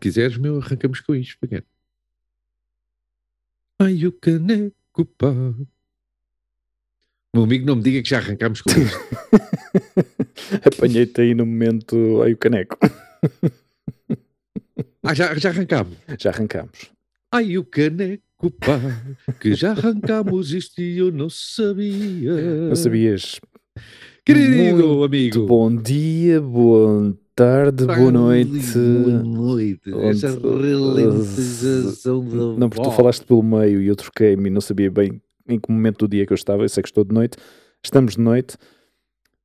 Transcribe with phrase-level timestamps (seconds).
[0.00, 1.38] Quiseres, meu, arrancamos com isto.
[1.38, 1.62] Pequeno.
[3.82, 5.32] Ai, o caneco, pá.
[7.32, 8.98] Meu amigo, não me diga que já arrancámos com isto.
[10.62, 12.20] Apanhei-te aí no momento.
[12.22, 12.76] Aí o caneco.
[15.02, 15.96] Ah, já, já arrancámos.
[16.18, 16.90] Já arrancámos.
[17.32, 18.78] Ai, o caneco, pá.
[19.40, 22.68] Que já arrancámos isto e eu não sabia.
[22.68, 23.40] Não sabias?
[24.26, 25.46] Querido Muito amigo.
[25.46, 28.78] Bom dia, boa tarde, boa noite.
[28.78, 29.90] Boa noite.
[30.04, 34.60] Essa Onde- ralentização da Não, porque tu falaste pelo meio e eu troquei-me e não
[34.60, 36.62] sabia bem em que momento do dia que eu estava.
[36.64, 37.38] Eu sei que estou de noite.
[37.82, 38.58] Estamos de noite,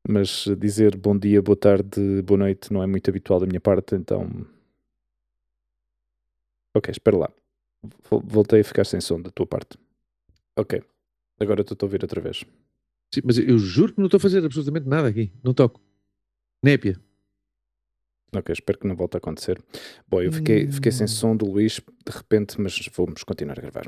[0.07, 3.95] mas dizer bom dia, boa tarde, boa noite não é muito habitual da minha parte,
[3.95, 4.29] então.
[6.75, 7.29] Ok, espera lá.
[8.09, 9.77] Vol- Voltei a ficar sem som da tua parte.
[10.57, 10.81] Ok.
[11.39, 12.43] Agora estou a ouvir outra vez.
[13.13, 15.31] Sim, mas eu juro que não estou a fazer absolutamente nada aqui.
[15.41, 15.79] Não toco.
[16.63, 16.99] Népia.
[18.35, 19.59] Ok, espero que não volte a acontecer.
[20.07, 23.85] Bom, eu fiquei, fiquei sem som do Luís de repente, mas vamos continuar a gravar.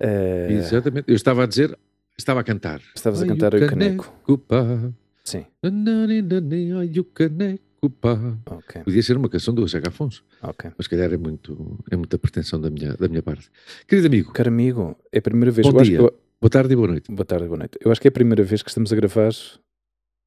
[0.00, 1.08] Eh, Exatamente.
[1.08, 1.78] Eu estava a dizer,
[2.18, 2.80] estava a cantar.
[2.94, 4.38] Estavas a cantar o caneco.
[4.38, 4.90] pá.
[5.24, 6.42] Sim, Nananina,
[6.80, 8.18] Ai, o caneco, pá.
[8.46, 10.72] ok, Podia ser uma canção do José Afonso, ok.
[10.76, 13.48] mas se calhar é, muito, é muita pretensão da minha, da minha parte.
[13.86, 15.64] Querido amigo, Caro amigo, é a primeira vez.
[15.64, 15.98] Bom eu acho dia.
[16.00, 17.12] que eu- boa tarde e boa noite.
[17.12, 17.78] boa tarde, boa noite.
[17.80, 19.30] Eu acho que é a primeira vez que estamos a gravar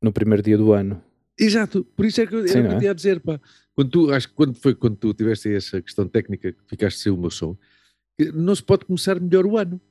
[0.01, 1.01] no primeiro dia do ano.
[1.37, 2.79] Exato, por isso é que eu, Sim, era o que eu é?
[2.79, 3.39] te ia dizer, pá.
[3.75, 7.11] Quando tu, acho que quando foi quando tu tiveste essa questão técnica que ficaste sem
[7.11, 7.57] o meu som,
[8.33, 9.81] não se pode começar melhor o ano.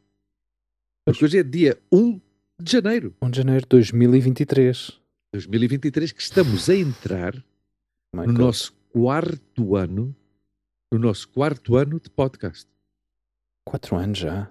[1.05, 2.19] Porque hoje é dia 1
[2.63, 4.77] de janeiro 1 de janeiro de 2023.
[4.87, 4.93] de
[5.33, 7.35] 2023 que estamos a entrar
[8.15, 8.39] My no God.
[8.39, 10.17] nosso quarto ano,
[10.91, 12.67] no nosso quarto ano de podcast.
[13.67, 14.51] Quatro anos já.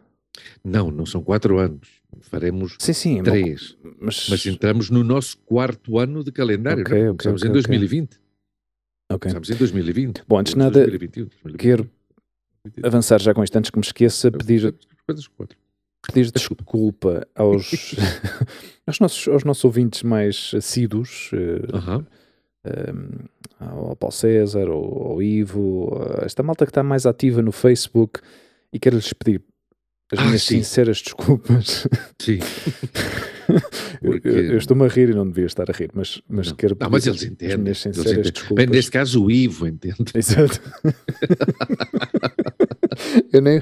[0.64, 1.88] Não, não são quatro anos.
[2.22, 3.20] Faremos Sim, sim.
[3.20, 3.78] é três.
[4.00, 6.82] Mas, Mas entramos no nosso quarto ano de calendário.
[6.84, 7.12] Ok, não?
[7.14, 7.62] ok, Começamos ok, em ok.
[7.62, 8.20] 2020.
[9.12, 9.20] ok.
[9.20, 10.24] Começamos em 2020.
[10.28, 11.84] Bom, antes de nada, 2021, 2022, quero
[12.66, 12.86] 2023.
[12.86, 14.74] Avançar já com isto antes que me esqueça, pedir,
[16.08, 17.96] pedir desculpa aos,
[18.88, 22.06] aos, nossos, aos nossos ouvintes mais assíduos, eh, Aham.
[22.66, 23.26] um,
[23.60, 25.90] ao Paulo César, ao, ao Ivo,
[26.22, 28.20] esta malta que está mais ativa no Facebook
[28.72, 29.42] e quero-lhes pedir
[30.14, 30.58] as Ah, minhas sim.
[30.58, 31.88] sinceras desculpas.
[32.20, 32.40] Sim.
[34.02, 36.48] eu, Porque- eu- eu estou-me a rir e não devia estar a rir, mas, mas
[36.50, 36.56] Não.
[36.56, 38.32] quero Não, mas eles as entendem, minhas eles sinceras entendem.
[38.32, 38.66] desculpas.
[38.66, 39.96] Bem, neste caso o Ivo, entende?
[40.16, 40.62] Exato.
[43.32, 43.62] eu nem,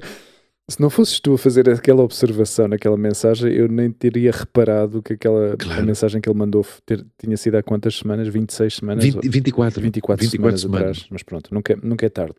[0.70, 5.14] se não fosses tu a fazer aquela observação naquela mensagem, eu nem teria reparado que
[5.14, 5.86] aquela Claro.
[5.86, 8.28] mensagem que ele mandou ter- tinha sido há quantas semanas?
[8.28, 9.04] 26 semanas?
[9.04, 9.82] 20, 24.
[9.82, 10.98] 24, 24 semanas, semanas.
[10.98, 11.08] atrás.
[11.12, 12.36] Mas pronto, nunca, nunca é tarde.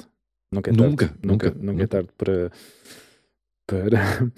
[0.50, 1.20] Nunca é Nunca, tarde.
[1.26, 1.88] Nunca, nunca, nunca é nunca.
[1.88, 2.52] tarde para,
[3.66, 4.30] para,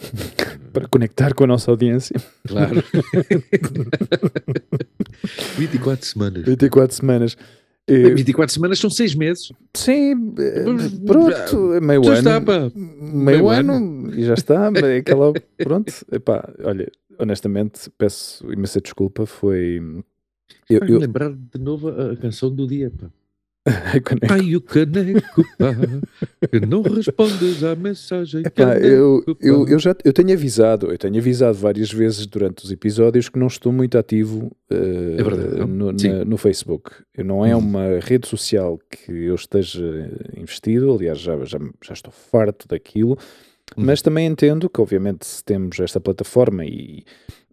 [0.72, 2.16] para conectar com a nossa audiência.
[2.46, 2.82] Claro.
[5.56, 6.44] 24 semanas.
[6.44, 7.36] 24 semanas.
[7.86, 9.52] Eh, 24 semanas são 6 meses.
[9.74, 10.64] Sim, eh,
[11.06, 12.18] pronto, é meio Já ano.
[12.18, 12.70] está, pá.
[12.74, 14.68] meio, Meio ano, e já está.
[14.98, 19.26] aquela, pronto, epá, olha, honestamente, peço imensa desculpa.
[19.26, 19.80] Foi.
[20.68, 23.10] Eu, eu, lembrar de novo a a canção do dia, pá.
[23.94, 25.74] é que- Ai, o caneco, pá,
[26.50, 28.42] que não respondes à mensagem.
[28.44, 32.62] Epá, eu, caneco, eu, eu já eu tenho avisado, eu tenho avisado várias vezes durante
[32.64, 36.90] os episódios que não estou muito ativo eh, É verdade, no, na- no Facebook.
[37.16, 37.62] Não é Uhum.
[37.62, 43.16] uma rede social que eu esteja investido, aliás, já, já, já estou farto daquilo,
[43.76, 43.84] Uhum.
[43.86, 47.02] mas também entendo que, obviamente, se temos esta plataforma e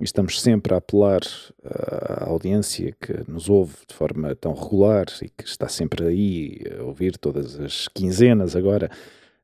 [0.04, 1.22] estamos sempre a apelar
[1.64, 6.84] à audiência que nos ouve de forma tão regular e que está sempre aí a
[6.84, 8.90] ouvir todas as quinzenas agora.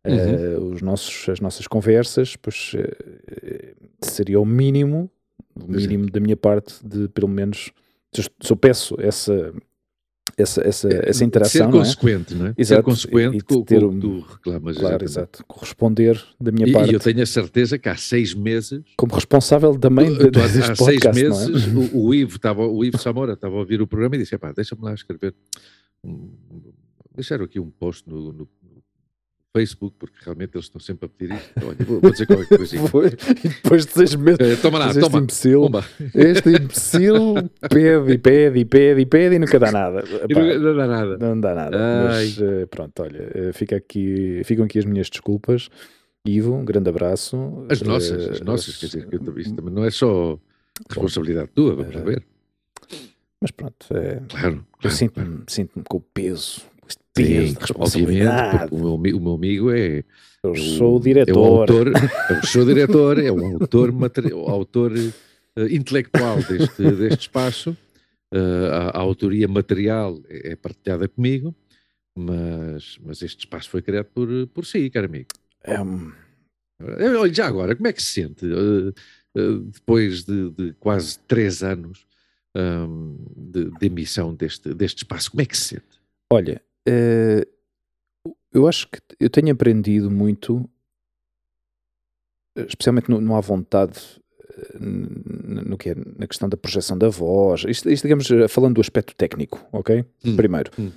[0.05, 0.13] Uhum.
[0.13, 5.09] eh, os nossos, as nossas conversas, pois eh, seria o mínimo,
[5.55, 7.71] o mínimo da minha parte de pelo menos
[8.13, 9.53] se eu peço essa,
[10.37, 11.83] essa, essa, essa interação, Ser não é?
[11.83, 12.49] consequente, não é?
[12.49, 14.77] Ser Exato, consequente e de com, ter com o que tu reclamas.
[14.77, 15.43] Claro, exato.
[15.47, 19.13] Corresponder da minha E, parte, e eu tenho a certeza que há seis meses, como
[19.15, 21.85] responsável também de, tu, há, há seis podcast, meses, não é?
[21.91, 24.51] o, o Ivo estava, o Ivo Samora estava a ouvir o programa e disse: "Epá,
[24.55, 25.33] deixa-me lá escrever.
[26.03, 26.29] um-
[27.15, 28.47] deixaram aqui um post no- no
[29.57, 31.51] Facebook, porque realmente eles estão sempre a pedir isto.
[31.65, 32.87] Olha, vou, vou dizer qualquer coisinha.
[32.89, 35.19] Foi, e depois de seis meses, Eh, toma lá, este toma.
[35.19, 35.69] imbecil,
[36.13, 37.13] este imbecil
[37.69, 39.99] pede e pede e pede e pede e nunca dá nada.
[40.29, 41.17] Epá, não, dá nada.
[41.17, 41.77] Não dá nada.
[42.07, 45.69] Mas eh, pronto, olha, eh, fica aqui, ficam aqui as minhas desculpas.
[46.25, 47.65] Ivo, um grande abraço.
[47.69, 50.37] As nossas, as nossas, quer dizer, que eu, isto também não é só
[50.89, 52.23] responsabilidade tua, vamos ver.
[53.41, 55.43] Mas pronto, é, Claro, eu claro, sinto-me claro.
[55.47, 58.57] sinto com o peso, este Sim, peso de obviamente, responsabilidade.
[58.69, 60.03] porque o meu, o meu amigo é,
[60.43, 61.37] Eu é sou o É diretor.
[61.37, 61.87] o autor,
[62.29, 67.75] é o seu diretor, é o autor, materi- o autor eh, intelectual deste, deste espaço.
[68.33, 71.55] Eh, a, a autoria material é, é partilhada comigo,
[72.17, 75.27] mas, mas este espaço foi criado por, por si, caro amigo.
[75.63, 76.11] É um-
[76.79, 78.91] Eh, Olha, já agora, como é que se sente eh,
[79.35, 82.05] eh, depois de, de quase três anos
[82.55, 85.31] ahm, de, de emissão deste, deste espaço?
[85.31, 85.97] Como é que se sente?
[86.31, 87.45] Olha, eh,
[88.53, 90.67] eu acho que eu tenho aprendido muito,
[92.55, 93.99] eh, especialmente no, no à vontade,
[94.49, 97.63] eh, n- no que é, na questão da projeção da voz.
[97.67, 100.03] Isto, isto, digamos, falando do aspecto técnico, ok?
[100.25, 100.91] Hum, Primeiro, hum.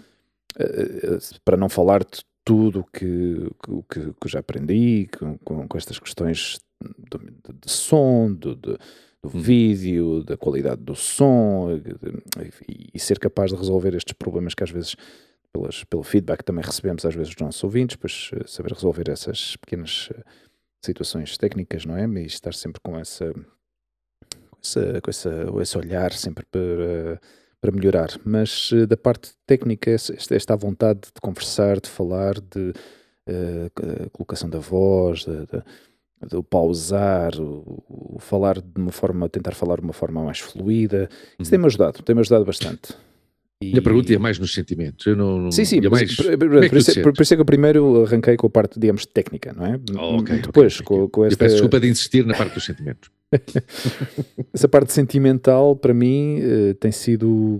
[1.44, 3.50] para não falar de tudo que,
[3.88, 8.78] que, que, já aprendi com, com, com estas questões de, de- de som, do, de-
[9.22, 9.40] do Hum.
[9.40, 11.94] vídeo, da qualidade do som de-
[12.66, 14.96] e, e ser capaz de resolver estes problemas que às vezes
[15.52, 19.08] pelas, pelo feedback que também recebemos às vezes dos nossos ouvintes, pois eh, saber resolver
[19.08, 20.22] essas pequenas eh,
[20.84, 22.04] situações técnicas, não é?
[22.06, 23.32] E estar sempre com essa
[24.50, 27.20] com, essa, com essa, esse olhar sempre para,
[27.60, 28.08] para melhorar.
[28.24, 32.72] Mas eh, da parte técnica, esta, esta vontade de conversar, de falar, de
[33.26, 39.28] c- colocação da voz, de, de, de o pausar, o, o falar de uma forma,
[39.28, 41.08] tentar falar de uma forma mais fluida,
[41.38, 41.50] isso Uhum.
[41.50, 42.94] tem-me ajudado, tem-me ajudado bastante.
[43.62, 45.04] E a pergunta ia mais nos sentimentos.
[45.06, 47.22] Eu não, não- Sim, sim, mas mais, por, por- é que por isso, por- por
[47.22, 49.78] isso é que eu primeiro arranquei com a parte, digamos, técnica, não é?
[49.98, 50.86] Oh, ok, ok, Depois, ok.
[50.86, 53.10] com, com Eu esta, peço desculpa de insistir na parte dos sentimentos.
[54.54, 57.58] essa parte sentimental, para mim, eh, tem sido,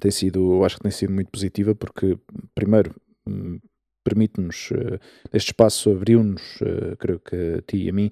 [0.00, 2.18] tem sido, eu acho que tem sido muito positiva, porque,
[2.54, 2.92] primeiro,
[3.24, 3.60] hum,
[4.02, 4.98] permite-nos, eh,
[5.32, 8.10] este espaço abriu-nos, eh, creio que a ti e a mim,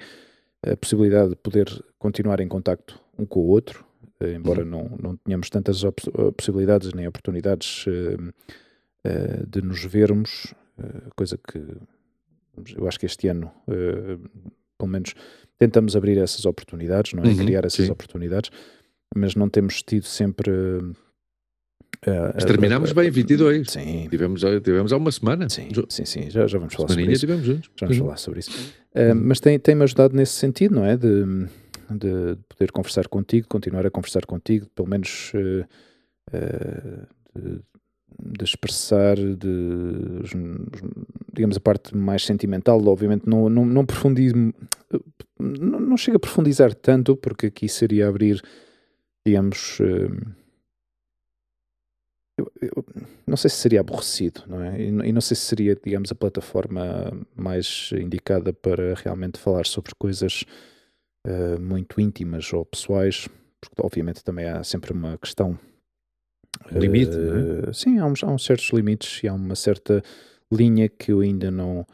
[0.64, 1.66] a possibilidade de poder
[1.98, 3.84] continuar em contacto um com o outro,
[4.20, 4.68] embora Uhum.
[4.70, 5.90] não, não tenhamos tantas eh,
[6.36, 8.16] possibilidades nem oportunidades eh,
[9.04, 11.58] eh, de nos vermos, eh, coisa que
[12.76, 14.16] eu acho que este ano, eh,
[14.78, 15.14] pelo menos,
[15.58, 17.28] tentamos abrir essas oportunidades, não é?
[17.28, 17.92] Uhum, Criar essas sim.
[17.92, 18.50] oportunidades,
[19.14, 20.50] mas não temos tido sempre.
[22.06, 23.70] eh, Mas terminámos a- bem 22.
[23.70, 25.48] Sim, Tivemos, tivemos há uma semana.
[25.48, 27.20] sim, sim, sim, já, já vamos falar sobre isso.
[27.20, 27.70] tivemos juntos.
[27.78, 28.04] Já vamos Uhum.
[28.04, 28.50] falar sobre isso.
[28.94, 30.96] Uh, mas tem- tem-me ajudado nesse sentido, não é?
[30.96, 31.46] De,
[31.90, 35.64] de poder conversar contigo, continuar a conversar contigo, pelo menos uh,
[36.34, 37.06] uh,
[37.40, 37.60] de,
[38.38, 39.48] de expressar, de,
[40.22, 40.82] os- os-
[41.32, 42.82] digamos, a parte mais sentimental.
[42.86, 44.34] Obviamente, não, não, não profundizo,
[45.38, 48.40] não, não chego a profundizar tanto, porque aqui seria abrir,
[49.26, 49.78] digamos.
[49.80, 50.34] uh,
[52.38, 52.84] eu- eu
[53.26, 54.78] não sei se seria aborrecido, não é?
[54.80, 59.92] E, e não sei se seria, digamos, a plataforma mais indicada para realmente falar sobre
[59.98, 60.44] coisas
[61.26, 63.28] eh, muito íntimas ou pessoais,
[63.60, 65.58] porque obviamente também há sempre uma questão.
[66.72, 67.16] Um limite,
[67.68, 70.02] eh, Sim, há uns, há uns certos limites e há uma certa
[70.52, 71.84] linha que eu ainda não,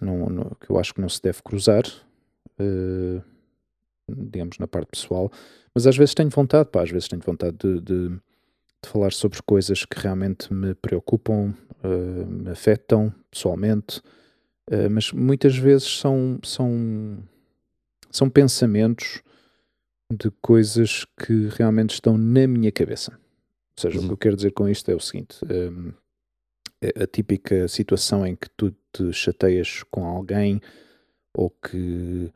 [0.00, 1.84] não, não- que eu acho que não se deve cruzar,
[2.58, 3.22] eh,
[4.08, 5.30] digamos, na parte pessoal,
[5.74, 8.20] mas às vezes tenho vontade, pá, às vezes tenho vontade de- de
[8.80, 11.52] de falar sobre coisas que realmente me preocupam,
[11.82, 14.00] eh, me afetam pessoalmente,
[14.70, 17.18] eh, mas muitas vezes são, são,
[18.10, 19.22] são pensamentos
[20.12, 23.12] de coisas que realmente estão na minha cabeça.
[23.12, 24.12] Ou seja, o que Uhum.
[24.12, 25.92] eu quero dizer com isto é o seguinte: hum,
[26.80, 30.60] é a típica situação em que tu te chateias com alguém
[31.34, 32.32] ou que,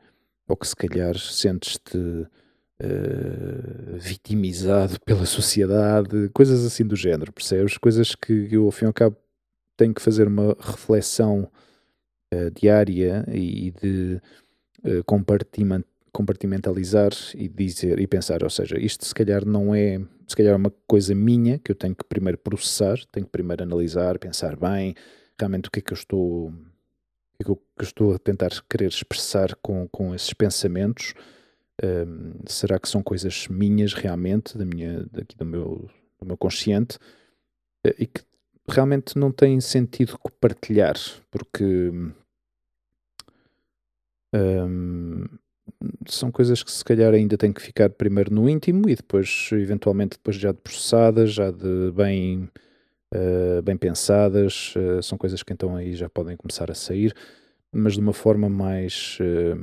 [0.47, 1.97] ou que se calhar sentes-te
[2.79, 7.77] eh, vitimizado pela sociedade, coisas assim do género, percebes?
[7.77, 9.17] Coisas que eu, ao fim e ao cabo,
[9.77, 11.49] tenho que fazer uma reflexão
[12.31, 14.21] eh, diária e de
[14.83, 20.35] eh, compartimen- compartimentalizar e dizer e pensar, ou seja, isto se calhar não é, se
[20.35, 24.19] calhar é uma coisa minha que eu tenho que primeiro processar, tenho que primeiro analisar,
[24.19, 24.93] pensar bem,
[25.39, 26.53] realmente o que é que eu estou, o
[27.37, 31.13] que é que eu, estou a tentar querer expressar com, com esses pensamentos.
[31.83, 36.99] Um, será que são coisas minhas realmente, da minha, daqui do meu, do meu consciente,
[37.83, 38.21] eh, e que
[38.69, 40.95] realmente não têm sentido partilhar,
[41.31, 41.91] porque
[44.33, 45.25] hum,
[46.07, 50.17] são coisas que se calhar ainda têm que ficar primeiro no íntimo e depois, eventualmente,
[50.17, 52.49] depois já de processadas, já de bem,
[53.13, 57.13] eh, bem pensadas, eh, são coisas que então aí já podem começar a sair,
[57.71, 59.57] mas de uma forma mais, eh,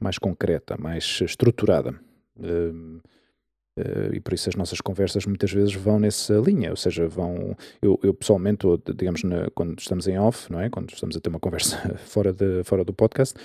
[0.00, 1.94] mais concreta, mais estruturada.
[3.76, 7.56] Uh, e por isso as nossas conversas muitas vezes vão nessa linha, ou seja, vão.
[7.82, 10.70] Eu, eu pessoalmente, ou, digamos, na, quando estamos em off, não é?
[10.70, 13.36] Quando estamos a ter uma conversa fora, de, fora do podcast,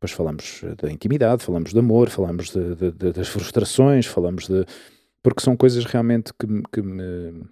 [0.00, 4.64] depois falamos da intimidade, falamos de amor, falamos de, de, de, das frustrações, falamos de.
[5.22, 7.44] Porque são coisas realmente que, que, me,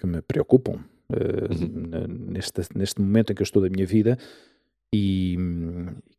[0.00, 0.76] que me preocupam
[1.10, 2.30] uh, uhum.
[2.30, 4.16] neste, neste momento em que eu estou da minha vida
[4.90, 5.36] e,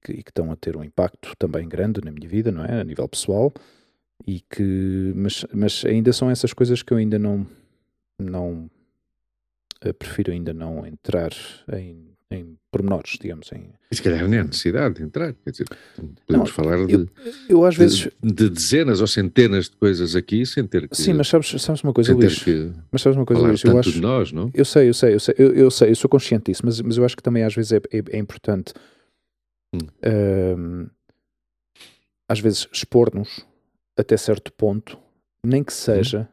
[0.04, 2.82] que, e que estão a ter um impacto também grande na minha vida, não é?
[2.82, 3.52] A nível pessoal
[4.28, 7.48] e que mas, mas ainda são essas coisas que eu ainda não
[8.20, 8.70] não
[9.82, 11.32] eh, prefiro ainda não entrar
[11.74, 13.52] em, em pormenores, digamos.
[13.52, 16.94] Em, e se calhar nem há necessidade de entrar, quer dizer, podemos não, falar de,
[16.94, 17.10] eu,
[17.50, 18.10] eu às de, vezes...
[18.22, 20.96] de, dezenas ou centenas de coisas aqui sem ter que.
[20.96, 22.46] Sim, mas sabes, sabes uma coisa, Luís?
[22.92, 23.64] Mas sabes uma coisa, Luís?
[23.64, 24.52] Eu acho, de nós, não?
[24.54, 26.98] Eu sei, eu sei, eu sei, eu, eu, sei, eu sou consciente disso, mas, mas
[26.98, 28.74] eu acho que também às vezes é, é, é importante
[29.74, 29.80] hum.
[30.58, 30.88] um,
[32.28, 33.46] às vezes expor-nos
[33.98, 35.00] até certo ponto,
[35.44, 36.28] nem que seja, uhum.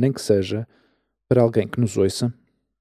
[0.00, 0.66] nem que seja
[1.28, 2.32] para alguém que nos ouça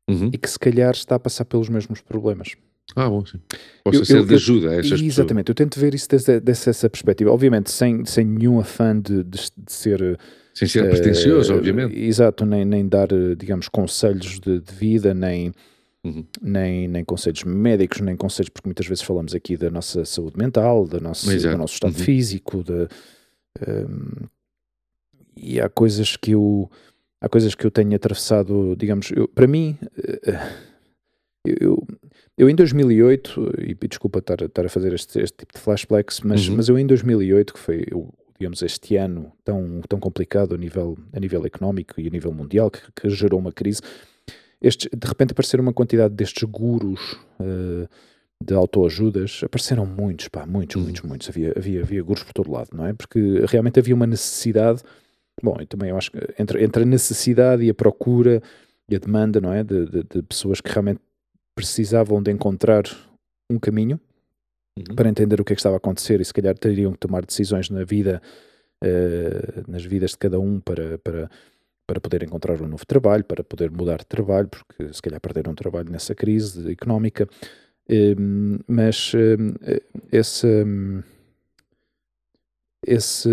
[0.09, 0.29] uhum.
[0.33, 2.55] e que se calhar está a passar pelos mesmos problemas.
[2.95, 3.39] Ah, bom, sim.
[3.83, 5.49] Possa eu, ser eu, de ajuda a estas Exatamente, pessoas.
[5.49, 7.31] eu tento ver isso desde, desde essa perspectiva.
[7.31, 10.19] Obviamente, sem, sem nenhum afã de, de, de ser.
[10.53, 11.97] Sem ser uh, pretencioso, obviamente.
[11.97, 15.53] Exato, nem, nem dar, digamos, conselhos de, de vida, nem.
[16.03, 16.25] Uhum.
[16.41, 20.87] Nem, nem conselhos médicos, nem conselhos, porque muitas vezes falamos aqui da nossa saúde mental,
[20.87, 22.03] da nossa, do nosso estado uhum.
[22.03, 22.87] físico, de,
[23.67, 24.27] um,
[25.37, 26.69] e há coisas que eu
[27.21, 29.77] há coisas que eu tenho atravessado, digamos, eu, para mim,
[30.25, 30.39] eh,
[31.45, 31.87] eu,
[32.37, 36.47] eu em 2008, e desculpa estar, estar a fazer este, este tipo de flashbacks, mas,
[36.47, 36.57] uhum.
[36.57, 40.97] mas eu em 2008, que foi, eu, digamos, este ano tão, tão complicado a nível,
[41.13, 43.81] a nível económico e a nível mundial, que, que gerou uma crise,
[44.59, 47.87] estes, de repente apareceram uma quantidade destes gurus uh,
[48.43, 50.83] de autoajudas, apareceram muitos, pá, muitos, uhum.
[50.83, 51.29] muitos, muitos.
[51.29, 52.93] Havia, havia, havia gurus por todo lado, não é?
[52.93, 54.81] Porque realmente havia uma necessidade.
[55.43, 58.41] Bom, eu também eu acho que entre, entre a necessidade e a procura
[58.89, 59.63] e a demanda, não é?
[59.63, 60.99] De, de, de pessoas que realmente
[61.55, 62.83] precisavam de encontrar
[63.49, 63.99] um caminho
[64.77, 64.95] uhum.
[64.95, 67.25] para entender o que é que estava a acontecer e se calhar teriam que tomar
[67.25, 68.21] decisões na vida,
[68.83, 71.29] uh, nas vidas de cada um para, para,
[71.87, 75.51] para poder encontrar um novo trabalho, para poder mudar de trabalho, porque se calhar perderam
[75.51, 77.27] o trabalho nessa crise económica.
[77.89, 79.53] Hum, mas hum,
[80.11, 81.03] esse, hum,
[82.85, 83.29] esse,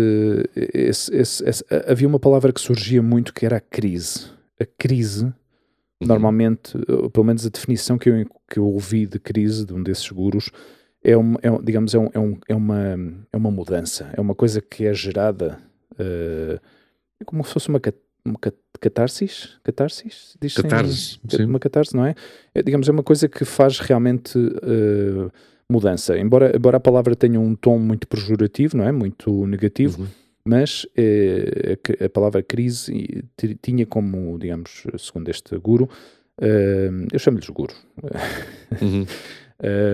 [0.55, 4.27] esse, esse, esse, havia uma palavra que surgia muito que era a crise.
[4.59, 5.33] A crise, uhum.
[6.01, 6.73] normalmente,
[7.11, 10.51] pelo menos a definição que eu, que eu ouvi de crise de um desses gurus,
[11.03, 12.81] é, uma, é, digamos, é, um, é, um, é, uma,
[13.31, 15.57] é uma mudança, é uma coisa que é gerada
[15.93, 16.59] uh,
[17.25, 17.79] como se fosse uma
[18.25, 18.37] uma
[18.79, 21.45] catarsis, catarsis, diz catarse, sim.
[21.45, 22.15] uma catarse, não é?
[22.53, 22.61] é?
[22.61, 25.31] Digamos, é uma coisa que faz realmente uh,
[25.71, 26.17] mudança.
[26.17, 28.91] Embora, embora a palavra tenha um tom muito pejorativo, não é?
[28.91, 30.07] Muito negativo, uhum.
[30.45, 33.23] mas uh, a, palavra crise
[33.61, 35.85] tinha como, digamos, segundo este guru,
[36.41, 37.73] uh, eu chamo-lhes guru,
[38.81, 39.05] uhum.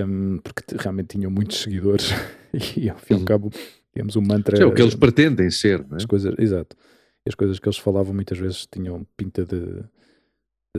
[0.08, 2.12] um, porque realmente tinham muitos seguidores
[2.78, 3.26] e ao fim e ao uhum.
[3.26, 3.52] cabo,
[3.94, 4.58] digamos, o mantra...
[4.58, 5.98] É o que eles pretendem ser, não é?
[5.98, 6.76] As coisas, exato
[7.28, 9.84] as coisas que eles falavam muitas vezes tinham pinta de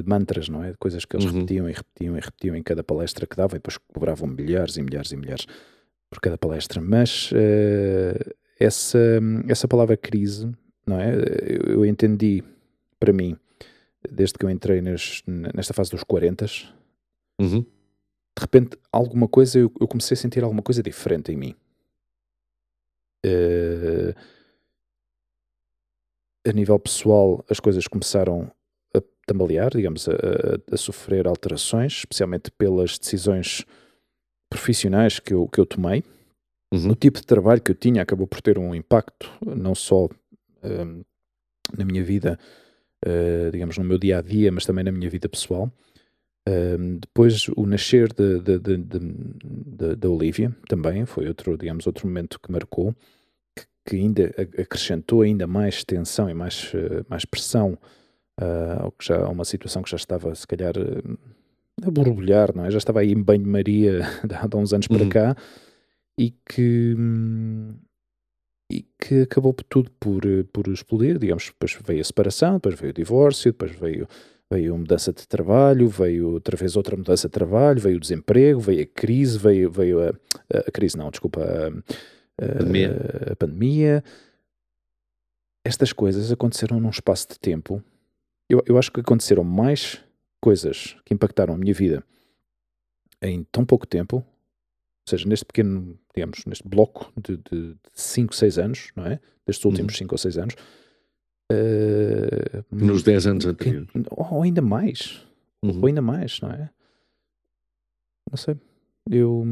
[0.04, 0.72] mantras, não é?
[0.72, 1.32] De coisas que eles uhum.
[1.32, 4.82] repetiam e repetiam e repetiam em cada palestra que davam e depois cobravam milhares e
[4.82, 5.46] milhares e milhares
[6.10, 6.80] por cada palestra.
[6.80, 8.98] Mas uh, essa,
[9.48, 10.50] essa palavra crise,
[10.86, 11.12] não é?
[11.66, 12.42] Eu, entendi
[12.98, 13.36] para mim,
[14.10, 16.46] desde que eu entrei nes, nesta fase dos 40,
[17.40, 17.60] uhum.
[17.60, 21.54] de repente alguma coisa, eu, eu, comecei a sentir alguma coisa diferente em mim.
[23.24, 24.14] Uh,
[26.48, 28.50] a nível pessoal as coisas começaram
[29.26, 33.64] tambalear, digamos, a, a, a, sofrer alterações, especialmente pelas decisões
[34.48, 36.02] profissionais que eu, que eu tomei.
[36.72, 36.90] Uhum.
[36.90, 40.08] O tipo de trabalho que eu tinha acabou por ter um impacto, não só
[40.62, 41.02] um,
[41.76, 42.38] na minha vida,
[43.04, 45.70] uh, digamos, no meu dia a dia, mas também na minha vida pessoal.
[46.48, 52.38] Um, depois o nascer de, de, de, da Olivia também foi outro, digamos, outro momento
[52.40, 52.94] que marcou
[53.86, 57.78] que ainda acrescentou ainda mais tensão e mais, eh, mais pressão
[58.40, 62.64] uh, que já, a uma situação que já estava, se calhar, eh, a borbulhar, não
[62.64, 62.70] é?
[62.70, 64.00] Já estava aí em banho-maria
[64.30, 65.08] há uns anos para uhum.
[65.08, 65.36] cá
[66.18, 66.96] e que,
[68.70, 72.94] e que acabou tudo por, por explodir, digamos, depois veio a separação, depois veio o
[72.94, 74.08] divórcio, depois veio
[74.50, 78.60] veio a mudança de trabalho, veio outra vez outra mudança de trabalho, veio o desemprego,
[78.60, 80.10] veio a crise, veio, veio a,
[80.52, 81.42] a, a crise, não, desculpa,
[82.40, 82.90] a, pandemia.
[82.90, 84.04] Uh, a pandemia.
[85.64, 87.82] Estas coisas aconteceram num espaço de tempo.
[88.48, 90.00] Eu, eu acho que aconteceram mais
[90.40, 92.04] coisas que impactaram a minha vida
[93.22, 94.24] em tão pouco tempo, ou
[95.08, 99.20] seja, neste pequeno, digamos, neste bloco de 5, 6 anos, não é?
[99.46, 100.14] Destes últimos 5 uhum.
[100.14, 100.54] ou 6 anos,
[101.52, 103.88] Uh, Nos 10 anos anteriores.
[104.10, 105.22] Ou ainda mais.
[105.62, 105.78] Uhum.
[105.80, 106.70] Ou ainda mais, não é?
[108.30, 108.56] Não sei.
[109.10, 109.44] Eu.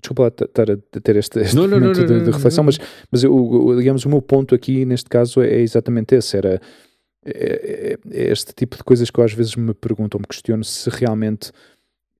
[0.00, 2.78] Desculpa lá estar a ter este, este não, não, momento não, de, de, reflexão, mas,
[3.10, 6.60] mas eu, digamos, o meu ponto aqui neste caso é exatamente esse: era
[7.24, 10.64] é, é, é este tipo de coisas que eu às vezes me pergunto me questiono
[10.64, 11.52] se realmente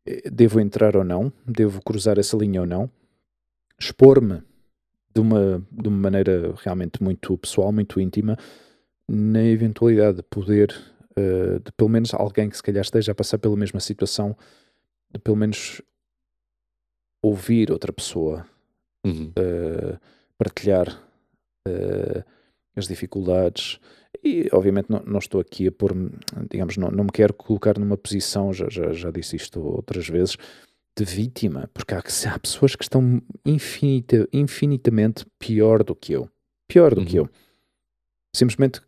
[0.06, 2.90] eh, devo entrar ou não, devo cruzar essa linha ou não,
[3.78, 4.42] expor-me
[5.14, 8.36] de uma, de uma maneira realmente muito pessoal, muito íntima,
[9.08, 10.72] na eventualidade de poder,
[11.18, 14.36] uh, de pelo menos alguém que se calhar esteja a passar pela mesma situação,
[15.12, 15.82] de pelo menos
[17.22, 18.46] ouvir outra pessoa
[19.04, 19.32] uhum.
[19.36, 19.98] uh,
[20.38, 20.88] partilhar
[21.66, 22.24] uh,
[22.76, 23.80] as dificuldades.
[24.22, 25.94] E obviamente não, não estou aqui a pôr,
[26.50, 30.36] digamos, não, não me quero colocar numa posição, já, já, já disse isto outras vezes,
[30.96, 36.28] de vítima, porque há, há pessoas que estão infinita, infinitamente pior do que eu.
[36.68, 37.06] Pior do uhum.
[37.06, 37.30] que eu.
[38.34, 38.82] Simplesmente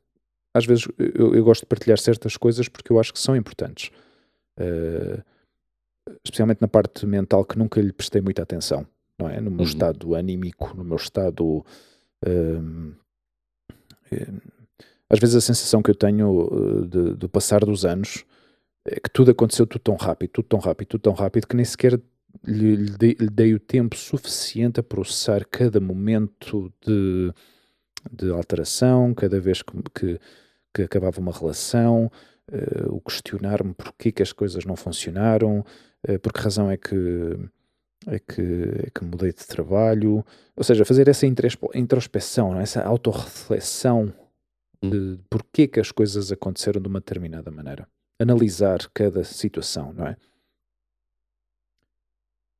[0.54, 3.90] às vezes eu, eu, gosto de partilhar certas coisas porque eu acho que são importantes.
[4.60, 5.22] Uh,
[6.24, 8.86] especialmente na parte mental que nunca lhe prestei muita atenção,
[9.18, 9.40] não é?
[9.40, 9.66] No meu uhum.
[9.66, 11.64] estado anímico, no meu estado.
[12.24, 12.94] Uh,
[15.12, 18.24] às vezes a sensação que eu tenho de, do passar dos anos
[18.84, 21.64] é que tudo aconteceu tudo tão rápido, tudo tão rápido, tudo tão rápido que nem
[21.64, 22.00] sequer
[22.44, 27.32] lhe, lhe, dei, lhe dei o tempo suficiente a processar cada momento de,
[28.10, 30.20] de alteração, cada vez que, que
[30.72, 32.10] que acabava uma relação,
[32.50, 35.64] uh, o questionar-me porquê que as coisas não funcionaram,
[36.08, 37.38] uh, por que razão é que,
[38.06, 38.42] é, que,
[38.86, 40.24] é que mudei de trabalho.
[40.56, 42.62] Ou seja, fazer essa introspeção, é?
[42.62, 44.12] essa autorreflexão.
[44.82, 47.88] De porquê que as coisas aconteceram de uma determinada maneira.
[48.18, 50.16] Analisar cada situação, não é?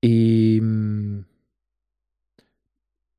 [0.02, 0.60] E.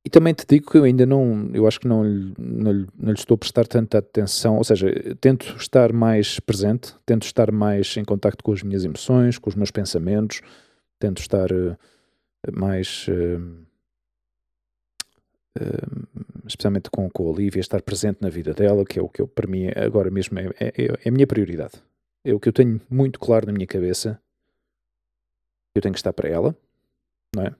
[0.05, 3.17] E também te digo que eu ainda não, eu acho que não, não, não lhe
[3.17, 4.88] estou a prestar tanta atenção, ou seja,
[5.22, 9.55] tento estar mais presente, tento estar mais em contacto com as minhas emoções, com os
[9.55, 10.41] meus pensamentos,
[11.00, 11.77] tento estar uh,
[12.51, 13.65] mais, uh,
[16.45, 19.28] especialmente com, com a Olivia, estar presente na vida dela, que é o que eu,
[19.28, 20.73] para mim agora mesmo é, é,
[21.04, 21.73] é a minha prioridade.
[22.23, 24.19] É o que eu tenho muito claro na minha cabeça,
[25.75, 26.56] eu tenho que estar para ela,
[27.36, 27.56] não é?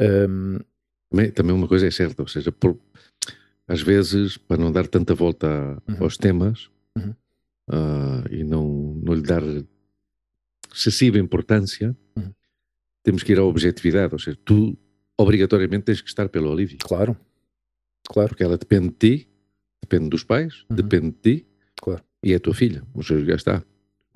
[0.00, 0.58] Um,
[1.10, 2.78] também, também uma coisa é certa, ou seja, por,
[3.68, 5.46] às vezes, para não dar tanta volta
[5.88, 5.96] uhum.
[6.00, 7.14] aos temas uhum.
[7.70, 9.42] uh, e não, não lhe dar
[10.72, 12.32] excessiva importância, uhum.
[13.02, 14.76] temos que ir à objetividade, ou seja, tu
[15.20, 16.78] obrigatoriamente tens que estar pela Olivia.
[16.80, 17.16] Claro,
[18.08, 18.28] claro.
[18.30, 19.28] Porque ela depende de ti,
[19.82, 20.76] depende dos pais, uhum.
[20.76, 21.46] depende de ti
[21.80, 22.02] claro.
[22.22, 23.62] e é a tua filha, ou seja, já está.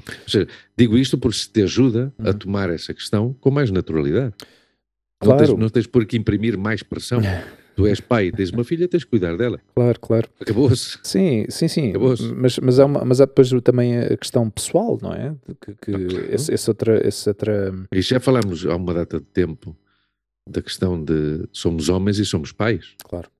[0.08, 2.38] Ou seja, digo isto porque se te ajuda a uhum.
[2.38, 4.34] tomar essa questão com mais naturalidade.
[5.20, 5.40] Claro.
[5.40, 7.20] Não, tens, não tens por que imprimir mais pressão.
[7.76, 9.60] tu és pai, tens uma filha, tens que cuidar dela.
[9.74, 10.28] Claro, claro.
[10.40, 10.98] Acabou-se.
[11.02, 11.92] Sim, sim, sim.
[12.36, 15.34] Mas, mas, há uma, mas há depois também a questão pessoal, não é?
[15.60, 15.90] Que, que
[16.30, 17.74] esse, esse, outra, esse outra.
[17.92, 19.76] E já falámos há uma data de tempo
[20.48, 22.94] da questão de somos homens e somos pais.
[23.02, 23.30] Claro.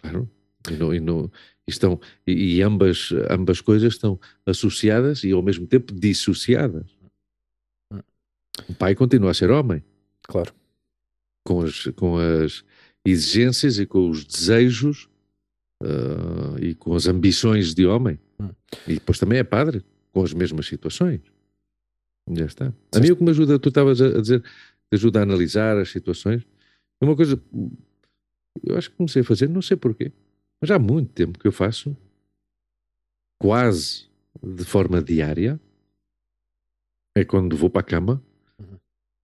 [0.00, 0.30] Claro.
[0.70, 1.30] E, no, e, no,
[1.66, 6.86] estão, e, e, ambas, ambas coisas estão associadas e ao mesmo tempo dissociadas.
[8.68, 9.82] O pai continua a ser homem.
[10.22, 10.54] Claro.
[11.44, 12.64] Com as, com as
[13.04, 15.08] exigências e com os desejos
[15.82, 18.18] uh, e com as ambições de homem.
[18.40, 18.50] Hum.
[18.86, 21.20] E depois também é padre, com as mesmas situações.
[22.30, 22.72] Já está.
[22.94, 24.42] A mim o que me ajuda, tu estavas a dizer,
[24.94, 26.46] ajuda a analisar as situações.
[27.00, 27.40] É uma coisa,
[28.62, 30.12] eu acho que comecei a fazer, não sei porquê,
[30.60, 31.96] mas há muito tempo que eu faço,
[33.38, 34.08] quase
[34.42, 35.60] de forma diária,
[37.16, 38.22] é quando vou para a cama,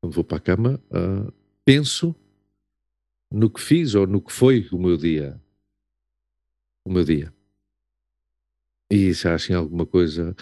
[0.01, 1.33] quando vou para a cama, uh,
[1.65, 2.15] penso
[3.31, 5.41] no que fiz ou no que foi o meu dia.
[6.85, 7.33] O meu dia.
[8.91, 10.35] E se há assim alguma coisa.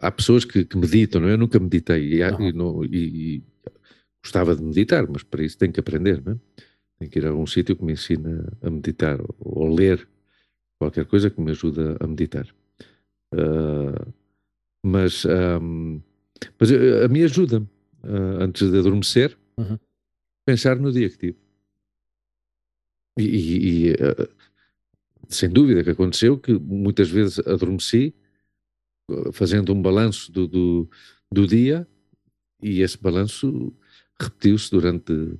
[0.00, 1.32] Há pessoas que, que meditam, não é?
[1.32, 3.42] Eu nunca meditei e, e, não, e,
[4.26, 6.36] gostava de meditar, mas para isso tenho que aprender, não é?
[6.98, 10.08] Tenho que ir a algum sítio que me ensine a meditar ou, ou ler
[10.78, 12.46] qualquer coisa que me ajude a meditar.
[13.32, 14.12] Uh,
[14.84, 16.00] mas, um,
[16.58, 17.66] mas a mim ajuda-me
[18.02, 19.78] uh, antes de adormecer, uhum.
[20.44, 21.38] pensar no dia que tive.
[23.18, 24.28] E, e, e uh,
[25.28, 28.14] sem dúvida que aconteceu que muitas vezes adormeci
[29.32, 30.90] fazendo um balanço do, do,
[31.30, 31.86] do dia
[32.60, 33.72] e esse balanço
[34.20, 35.38] repetiu-se durante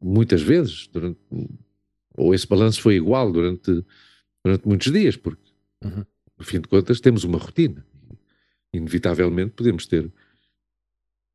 [0.00, 1.18] muitas vezes, durante,
[2.16, 3.84] ou esse balanço foi igual durante,
[4.44, 5.42] durante muitos dias, porque
[5.84, 6.04] uhum.
[6.38, 7.84] no fim de contas temos uma rotina.
[8.72, 10.10] Inevitavelmente podemos ter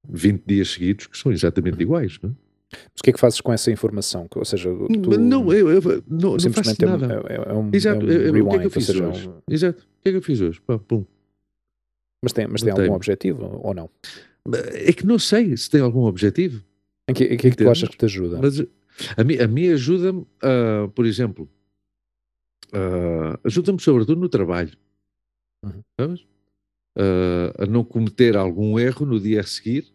[0.08, 2.34] 20 dias seguidos que são exatamente iguais, não é?
[2.72, 4.28] Mas o que é que fazes com essa informação?
[4.34, 7.24] Ou seja, tu Não, eu, eu não, não faço é, um- nada.
[7.28, 9.28] é, é um, Exato, é um o que é rewind, que eu fiz seja, hoje?
[9.28, 9.82] um- Exato.
[9.82, 10.62] O que é que eu fiz hoje?
[10.62, 11.06] Pá, pum.
[12.24, 13.90] mas tem, mas tem algum objetivo ou não?
[14.74, 16.64] É que não sei se tem algum objetivo.
[17.08, 18.40] Em que, em que é que tu achas que te ajuda?
[18.42, 18.60] Mas
[19.18, 21.50] a mim, a mim ajuda-me, ah, por exemplo,
[22.74, 24.78] ah, ajuda-me sobretudo no trabalho.
[25.64, 25.84] Uhum.
[26.00, 26.26] Sabes?
[26.98, 29.94] Ah, a não cometer algum erro no dia a seguir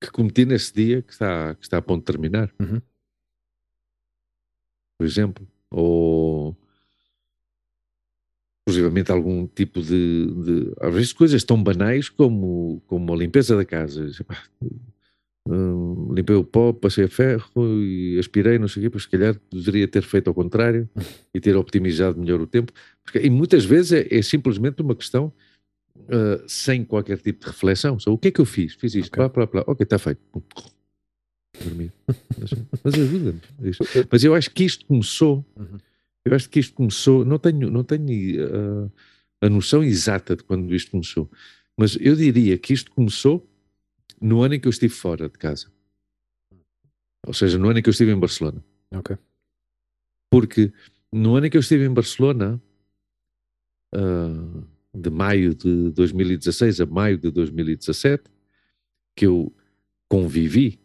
[0.00, 2.52] que cometi nesse dia que está, que está a ponto de terminar.
[2.60, 2.80] Uhum.
[4.98, 5.46] Por exemplo.
[5.70, 6.56] Ou
[8.70, 13.64] inclusivamente algum tipo de, de- às vezes coisas tão banais como, como a limpeza da
[13.64, 14.10] casa.
[15.48, 17.48] Hum, limpei o pó, passei a ferro
[17.80, 20.90] e aspirei, não sei o quê, mas se calhar deveria ter feito ao contrário
[21.32, 22.72] e ter optimizado melhor o tempo.
[23.04, 25.32] Porque, e muitas vezes é, é simplesmente uma questão
[26.08, 27.96] ah, sem qualquer tipo de reflexão.
[27.96, 28.74] Só, o que é que eu fiz?
[28.74, 29.18] Fiz isto, Ok.
[29.18, 29.64] plá, plá, plá.
[29.68, 30.20] Ok, está feito.
[31.62, 31.92] Dormir.
[32.40, 32.50] Mas,
[32.82, 33.40] mas ajuda-me.
[34.10, 35.78] Mas eu acho que isto começou Uhum.
[36.26, 40.74] Eu acho que isto começou, não tenho, não tenho ah, a noção exata de quando
[40.74, 41.30] isto começou,
[41.76, 43.48] mas eu diria que isto começou
[44.20, 45.70] no ano em que eu estive fora de casa.
[47.24, 48.64] Ou seja, no ano em que eu estive em Barcelona.
[48.90, 49.16] Ok.
[50.28, 50.72] Porque
[51.12, 52.60] no ano em que eu estive em Barcelona,
[53.94, 58.24] ah, de maio de 2016 a maio de 2017,
[59.14, 59.54] que eu
[60.08, 60.80] convivi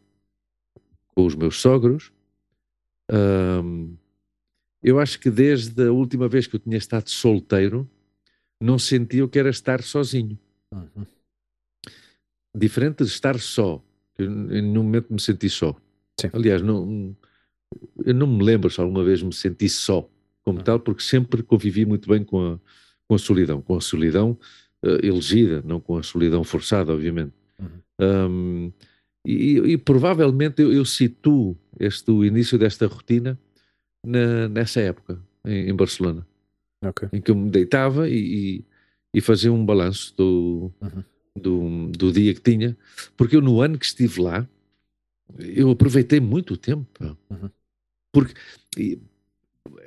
[1.15, 2.11] com os meus sogros,
[3.09, 3.95] ahm,
[4.83, 7.89] eu acho que desde a última vez que eu tinha estado solteiro,
[8.59, 10.37] não sentia o que era estar sozinho.
[10.73, 11.05] Uhum.
[12.55, 13.83] Diferente de estar só.
[14.17, 15.75] Eu, em nenhum momento me senti só.
[16.19, 16.29] Sim.
[16.33, 17.15] Aliás, não,
[18.05, 20.07] eu não me lembro se alguma vez me senti só
[20.43, 20.63] como Uhum.
[20.63, 22.59] tal, porque sempre convivi muito bem com a,
[23.07, 23.61] com a solidão.
[23.61, 24.37] Com a solidão
[24.83, 27.33] eh, elegida, não com a solidão forçada, obviamente.
[27.59, 27.69] Uhum.
[28.01, 28.71] Um,
[29.25, 33.37] e, e provavelmente eu, eu situo este, o início desta rotina
[34.05, 36.25] na- nessa época, em, em Barcelona,
[36.83, 37.09] Ok.
[37.13, 38.65] em que eu me deitava e, e,
[39.13, 41.03] e fazia um balanço do, Uhum.
[41.37, 42.77] do, do dia que tinha,
[43.15, 44.47] porque eu no ano que estive lá,
[45.39, 46.87] eu aproveitei muito o tempo.
[47.29, 47.49] Uhum.
[48.13, 48.33] Porque
[48.77, 48.99] e,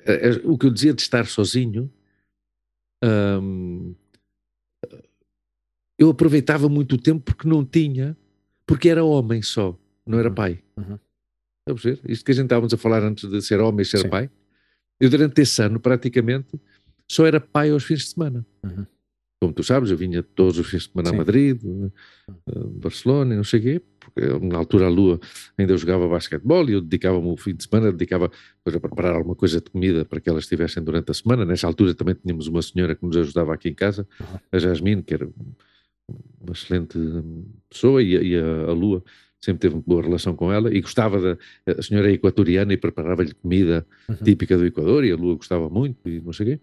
[0.06, 1.90] é- é o que eu dizia de estar sozinho,
[3.02, 3.94] hum,
[5.98, 8.16] eu aproveitava muito o tempo porque não tinha,
[8.66, 10.34] porque era homem só, não era Uhum.
[10.34, 10.62] pai.
[10.76, 10.98] Uhum.
[11.66, 12.00] A perceber?
[12.08, 14.08] Isto que a gente estávamos a falar antes de ser homem e ser Sim.
[14.10, 14.30] pai,
[15.00, 16.60] eu durante esse ano praticamente
[17.10, 18.44] só era pai aos fins de semana.
[18.62, 18.86] Uhum.
[19.42, 21.14] Como tu sabes, eu vinha todos os fins de semana Sim.
[21.14, 25.18] a Madrid, eh, Barcelona e não sei o quê, porque na altura a Lua
[25.56, 29.14] ainda eu jogava basquetebol e eu dedicava-me o fim de semana, dedicava depois a preparar
[29.16, 31.44] alguma coisa de comida para que elas estivessem durante a semana.
[31.46, 34.38] Nessa altura também tínhamos uma senhora que nos ajudava aqui em casa, Uhum.
[34.52, 35.26] a Jasmine, que era
[36.40, 36.98] uma excelente
[37.70, 39.02] pessoa, e, a- e a, a Lua
[39.44, 41.38] sempre teve uma boa relação com ela e gostava da.
[41.78, 44.16] A senhora é equatoriana e preparava-lhe comida Uhum.
[44.16, 46.60] típica do Equador e a Lua gostava muito e não sei o quê.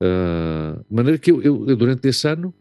[0.00, 2.52] Ah, de maneira que eu, eu- eu, durante esse ano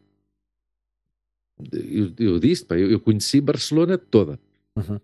[1.72, 4.40] eu, eu disse, pá, eu, conheci Barcelona toda.
[4.76, 5.00] Uhum.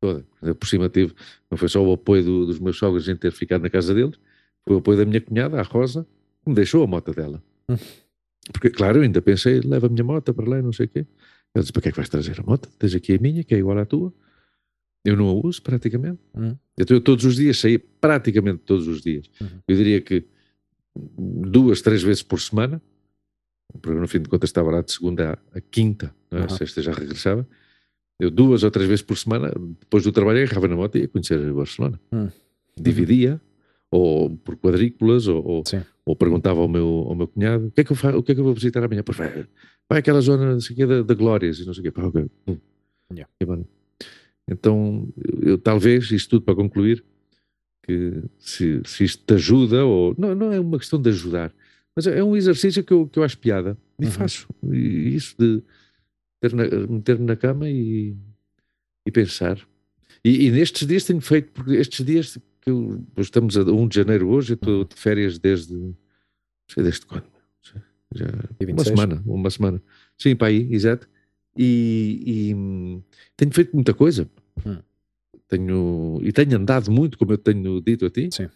[0.00, 0.24] Toda.
[0.54, 1.14] Por cima tive,
[1.50, 4.18] não foi só o apoio do- dos meus sogros em ter ficado na casa deles,
[4.66, 6.06] foi o apoio da minha cunhada, a Rosa,
[6.42, 7.42] que me deixou a moto dela.
[7.68, 7.76] Hum.
[8.52, 10.88] Porque, claro, eu ainda pensei, leva a minha moto para lá, e não sei o
[10.88, 11.06] quê.
[11.58, 12.68] Ela disse, para que é que vais trazer a moto?
[12.78, 14.12] Tens aqui a minha, que é igual à tua.
[15.04, 16.20] Eu não a uso, praticamente.
[16.36, 16.56] Hum.
[16.78, 19.28] Então, eu todos os dias saía, praticamente todos os dias.
[19.40, 19.48] Uhum.
[19.66, 20.24] Eu diria que
[20.96, 22.80] duas, três vezes por semana,
[23.82, 26.42] porque no fim de contas estava lá de segunda à quinta, não é?
[26.42, 26.48] Uhum.
[26.50, 27.46] sexta já regressava.
[28.20, 31.08] Eu duas ou três vezes por semana, depois do trabalho, agarrava na moto e ia
[31.08, 32.00] conhecer Barcelona.
[32.12, 32.28] Hum.
[32.76, 33.40] Dividia,
[33.90, 35.62] ou por quadrículas, ou, ou,
[36.04, 38.32] ou perguntava ao meu, ao meu cunhado o que é que eu, fa- o que
[38.32, 39.02] é que eu vou visitar amanhã?
[39.02, 39.46] Pois vai,
[39.88, 41.90] vai àquela zona não sei quê, da, da Glórias e não sei o quê.
[41.90, 42.26] Pá, ok.
[42.46, 42.58] Hum.
[43.12, 43.30] Yeah.
[43.46, 43.66] Mano,
[44.50, 47.04] então, eu, eu talvez, isto tudo para concluir,
[47.82, 51.54] que se, se isto te ajuda, ou não, não é uma questão de ajudar,
[51.96, 54.10] mas é um exercício que eu, que eu acho piada e Uhum.
[54.10, 54.46] faço.
[54.70, 55.62] E isso de
[56.88, 58.14] meter-me na cama e,
[59.06, 59.58] e pensar.
[60.24, 63.96] E, e nestes dias tenho feito, porque estes dias que eu, estamos a 1 de
[63.96, 65.94] janeiro hoje, eu estou de férias desde, não
[66.68, 67.24] sei desde quando,
[68.14, 68.86] já, uma 26?
[68.88, 69.82] semana, uma semana.
[70.16, 71.08] Sim, para aí, exato.
[71.56, 73.02] E, e, hum,
[73.36, 74.28] tenho feito muita coisa.
[74.64, 74.78] Hum.
[75.48, 78.28] Tenho, e tenho andado muito, como eu tenho dito a ti.
[78.32, 78.48] Sim.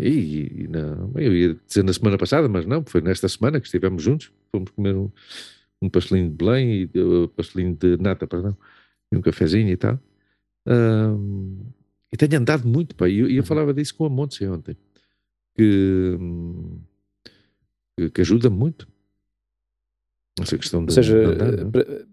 [0.00, 3.66] E, e bem, eu ia dizer na semana passada, mas não, foi nesta semana que
[3.66, 4.32] estivemos juntos.
[4.50, 5.10] Fomos comer um,
[5.82, 8.56] um pastelinho de Belém, e, uh, pastelinho de nata, perdão,
[9.12, 10.00] e um cafezinho e tal.
[10.66, 11.58] Ahm,
[12.12, 13.42] e tenho andado muito, pá, e eu, eu Uhum.
[13.42, 14.76] falava disso com a Montse ontem,
[15.54, 16.80] que, hum,
[17.96, 18.86] que, que ajuda muito.
[20.40, 22.06] Essa questão de, Ou seja, de é?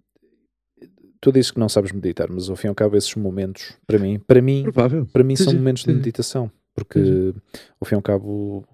[1.19, 3.99] tu dizes que não sabes meditar, mas ao fim e ao cabo esses momentos, para
[3.99, 5.05] mim, para mim, Provável.
[5.07, 5.97] para mim Sim, são sim, momentos de sim.
[5.97, 7.33] meditação, porque Sim,
[7.81, 8.65] ao fim e ao cabo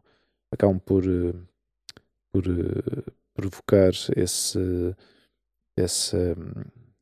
[0.52, 1.34] acabam por, eh,
[2.32, 4.96] por eh, provocar esse,
[5.78, 6.16] esse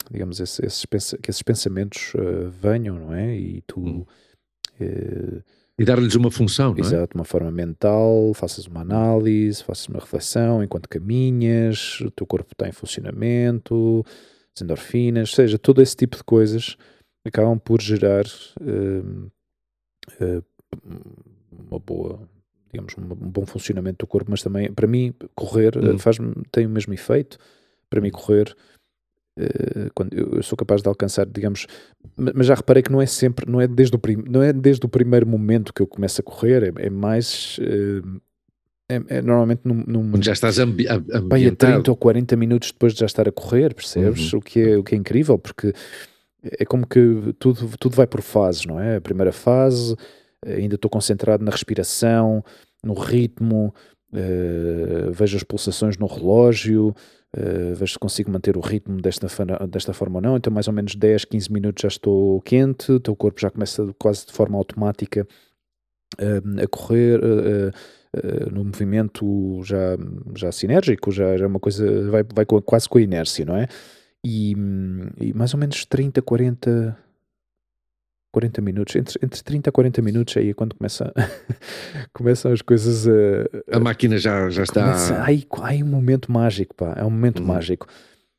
[0.10, 3.36] digamos, esse- esses, pensa- que esses pensamentos eh, venham, não é?
[3.38, 4.06] E tu, Hum.
[4.80, 5.43] eh,
[5.79, 6.81] E dar-lhes uma função, não é?
[6.81, 12.51] exato, uma forma mental, faças uma análise, faças uma reflexão enquanto caminhas, o teu corpo
[12.53, 14.03] está em funcionamento,
[14.55, 16.75] as endorfinas, seja, todo esse tipo de coisas
[17.23, 18.25] acabam por gerar
[18.59, 19.29] hum,
[20.19, 20.41] eh,
[21.51, 22.27] uma boa,
[22.71, 25.99] digamos, um bom funcionamento do corpo, mas também, para mim, correr eh, Hum.
[25.99, 26.17] faz
[26.51, 27.37] tem o mesmo efeito.
[27.89, 28.55] Para mim, correr,
[29.38, 31.67] eh, quando eu, sou capaz de alcançar, digamos,
[32.17, 34.52] ma- mas já reparei que não é sempre, não é desde o, prim, não é
[34.52, 37.58] desde o primeiro momento que eu começo a correr, é, é mais.
[37.62, 38.02] eh,
[38.89, 41.73] é, é normalmente num, num, Quando já estás ambi a- Bem, a ambientado.
[41.73, 44.32] 30 ou 40 minutos depois de já estar a correr, percebes?
[44.32, 44.39] Uhum.
[44.39, 45.73] O, que é, o que é incrível, porque
[46.43, 48.95] é como que tudo, tudo vai por fases, não é?
[48.95, 49.93] A primeira fase,
[50.45, 52.41] ainda estou concentrado na respiração,
[52.82, 53.73] no ritmo,
[54.13, 56.95] eh, vejo as pulsações no relógio,
[57.35, 59.27] eh, vejo se consigo manter o ritmo desta,
[59.67, 60.37] desta forma ou não.
[60.37, 63.93] Então, mais ou menos 10, 15 minutos já estou quente, o teu corpo já começa
[63.99, 65.27] quase de forma automática
[66.19, 67.19] eh, a correr.
[67.23, 67.71] eh,
[68.51, 69.97] no movimento já,
[70.35, 73.55] já sinérgico, já, já é uma coisa, vai, vai com- quase com a inércia, não
[73.55, 73.67] é?
[74.25, 76.97] E, hum, e mais ou menos 30, 40,
[78.38, 81.12] 40 minutos, entre, entre 30 a 40 minutos aí é quando começa,
[82.13, 83.78] começam as coisas a.
[83.78, 84.82] A máquina já, já está.
[84.84, 87.47] começa- ai, ai, um momento mágico, pá, é um momento Uhum.
[87.47, 87.88] mágico.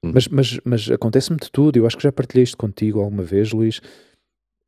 [0.05, 0.13] Uhum.
[0.15, 3.53] Mas, mas, mas acontece-me de tudo, eu acho que já partilhei isto contigo alguma vez,
[3.53, 3.81] Luís.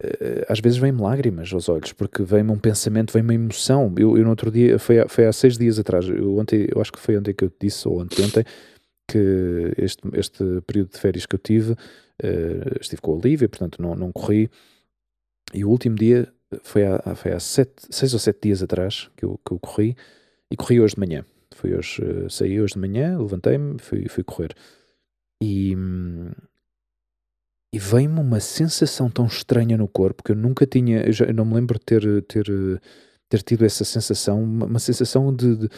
[0.03, 3.95] Eh, Às vezes vem-me lágrimas aos olhos, porque vem-me um pensamento, vem-me uma emoção.
[3.97, 6.81] Eu, eu no outro dia, foi, há- foi há seis dias atrás, eu, ontem, eu
[6.81, 8.45] acho que foi ontem que eu te disse, ou anteontem,
[9.09, 11.75] que este, este período de férias que eu tive,
[12.23, 14.51] eh, estive com a Olivia, portanto não, não corri.
[15.53, 16.33] E o último dia
[16.63, 19.97] foi há, foi há sete, seis ou sete dias atrás que eu, que eu corri,
[20.51, 21.25] e corri hoje de manhã.
[21.55, 24.55] Fui hoje, eh, saí hoje de manhã, levantei-me, fui, fui correr.
[25.43, 26.31] E, hum,
[27.73, 31.35] e vem-me uma sensação tão estranha no corpo que eu nunca tinha, eu, já, eu
[31.35, 32.47] não me lembro de ter, ter,
[33.29, 35.69] ter tido essa sensação, uma, uma sensação de, de-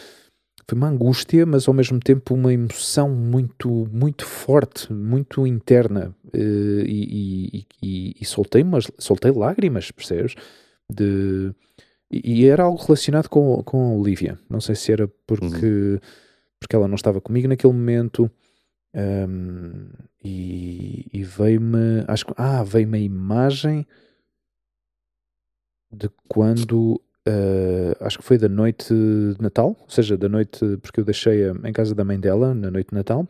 [0.67, 6.83] foi uma angústia, mas ao mesmo tempo uma emoção muito, muito forte, muito interna, eh,
[6.85, 10.35] e, e, e, e soltei, umas, soltei lágrimas, percebes?
[10.89, 11.53] De,
[12.11, 15.99] e, era algo relacionado com, com a Olivia, não sei se era porque,
[16.59, 18.29] porque ela não estava comigo naquele momento,
[18.95, 19.89] Ahm,
[20.23, 23.87] e, e veio-me, acho que, ah, veio-me a imagem
[25.91, 30.99] de quando, ah, acho que foi da noite de Natal, ou seja, da noite, porque
[30.99, 33.27] eu deixei-a em casa da mãe dela na noite de Natal,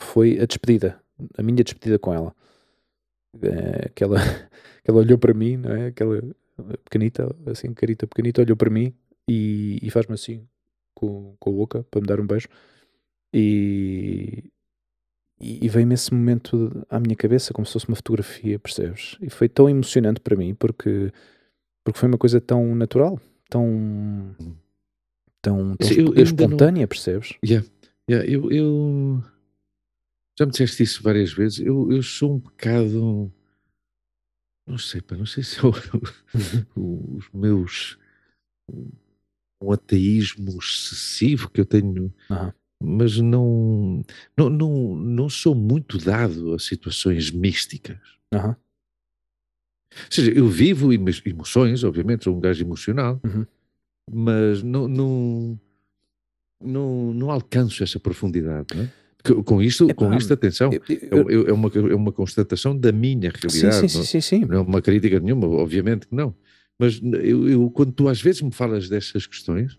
[0.00, 1.00] foi a despedida,
[1.36, 2.34] a minha despedida com ela.
[3.40, 4.18] Eh, que, ela,
[4.84, 5.86] que ela olhou para mim, não é?
[5.88, 6.20] Aquela
[6.84, 8.94] pequenita, assim, carita pequenita, olhou para mim
[9.28, 10.46] e, e faz-me assim
[10.94, 12.48] com, com a boca para me dar um beijo.
[13.34, 14.50] E,
[15.40, 19.16] e, e veio-me esse momento à minha cabeça como se fosse uma fotografia, percebes?
[19.20, 21.12] E foi tão emocionante para mim porque,
[21.84, 24.34] porque foi uma coisa tão natural, tão,
[25.40, 27.34] tão, tão eu espo- ainda não- espontânea, percebes?
[27.44, 27.66] Yeah,
[28.10, 29.22] yeah, eu, eu-
[30.38, 31.60] já me disseste isso várias vezes.
[31.60, 33.32] Eu, eu sou um bocado.
[34.66, 35.58] Não sei, pá, não sei se
[36.76, 37.98] o- os meus.
[39.60, 42.52] Um ateísmo excessivo que eu tenho, Aham.
[42.82, 44.02] mas não,
[44.36, 47.98] não, não, não sou muito dado a situações místicas.
[48.32, 48.56] Aham.
[49.94, 53.46] Ou seja, eu vivo emo- emoções, obviamente, sou um gajo emocional, Uhum.
[54.10, 55.60] mas não, não,
[56.60, 58.66] não, não alcanço essa profundidade.
[58.74, 58.90] Não é?
[59.44, 62.76] Com- isto, Epá, com isto, atenção, Eu- é, eu- é- é uma, é uma constatação
[62.76, 63.88] da minha realidade.
[63.88, 64.44] sim, não- sim, sim, sim.
[64.44, 66.34] não é uma crítica nenhuma, obviamente que não.
[66.78, 69.78] Mas eu, eu, quando tu às vezes me falas dessas questões,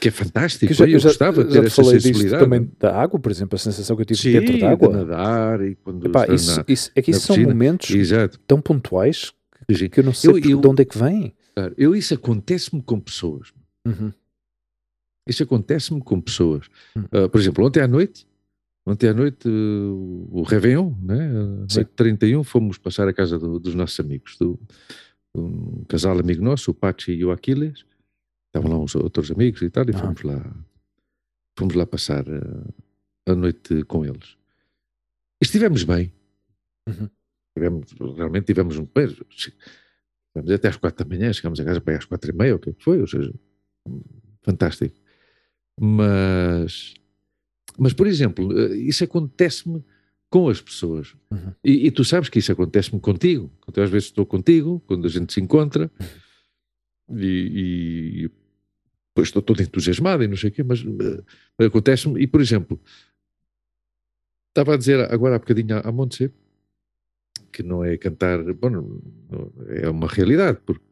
[0.00, 2.42] que é fantástico, Que eu já, eu, já- gostava de ter te essa falei sensibilidade.
[2.44, 4.88] também da água, por exemplo, a sensação que eu tive Sim, dentro de da água.
[4.90, 8.38] nadar e quando Epá, isso, na- isso- é que isso são momentos Exato.
[8.46, 9.32] tão pontuais
[9.74, 9.88] Sim.
[9.88, 11.34] que eu não sei Eu- eu- de onde é que vem.
[11.54, 13.52] Claro, Eu, isso acontece-me com pessoas.
[13.86, 14.12] Uhum.
[15.28, 16.66] Isso acontece-me com pessoas.
[16.96, 17.02] Hum.
[17.10, 18.26] Ah, por exemplo, ontem à noite,
[18.86, 21.28] ontem à noite, uh, o Réveillon, né?
[21.68, 21.76] Sim.
[21.80, 24.60] noite 31, fomos passar a casa do- dos nossos amigos, do,
[25.34, 27.84] um casal amigo nosso, o Pachi e o Aquiles.
[28.56, 30.00] Estavam lá uns outros amigos e tal, e Aham.
[30.00, 30.56] fomos lá,
[31.58, 32.74] fomos lá passar uh,
[33.26, 34.38] a noite com eles.
[35.42, 36.10] E estivemos bem.
[36.88, 37.10] Uhum.
[37.54, 38.86] Tivemos, realmente tivemos um.
[38.86, 42.58] Tivemos até às quatro da manhã, chegámos a casa para às quatro e meia, o
[42.58, 43.34] que é que foi, ou seja,
[44.42, 44.98] fantástico.
[45.78, 46.94] Mas,
[47.78, 49.84] mas por exemplo, eh, isso acontece-me
[50.30, 51.14] com as pessoas.
[51.30, 51.52] Uhum.
[51.62, 53.52] E, e tu sabes que isso acontece-me contigo.
[53.60, 55.90] Quando eu às vezes estou contigo, quando a gente se encontra,
[57.10, 58.30] e, e
[59.16, 61.24] depois estou todo entusiasmado e não sei o quê, mas uh,
[61.58, 62.20] acontece-me.
[62.20, 62.78] E, por exemplo,
[64.50, 66.30] estava a dizer agora há bocadinho à Montse
[67.50, 70.84] que não é cantar, bom, não, não, é uma realidade, porque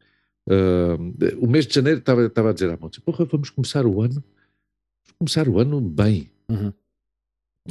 [0.49, 4.01] uh, o mês de janeiro estava, estava a dizer à Montse, porra, vamos começar o
[4.01, 6.73] ano, vamos começar o ano bem, Uhum.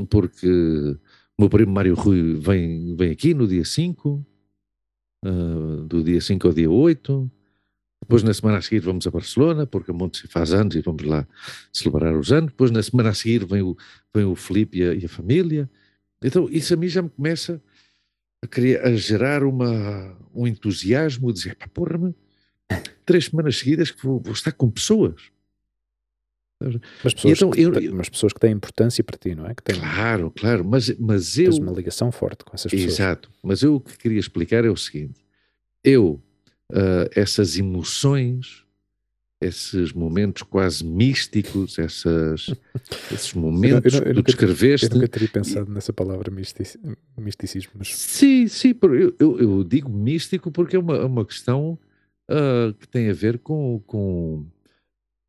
[0.08, 4.24] porque o meu primo Mário Rui vem, vem aqui no dia 5,
[5.26, 7.32] uh, do dia 5 ao dia 8,
[8.04, 10.82] depois, na semana a seguir, vamos a Barcelona, porque a Monte se faz anos e
[10.82, 11.28] vamos lá
[11.72, 12.52] celebrar os anos.
[12.52, 13.76] Depois, na semana a seguir, vem o,
[14.14, 15.70] vem o Filipe e a, e a família.
[16.24, 17.62] Então, isso a mim já me começa
[18.42, 22.16] a, criar, a gerar uma, um entusiasmo, de dizer, pá, porra, meu,
[23.06, 25.22] três semanas seguidas que vou, vou estar com pessoas.
[27.04, 29.54] Mas pessoas, então que, eu- mas pessoas que têm importância para ti, não é?
[29.54, 31.50] Que têm, Claro, claro, mas, mas eu...
[31.52, 32.94] tens uma ligação forte com essas pessoas.
[32.94, 35.20] Exato, mas eu o que queria explicar é o seguinte:
[35.84, 36.24] eu,
[36.72, 38.64] ah, essas emoções,
[39.42, 42.48] esses momentos quase místicos, essas,
[43.12, 44.88] esses momentos eu que tu nunca te- descreveste.
[44.88, 46.80] Eu nunca teria pensado nessa palavra mistici-
[47.18, 51.78] misticismo, mas Sim, sim, eu, eu, eu digo místico porque é uma, é uma questão
[52.30, 54.46] ah, que tem a ver com, com,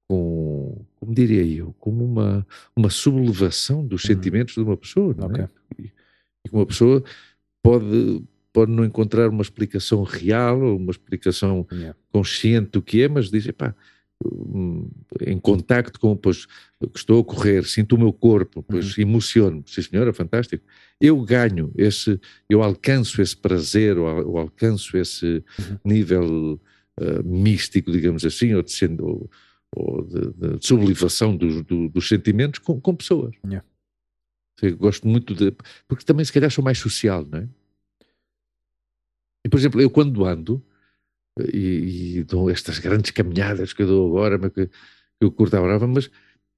[0.08, 4.14] com, como diria eu, como uma, uma sublevação dos Uhum.
[4.14, 5.14] sentimentos de uma pessoa.
[5.14, 5.44] Não é?
[5.44, 5.48] Ok.
[5.78, 5.82] E,
[6.44, 7.02] e que uma pessoa
[7.62, 8.22] pode,
[8.54, 11.94] pode não encontrar uma explicação real ou uma explicação yeah.
[12.12, 13.74] consciente do que é, mas diz, epá,
[14.24, 14.88] hum,
[15.26, 16.46] em contacto com, pois,
[16.80, 20.64] o que estou a correr, sinto o meu corpo, pois emociono-me, sim senhora, fantástico.
[21.00, 25.78] Eu ganho esse, eu alcanço esse prazer, ou, ou alcanço esse Uhum.
[25.84, 26.60] nível
[27.00, 29.28] ah, místico, digamos assim, ou de, sen- ou,
[30.06, 33.34] de, de sublimação dos, do- dos sentimentos com, com pessoas.
[33.44, 33.66] Yeah.
[34.62, 35.52] Eu gosto muito de,
[35.88, 37.48] porque também se calhar sou mais social, não é?
[39.44, 40.64] E, por exemplo, eu quando ando,
[41.52, 44.72] e, e dou estas grandes caminhadas que eu dou agora, mas que, que
[45.20, 46.10] eu curto a brava, mas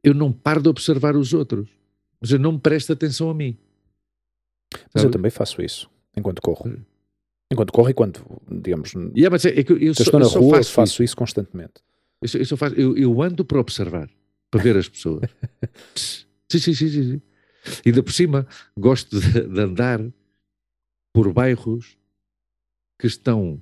[0.05, 1.69] eu não paro de observar os outros.
[2.21, 3.57] Mas eu não presto atenção a mim.
[4.73, 5.13] Mas eu Sabe?
[5.13, 6.69] também faço isso enquanto corro.
[6.69, 6.79] Hum.
[7.53, 8.21] Enquanto corro e quando,
[8.51, 10.93] digamos, Yeah, mas é, é que eu, eu só, estou na eu rua, faço, faço,
[10.95, 11.03] isso.
[11.05, 11.17] isso.
[11.17, 11.75] constantemente.
[12.21, 14.11] Eu, só- eu só faço- eu- eu ando para observar,
[14.51, 15.23] para ver as pessoas.
[15.95, 17.23] sim, sim, sim, sim, sim.
[17.85, 18.47] E ainda por cima,
[18.77, 20.01] gosto de, de andar
[21.13, 21.97] por bairros
[22.99, 23.61] que estão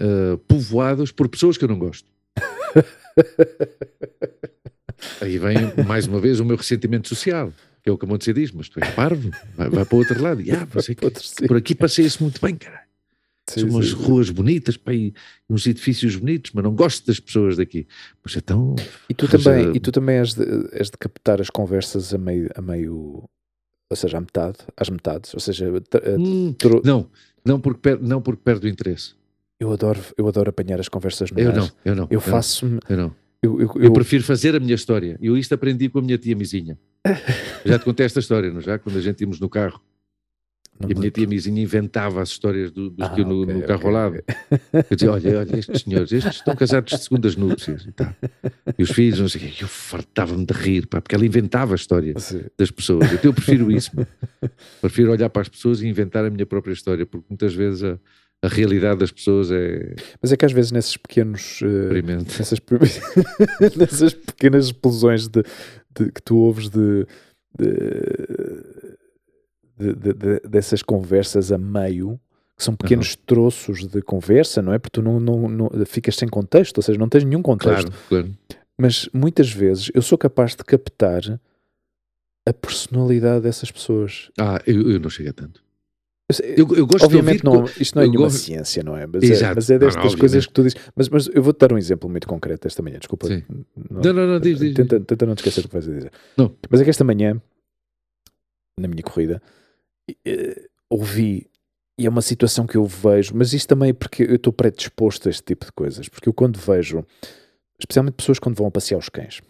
[0.00, 2.10] ah, povoados por pessoas que eu não gosto.
[5.20, 8.32] Aí vem, mais uma vez, o meu ressentimento social, que é o que a Montse
[8.32, 10.40] diz, mas tu és parvo, vai, vai para o outro lado.
[10.40, 12.88] E, ah, mas é por aqui passei-se muito bem, caralho.
[13.48, 15.12] São umas sim, ruas bonitas, pá, e
[15.48, 17.86] uns edifícios bonitos, mas não gosto das pessoas daqui.
[18.24, 18.76] Mas então,
[19.08, 22.48] E tu também, e tu também és de, és de captar as conversas a meio,
[22.54, 23.24] a meio,
[23.90, 25.34] ou seja, à metade, às metades.
[25.34, 27.10] Ou seja, eh, hum, não,
[27.44, 29.14] não porque, per, não porque perde o interesse.
[29.58, 32.08] eu adoro, eu adoro apanhar as conversas no Eu não, eu não.
[32.10, 33.16] Eu faço-me, Eu não.
[33.42, 35.18] eu, eu, Eu, prefiro fazer a minha história.
[35.20, 36.78] Eu isto aprendi com a minha tia Mizinha.
[37.64, 38.78] Já te contei esta história, não já?
[38.78, 39.80] Quando a gente íamos no carro
[40.88, 43.60] e a minha tia Mizinha inventava as histórias do, dos Ah, eu no, ok, no
[43.62, 44.22] carro ok, ao lado.
[44.72, 48.14] Eu dizia, olha, olha, estes senhores, estes estão casados de segundas núpcias e tal.
[48.78, 49.64] E os filhos, não sei o quê.
[49.64, 52.42] Eu fartava-me de rir, pá, porque ela inventava a história Sim.
[52.58, 53.12] das pessoas.
[53.12, 53.90] Então eu prefiro isso.
[54.80, 57.98] Prefiro olhar para as pessoas e inventar a minha própria história, porque muitas vezes a,
[58.42, 62.34] a realidade das pessoas é Mas é que às vezes nesses pequenos, eh, experimento.
[62.38, 62.58] nessas,
[63.76, 65.42] nessas pequenas explosões de,
[65.94, 67.06] de- que tu ouves de,
[67.58, 68.79] de-
[69.94, 72.18] de- de- dessas conversas a meio,
[72.56, 74.78] que são pequenos troços de conversa, não é?
[74.78, 77.90] Porque tu não, não, não- ficas sem contexto, ou seja, não tens nenhum contexto.
[77.90, 78.30] Claro, claro.
[78.78, 81.22] Mas muitas vezes eu sou capaz de captar
[82.48, 84.30] a personalidade dessas pessoas.
[84.38, 85.62] Ah, eu, eu não chego a tanto.
[86.56, 87.58] Eu Eu, gosto Obviamente de ouvir...
[87.60, 89.04] não, isto não é nenhuma gosto- ciência, não é?
[89.04, 89.54] Mas, é, Exato.
[89.56, 90.78] mas é destas não, coisas que tu dizes.
[90.94, 93.26] Mas, mas eu vou-te dar um exemplo muito concreto esta manhã, desculpa.
[93.26, 93.42] Sim.
[93.90, 94.72] Não- Não, não, não, diz, diz.
[94.74, 96.12] tenta, tenta não te esquecer do que vais a dizer.
[96.36, 96.54] Não.
[96.70, 97.40] Mas é que esta manhã,
[98.78, 99.42] na minha corrida,
[100.24, 101.46] eh, ouvi,
[101.98, 105.28] e é uma situação que eu vejo, mas isto também é porque eu estou predisposto
[105.28, 107.04] a este tipo de coisas, porque eu quando vejo,
[107.78, 109.40] especialmente pessoas quando vão a passear os cães,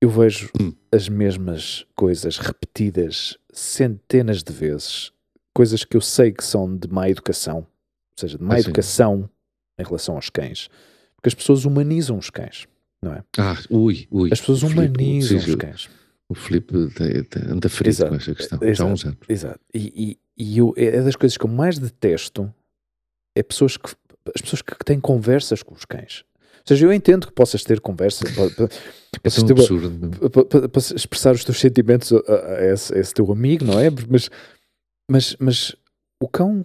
[0.00, 0.72] eu vejo Hum.
[0.92, 5.12] as mesmas coisas repetidas centenas de vezes,
[5.54, 7.66] coisas que eu sei que são de má educação, ou
[8.18, 9.28] seja, de má educação
[9.78, 10.68] em relação aos cães,
[11.16, 12.66] porque as pessoas humanizam os cães,
[13.02, 13.24] não é?
[13.38, 14.30] Ah, ui, ui.
[14.32, 15.88] As pessoas Filipe, humanizam os cães.
[16.34, 16.74] O Filipe
[17.48, 18.58] anda Exato, com essa questão.
[18.62, 18.74] exato.
[18.74, 19.18] Já há uns anos.
[19.28, 19.60] Exato.
[19.72, 22.52] E, e, e eu, é das coisas que eu mais detesto
[23.36, 23.90] é pessoas que,
[24.34, 26.24] as pessoas que têm conversas com os cães.
[26.58, 28.24] Ou seja, eu entendo que possas ter conversa,
[29.14, 29.90] É possas tão ter- absurdo.
[29.90, 30.30] meu.
[30.30, 33.78] pa- pa- pa- expressar os teus sentimentos a, a- esse, a esse teu amigo, não
[33.78, 33.88] é?
[34.08, 34.30] Mas,
[35.10, 35.76] Mas, mas
[36.22, 36.64] o cão,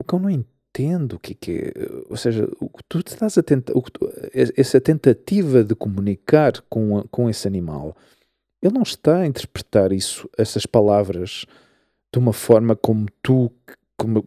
[0.00, 1.72] o cão não entende o que é que é.
[2.10, 3.72] Ou seja, o que tu estás a tentar,
[4.56, 7.96] essa tentativa de comunicar com, com esse animal,
[8.66, 11.44] ele não está a interpretar isso, essas palavras,
[12.12, 13.50] de uma forma como tu,
[13.96, 14.24] como,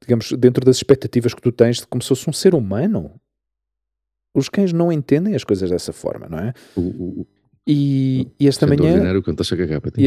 [0.00, 3.12] digamos, dentro das expectativas que tu tens de como se fosse um ser humano.
[4.34, 6.52] Os cães não entendem as coisas dessa forma, não é?
[6.76, 7.26] O, o,
[7.66, 9.02] E, e esta manhã,
[9.96, 10.06] e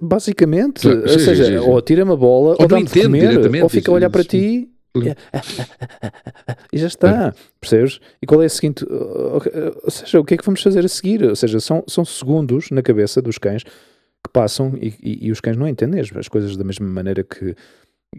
[0.00, 1.68] basicamente, Claro, ou sim, seja, sim, sim, sim.
[1.70, 4.68] ou tira-me a bola, ou, Ou entende comer, ou fica a olhar para ti.
[6.72, 8.00] e já está, percebes?
[8.22, 8.84] E qual é a seguinte?
[8.88, 11.22] Ou seja, o que é que vamos fazer a seguir?
[11.24, 15.40] Ou seja, são, são segundos na cabeça dos cães que passam e, e- e os
[15.40, 17.54] cães não entendem as, as coisas da mesma maneira que.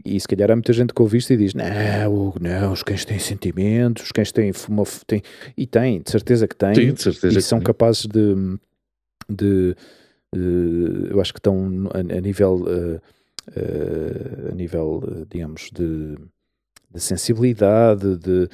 [0.06, 3.04] E se calhar há muita gente que ouve isto e diz: Não, não, os cães
[3.06, 4.52] têm sentimentos, os cães têm.
[4.70, 5.22] Uma, têm
[5.58, 7.40] e têm, de certeza que têm Sim, de certeza.
[7.40, 8.36] e são capazes de,
[9.28, 9.76] de,
[11.10, 13.00] eu acho que estão a, a nível eh,
[13.56, 16.16] eh, a nível eh, digamos de,
[16.94, 18.48] de sensibilidade de,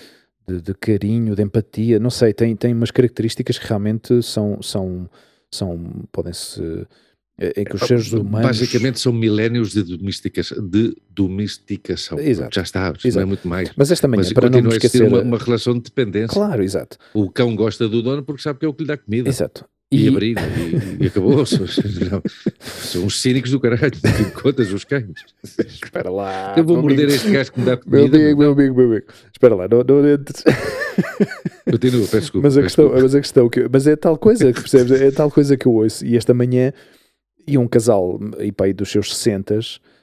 [0.47, 5.09] de, de carinho de empatia não sei tem tem umas características que realmente são são
[5.51, 6.85] são podem se
[7.57, 10.65] em que os seres humanos Basicamente são milénios de domesticação.
[10.69, 12.17] De domesticação.
[12.17, 12.55] Exato.
[12.55, 13.27] Já está, isto não é Exato.
[13.27, 13.71] muito mais.
[13.75, 16.29] mas esta manhã Mas para não me esquecer uma, uma relação de dependência.
[16.33, 18.97] claro exato O cão gosta do dono porque sabe que é o que lhe dá
[18.97, 19.27] comida.
[19.27, 20.39] exato E, abrigo.
[20.99, 21.57] E, e acabou-se.
[22.09, 22.21] Não,
[22.59, 23.91] São os cínicos do caralho.
[23.91, 25.23] De contas, os cães.
[25.59, 27.15] espera lá Eu vou meu morder amigo.
[27.15, 28.17] este gajo que me dá meu comida.
[28.17, 29.05] amigo, meu amigo, meu amigo.
[29.31, 30.43] Espera lá, não, não entres.
[31.69, 32.47] Continua, peço desculpa.
[32.47, 33.03] Mas a, questão, desculpa.
[33.03, 34.91] mas a questão que mas é tal coisa, que percebes?
[34.99, 36.05] É tal coisa que eu ouço.
[36.05, 36.73] E esta manhã
[37.47, 39.59] ia um casal e pai dos seus 60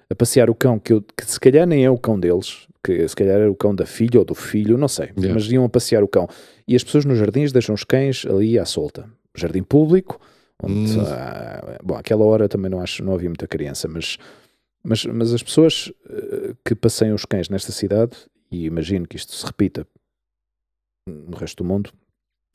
[0.09, 3.07] a passear o cão, que, eu, que se calhar nem é o cão deles, que
[3.09, 5.11] se calhar era o cão da filha ou do filho, não sei.
[5.17, 5.35] Yeah.
[5.35, 6.29] Mas iam a passear o cão.
[6.69, 9.07] E as pessoas nos jardins deixam os cães ali à solta.
[9.37, 10.21] Jardim público,
[10.63, 11.03] onde, Hum.
[11.07, 14.19] ah, bom, àquela hora também não acho, não havia muita criança, mas,
[14.85, 18.17] mas, mas as pessoas eh, que passeiam os cães nesta cidade,
[18.51, 19.87] e imagino que isto se repita
[21.09, 21.91] no resto do mundo,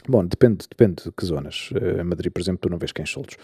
[0.09, 1.69] Bom, depende, depende de que zonas.
[1.75, 3.36] Eh, Em Madrid, por exemplo, tu não vês cães soltos.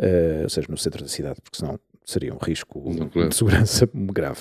[0.00, 3.28] Eh, ou seja, no centro da cidade, porque senão seria um risco claro.
[3.28, 4.40] de segurança grave.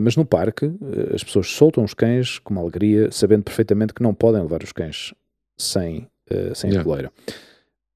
[0.00, 0.70] Mas no parque,
[1.14, 4.70] as pessoas soltam os cães com uma alegria, sabendo perfeitamente que não podem levar os
[4.72, 5.14] cães
[5.58, 6.06] sem,
[6.54, 6.84] sem Yeah.
[6.84, 7.12] coleira.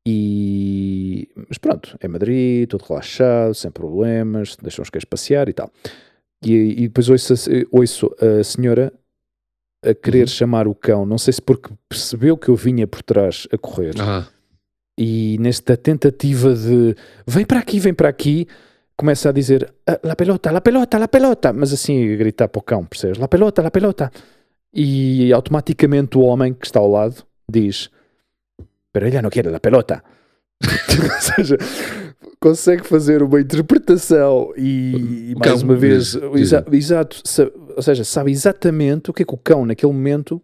[0.06, 5.68] E, mas pronto, é Madrid, tudo relaxado, sem problemas, deixam os cães passear e tal.
[6.44, 7.34] E, e depois ouço,
[7.72, 8.92] ouço a senhora
[9.84, 10.26] a querer Uhum.
[10.28, 13.94] chamar o cão, não sei se porque percebeu que eu vinha por trás a correr,
[14.00, 14.26] Ah,
[14.98, 16.94] e nesta tentativa de
[17.26, 18.46] vem para aqui, vem para aqui,
[18.96, 22.58] começa a dizer "Ah, la pelota, la pelota, la pelota, mas assim a gritar para
[22.60, 23.18] o cão, percebes?
[23.18, 24.10] La pelota, la pelota.
[24.72, 27.90] E automaticamente o homem que está ao lado diz:
[28.96, 30.02] Pero ella não quer la pelota.
[30.64, 31.58] Ou seja,
[32.40, 37.22] consegue fazer uma interpretação e, O mais cão uma vez, exa- exato,
[37.76, 40.40] ou seja, sabe exatamente o que é que o cão naquele momento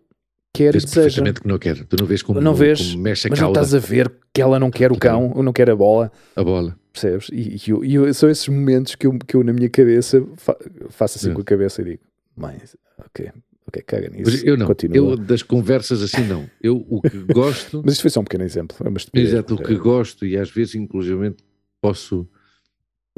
[0.55, 1.03] quer e Diz deseja.
[1.05, 1.83] perfeitamente que não quer.
[1.87, 4.13] Tu não vês como, Não vês, como mexe a Mas não cauda, estás a ver
[4.35, 6.77] que ela não quer o cão, ou não quer a bola, a bola.
[6.93, 7.31] percebes?
[7.33, 10.59] E, e e são esses momentos que eu, que eu na minha cabeça fa-
[10.91, 11.35] faço assim É.
[11.35, 12.03] com a cabeça e digo,
[12.37, 12.57] mãe,
[12.99, 13.31] ok,
[13.73, 14.45] ok, caga nisso.
[14.47, 14.66] Eu não.
[14.66, 14.97] Continua.
[14.97, 16.49] Eu das conversas assim não.
[16.62, 18.77] Eu o que gosto, Mas isto foi só um pequeno exemplo.
[19.14, 21.35] É exato, o que gosto e às vezes inclusive
[21.81, 22.29] posso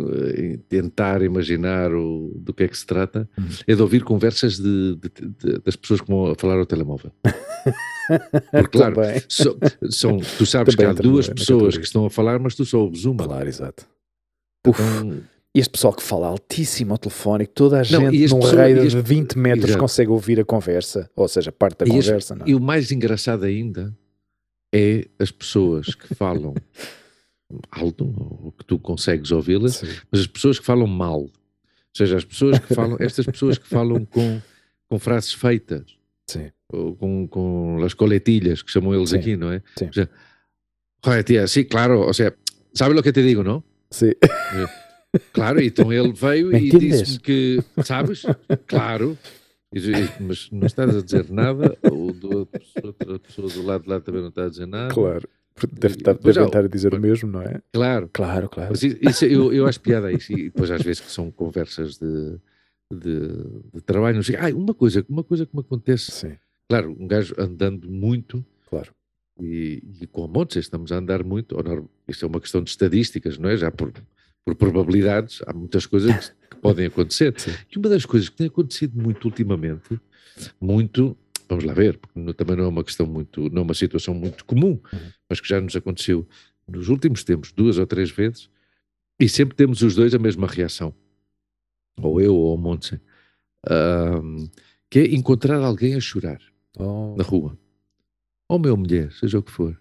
[0.01, 3.45] eh, tentar imaginar o, do que é que se trata, Uhum.
[3.67, 7.13] é de ouvir conversas de, de- de- das pessoas que vão a falar ao telemóvel.
[8.51, 8.97] Porque, claro.
[9.29, 9.57] So-
[9.91, 12.79] são, tu sabes Também que há duas pessoas que estão a falar, mas tu só
[12.81, 13.25] ouves uma.
[13.25, 13.87] Claro, exato.
[14.67, 15.21] Uf, Então,
[15.55, 18.89] e este pessoal que fala altíssimo ao telefone, que toda a Não, gente num raio
[18.89, 19.81] de 20 metros Exato.
[19.81, 22.35] consegue ouvir a conversa, ou seja, parte da E conversa.
[22.35, 22.51] não é?
[22.51, 23.97] E o mais engraçado ainda
[24.75, 26.55] é as pessoas que falam
[27.71, 28.05] alto,
[28.43, 31.21] ou que tu consegues ouvi-las, mas as pessoas que falam mal.
[31.21, 31.31] Ou
[31.97, 34.41] seja, as pessoas que falam, estas pessoas que falam com,
[34.89, 35.85] com frases feitas,
[36.27, 36.51] Sim.
[36.73, 39.19] ou com, com as coletilhas, que chamam eles Sim.
[39.19, 39.63] aqui, não é?
[39.79, 39.87] Sim.
[39.89, 40.09] O sea,
[41.05, 42.35] Joder, tía, sí, claro, o sea,
[42.73, 43.63] ¿sabes lo que te digo, no?
[43.91, 44.13] Sim.
[45.33, 48.23] Claro, então ele veio Me e disse-me que, sabes?
[48.67, 49.17] Claro.
[50.21, 52.39] Mas não estás a dizer nada, ou do
[52.83, 54.95] outra pessoa do lado de lá também não está a dizer nada.
[54.95, 55.29] Claro.
[55.73, 57.61] Deve, estar- Pois devem já, estar a dizer o mesmo, não é?
[57.73, 58.09] Claro.
[58.13, 58.71] Claro, claro.
[58.71, 60.33] Mas isso, eu, eu acho piada a isso.
[60.33, 62.37] E depois às vezes que são conversas de,
[62.93, 63.29] de,
[63.75, 64.17] de trabalho.
[64.17, 64.37] Não sei.
[64.37, 66.11] Ai, uma coisa, uma coisa que me acontece.
[66.11, 66.37] Sim,
[66.69, 68.91] Claro, um gajo andando muito claro.
[69.41, 71.57] e, e com montes, estamos a andar muito.
[71.57, 73.57] ou isto é uma questão de estadísticas, não é?
[73.57, 73.93] Já por,
[74.45, 77.35] por probabilidades, há muitas coisas que podem acontecer.
[77.41, 77.53] Sim.
[77.75, 79.99] E uma das coisas que tem acontecido muito ultimamente,
[80.61, 81.17] muito,
[81.49, 84.45] vamos lá ver, porque também não é uma questão muito, não é uma situação muito
[84.45, 85.01] comum, Uhum.
[85.29, 86.27] mas que já nos aconteceu
[86.69, 88.49] nos últimos tempos, duas ou três vezes,
[89.19, 90.95] e sempre temos os dois a mesma reação.
[92.03, 93.01] ou eu, ou o Montse,
[93.71, 94.49] ahm,
[94.91, 96.41] que é encontrar alguém a chorar
[96.77, 97.57] Oh, na rua.
[98.49, 99.81] Ou meu mulher, seja o que for.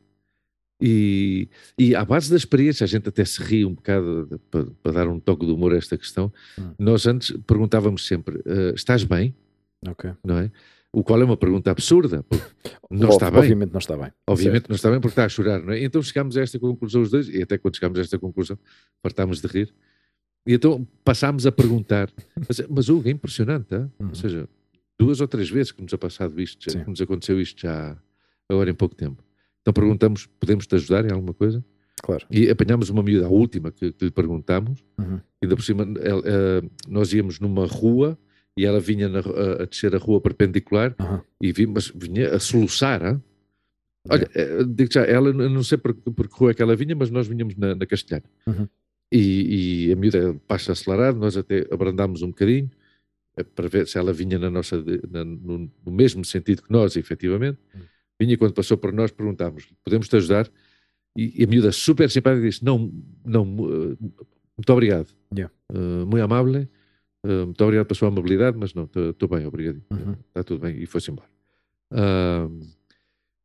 [0.86, 1.48] E,
[1.80, 5.08] e à base da experiência, a gente até se ri um bocado para, para dar
[5.08, 6.30] um toque de humor a esta questão.
[6.60, 6.74] Hum.
[6.78, 9.34] Nós antes perguntávamos sempre: "Ah, estás bem?
[10.22, 10.52] Não é?
[10.92, 12.26] O qual é uma pergunta absurda,
[12.92, 13.40] não está bem.
[13.40, 14.12] Obviamente não está bem.
[14.28, 15.82] Obviamente não está bem porque está a chorar, não é?
[15.82, 18.60] Então chegámos a esta conclusão os dois, e até quando chegámos a esta conclusão,
[19.02, 19.74] fartámos de rir.
[20.46, 22.12] E então passámos a perguntar,
[22.46, 23.90] mas, mas Hugo, é impressionante, hã?
[23.98, 24.10] Uhum.
[24.10, 24.50] ou seja,
[25.00, 27.98] duas ou três vezes que nos passado isto, já, que nos aconteceu isto já
[28.50, 29.24] agora em pouco tempo.
[29.64, 31.64] Então perguntamos, podemos te ajudar em alguma coisa?
[32.04, 32.26] Claro.
[32.30, 35.22] E apanhámos uma miúda, a última que, que lhe perguntámos, Uhum.
[35.42, 38.18] ainda por cima ela- eh, nós íamos numa rua
[38.58, 41.22] e ela vinha na a, a descer a rua perpendicular Aham.
[41.42, 43.22] e vi, mas vinha a soluçar?
[44.10, 46.94] Olha, eh, digo já, ela, não sei por, por que rua é que ela vinha,
[46.94, 48.26] mas nós vinhamos na, na Castelhana.
[48.46, 48.68] Uhum.
[49.14, 52.70] E, e a miúda passa acelerado, nós até abrandámos um bocadinho
[53.38, 54.76] eh, para ver se ela vinha na nossa,
[55.10, 57.60] na- no, no mesmo sentido que nós, efetivamente.
[57.74, 57.82] Uhum.
[58.20, 60.50] Vinha quando passou por nós, perguntámos: podemos te ajudar?
[61.18, 62.92] E, e a miúda, super simpática, disse: não,
[63.26, 63.98] não, eh,
[64.58, 65.14] muito obrigado.
[65.34, 65.54] Yeah.
[65.74, 66.56] Eh, muito amável.
[66.56, 69.82] eh, muito obrigado pela sua amabilidade, mas não, estou bem, obrigado.
[69.92, 70.16] Uhum.
[70.28, 70.82] Está tudo bem.
[70.82, 71.30] E foi-se embora.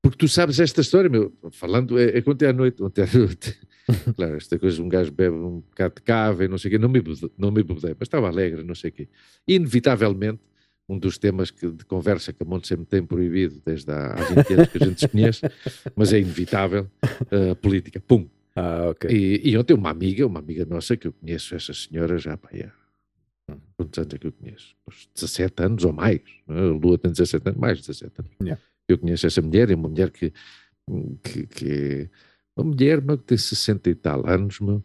[0.00, 3.58] Porque tu sabes esta história, meu, falando, é, é ontem à noite, ontem à noite,
[4.16, 6.78] claro, esta coisa, um gajo bebe um bocado de cava e não sei o quê,
[6.78, 7.02] não me,
[7.36, 9.08] não me bebedei, mas estava alegre, não sei o quê.
[9.46, 10.40] Inevitavelmente,
[10.88, 14.24] um dos temas que, de conversa que a Monte sempre tem proibido desde há, há
[14.34, 15.42] 20 anos que a gente se conhece,
[15.94, 16.90] mas é inevitável,
[17.52, 18.26] a política, pum.
[18.56, 19.10] Ah, ok.
[19.10, 22.48] E, e ontem uma amiga, uma amiga nossa, que eu conheço essa senhora já, pá,
[22.52, 22.70] é,
[23.76, 24.74] quantos anos é que eu conheço?
[24.88, 26.20] Uns 17 anos ou mais.
[26.46, 26.60] não é?
[26.60, 28.32] A Lua tem 17 anos, mais de 17 anos.
[28.40, 28.62] Yeah.
[28.88, 30.32] Eu conheço essa mulher, é uma mulher que,
[31.22, 32.08] que, que é
[32.56, 34.82] uma mulher meu, que tem 60 e tal anos, meu,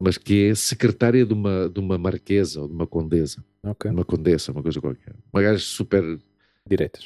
[0.00, 3.90] mas que é secretária de uma, de uma marquesa ou de uma condesa, Ok.
[3.90, 5.14] uma condessa, uma coisa qualquer.
[5.32, 6.18] Uma gaja super
[6.68, 7.04] Diretas.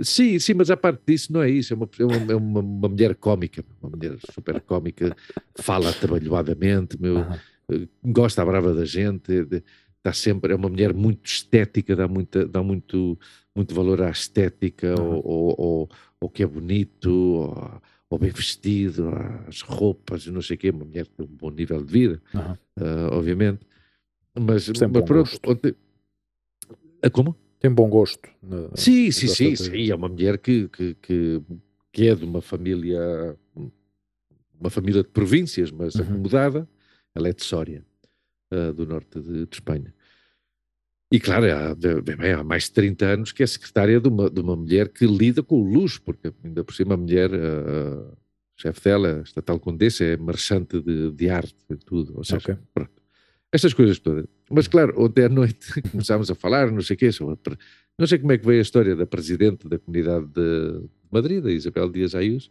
[0.00, 2.60] Sim, sim, mas a parte disso não é isso, é uma, é uma, é uma,
[2.60, 5.14] uma mulher cómica, uma mulher super cómica,
[5.56, 7.24] fala atabalhoadamente, meu,
[7.70, 9.62] eh, gosta à brava da gente, de-
[9.98, 13.16] está sempre, é uma mulher muito estética, dá, muita, dá muito,
[13.54, 15.00] muito valor à estética, Aham.
[15.04, 15.90] ou, ou, ou,
[16.20, 19.08] ou que é bonito, ou, ou bem vestido,
[19.46, 21.92] às roupas, e não sei o quê, uma mulher que tem um bom nível de
[21.92, 22.58] vida, Aham.
[22.80, 23.60] ah, obviamente,
[24.38, 25.50] mas, mas bom pronto, gosto.
[25.50, 25.74] ontem-
[27.02, 27.36] Ah, como?
[27.58, 28.28] Tem bom gosto.
[28.42, 29.90] na- Sim, sim, sim, sim.
[29.90, 31.42] É uma mulher que, que, que,
[31.92, 33.36] que é de uma família,
[34.58, 36.02] uma família de províncias, mas Uhum.
[36.02, 36.68] acomodada.
[37.14, 37.84] Ela é de Sória,
[38.50, 39.94] ah, do norte de, de Espanha.
[41.12, 44.40] E claro, há, bem, há mais de 30 anos que é secretária de uma, de
[44.40, 48.62] uma mulher que lida com o luxo, porque ainda por cima a mulher, ah, a
[48.62, 52.16] chefe dela, esta tal condessa, é marchante de, de arte e tudo.
[52.16, 52.56] Ou seja, Ok.
[52.72, 53.01] pronto.
[53.52, 54.26] Estas coisas todas.
[54.50, 57.36] Mas claro, ontem à noite começámos a falar, não sei o quê, sobre
[57.98, 61.50] não sei como é que veio a história da presidente da comunidade de Madrid, a
[61.50, 62.50] Isabel Dias Ayuso.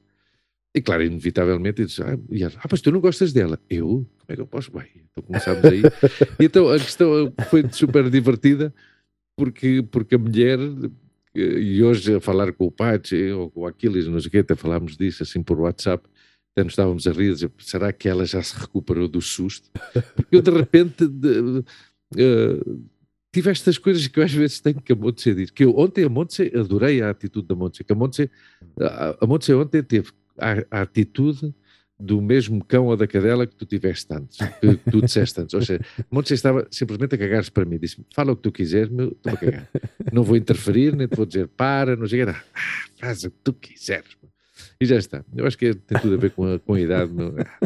[0.74, 3.60] E claro, inevitavelmente, disse, ah, ela, ah, mas tu não gostas dela.
[3.70, 4.08] Eu?
[4.20, 4.72] Como é que eu posso?
[4.72, 5.82] Bem, então começámos aí.
[6.40, 8.74] e então a questão foi super divertida,
[9.36, 10.60] porque, porque a mulher,
[11.36, 14.32] eh, e hoje a falar com o Pachi ou com o Aquiles, não sei o
[14.32, 16.08] quê, até falámos disso assim por WhatsApp,
[16.54, 19.70] até nos estávamos a rir, dizer, será que ela já se recuperou do susto?
[20.16, 21.64] Porque eu de repente de-
[22.18, 22.60] eh,
[23.32, 25.52] tive estas coisas que eu às vezes tenho que a Montse dizer.
[25.52, 28.30] Que eu ontem a Montse, adorei a atitude da Montse, que a Montse,
[29.22, 31.54] a, Montse ontem teve a, a atitude
[31.98, 35.54] do mesmo cão ou da cadela que tu tiveste antes, que tu disseste antes.
[35.54, 37.78] Ou seja, a Montse estava simplesmente a cagar-se para mim.
[37.78, 39.70] Disse-me, fala o que tu quiseres, meu, estou a cagar.
[40.12, 42.32] Não vou interferir, nem te vou dizer para, não sei o que.
[42.32, 42.44] Ah,
[42.98, 44.18] faz o que tu quiseres.
[44.82, 45.24] E já está.
[45.36, 47.12] Eu acho que é- tem tudo a ver com a, com a idade.
[47.12, 47.60] a cagar.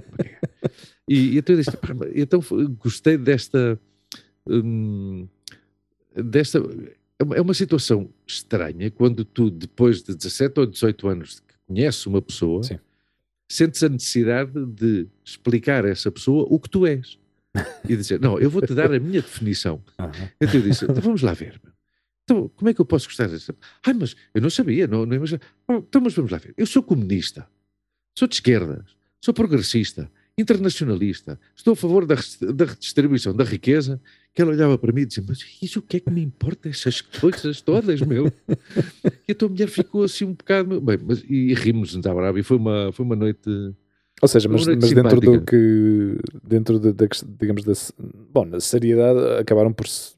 [1.08, 2.42] E, e então eu disse, "Pá, mas então
[2.78, 3.80] gostei desta,
[4.46, 5.28] hum,
[6.16, 6.60] desta.
[7.18, 12.06] é uma- É situação estranha quando tu, depois de 17 ou 18 anos que conheces
[12.06, 12.78] uma pessoa, Sim.
[13.50, 17.18] sentes a necessidade de explicar a essa pessoa o que tu és.
[17.90, 19.82] E dizer, não, eu vou-te dar a minha definição.
[19.98, 20.12] Aham.
[20.42, 21.62] Então eu disse, então vamos lá ver.
[22.26, 23.56] Então, como é que eu posso gostar dessa?
[23.86, 25.44] Ai, mas eu não sabia, não, não imaginava.
[25.68, 26.54] Oh, Então, mas vamos lá ver.
[26.58, 27.48] Eu sou comunista,
[28.18, 28.84] sou de esquerdas,
[29.24, 32.16] sou progressista, internacionalista, estou a favor da,
[32.54, 34.02] da redistribuição da riqueza.
[34.34, 36.68] Que ela olhava para mim e dizia, mas isso o que é que me importa,
[36.68, 38.30] essas coisas todas, meu?
[39.26, 42.44] E a tua mulher ficou assim um bocado, bem, mas, e rimos-nos à brava, e
[42.44, 43.50] foi uma, foi uma noite...
[44.22, 46.18] Ou seja, mas, mas dentro do que.
[46.44, 47.74] Dentro da, da ques- digamos, da.
[48.34, 49.88] Bom, na seriedade acabaram por.
[49.88, 50.15] se-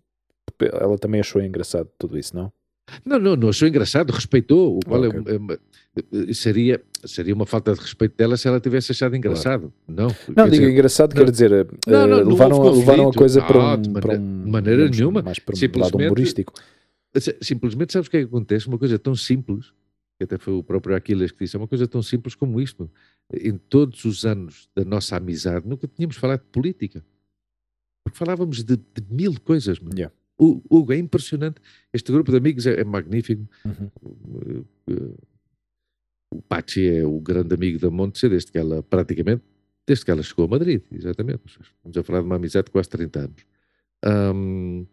[0.59, 2.51] Ela também achou engraçado tudo isso, não?
[3.05, 4.77] Não, não, não achou engraçado, respeitou.
[4.77, 5.21] O qual é Ok.
[5.27, 5.59] é uma-
[6.33, 9.73] seria, seria uma falta de respeito dela se ela tivesse achado engraçado.
[9.87, 12.79] Não, Não, quer digo dizer, engraçado, não- quer dizer, eh, Não, não, não levaram, houve
[12.79, 15.21] levaram a coisa para Ah, um, de para maneira- um de maneira nenhuma.
[15.21, 16.53] mais para um lado humorístico.
[17.17, 18.67] Si- Simplesmente sabes o que é que acontece?
[18.67, 19.73] Uma coisa tão simples,
[20.17, 22.89] que até foi o próprio Aquiles que disse, é uma coisa tão simples como isto.
[23.33, 27.03] Em todos os anos da nossa amizade, nunca tínhamos falado de política.
[28.05, 29.79] Porque falávamos de, de mil coisas.
[29.79, 29.91] meu.
[29.93, 30.15] Yeah.
[30.39, 31.59] Hugo, é impressionante.
[31.91, 33.47] Este grupo de amigos é, é magnífico.
[33.65, 35.15] Uhum.
[36.31, 39.43] O Pachi é o grande amigo da Montse desde que ela, praticamente,
[39.87, 41.41] desde que ela chegou a Madrid, exatamente.
[41.47, 43.45] Estamos a falar de uma amizade de quase 30 anos.
[44.03, 44.85] Ahm,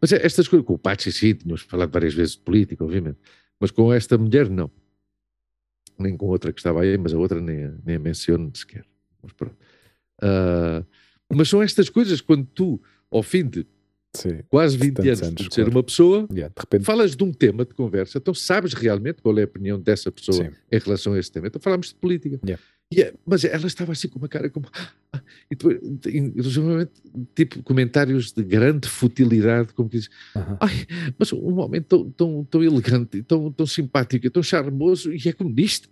[0.00, 3.18] mas é- estas coisas, com o Pachi sim, tínhamos falado várias vezes de política, obviamente,
[3.60, 4.70] mas com esta mulher não.
[5.98, 8.84] Nem com outra que estava aí, mas a outra nem, a- nem a menciono sequer.
[9.22, 9.56] Mas pronto.
[10.22, 10.82] Ah,
[11.34, 12.80] mas são estas coisas quando tu,
[13.10, 13.66] ao fim de
[14.16, 14.40] Sim.
[14.48, 15.70] quase 20 Tantos anos, anos, de ser claro.
[15.70, 19.38] uma pessoa, Yeah, de repente, falas de um tema de conversa, então sabes realmente qual
[19.38, 20.50] é a opinião dessa pessoa sim.
[20.72, 21.46] em relação a esse tema.
[21.46, 22.38] Então falámos de política.
[22.44, 22.62] Yeah.
[22.90, 24.66] E é- mas ela estava assim com uma cara como.
[25.12, 25.78] "Ah", E depois,
[27.34, 30.56] tipo comentários de grande futilidade, como que diz: Aham.
[30.58, 30.86] Ai,
[31.18, 35.88] mas um homem tão, tão, tão elegante, tão, tão simpático, tão charmoso e é comunista.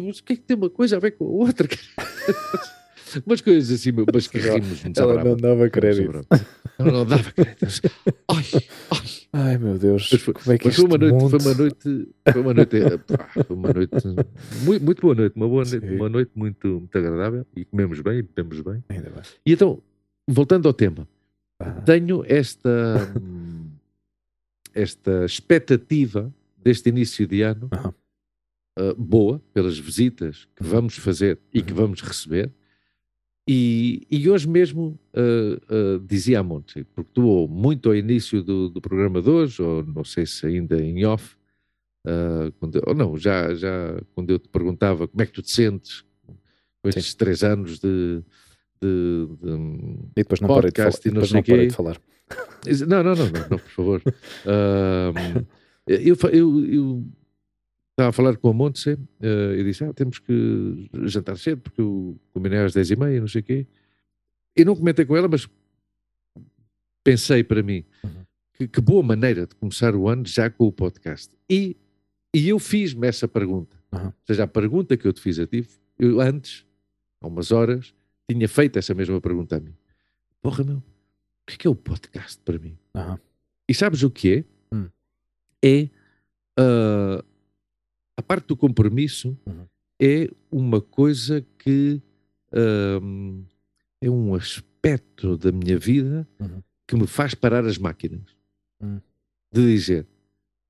[0.00, 1.68] Mas o que é que tem uma coisa a ver com a outra?
[3.26, 5.28] Umas coisas assim, mas que rimos muito Ela brava.
[5.30, 6.08] não dava crédito.
[6.10, 6.26] brava.
[6.78, 7.66] Não, dava crédito.
[8.28, 8.44] Ai,
[8.90, 9.06] ai.
[9.32, 12.08] Ai meu Deus, Mas foi- como é que Mas foi uma noite, foi uma noite,
[12.32, 14.06] foi uma noite, eh, foi uma noite,
[14.64, 15.96] muito, muito boa noite, uma boa noite, Sim.
[15.96, 18.84] uma noite muito, muito agradável e comemos bem, e bebemos bem.
[18.88, 19.22] Ainda bem.
[19.46, 19.82] E então,
[20.26, 21.06] voltando ao tema,
[21.60, 21.82] Aham.
[21.82, 23.70] tenho esta, hum,
[24.74, 27.94] esta expectativa deste início de ano Aham.
[28.78, 30.70] uh, boa pelas visitas que Uhum.
[30.70, 31.78] vamos fazer e que Uhum.
[31.78, 32.50] vamos receber.
[33.46, 38.70] E, e hoje mesmo uh, uh, dizia a Monte, porque tu muito ao início do,
[38.70, 41.36] do programa de hoje, ou não sei se ainda em off,
[42.06, 45.50] uh, quando, ou não, já, já quando eu te perguntava como é que tu te
[45.50, 46.04] sentes
[46.82, 48.22] com estes três anos de,
[48.80, 49.50] de- de,
[50.16, 50.90] E depois não parei de falar.
[50.90, 51.66] podcast e não depois sei não parei quê.
[51.68, 52.00] de falar.
[52.88, 54.02] Não, não, não, não, não, por favor.
[55.86, 57.04] Eu, eu, eu
[57.94, 61.80] estava a falar com a Montse eh, e disse: ah, temos que jantar cedo porque
[61.80, 63.66] eu combinei às 10h30, não sei o quê.
[64.56, 65.48] E não comentei com ela, mas
[67.02, 68.24] pensei para mim Uhum.
[68.54, 71.30] que, que boa maneira de começar o ano já com o podcast.
[71.48, 71.76] E,
[72.34, 73.76] e eu fiz-me essa pergunta.
[73.92, 74.06] Uhum.
[74.06, 75.66] Ou seja, a pergunta que eu te fiz a ti,
[75.98, 76.66] eu antes,
[77.20, 77.94] há umas horas,
[78.28, 79.74] tinha feito essa mesma pergunta a mim.
[80.42, 80.82] Porra, meu, o
[81.46, 82.76] que é, que é o podcast para mim?
[82.94, 83.18] Aham.
[83.68, 84.44] E sabes o que é?
[84.74, 84.88] Hum.
[85.64, 85.88] É
[86.58, 87.24] a
[88.24, 89.66] parte do compromisso Uhum.
[90.00, 92.00] é uma coisa que
[92.52, 93.42] ahm,
[94.00, 96.62] é um aspecto da minha vida Uhum.
[96.86, 98.22] que me faz parar as máquinas
[98.80, 99.00] Hum.
[99.52, 100.06] de dizer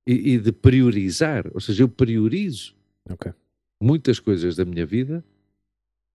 [0.06, 2.74] e, e de priorizar, ou seja, eu priorizo
[3.08, 3.32] Ok.
[3.80, 5.24] muitas coisas da minha vida,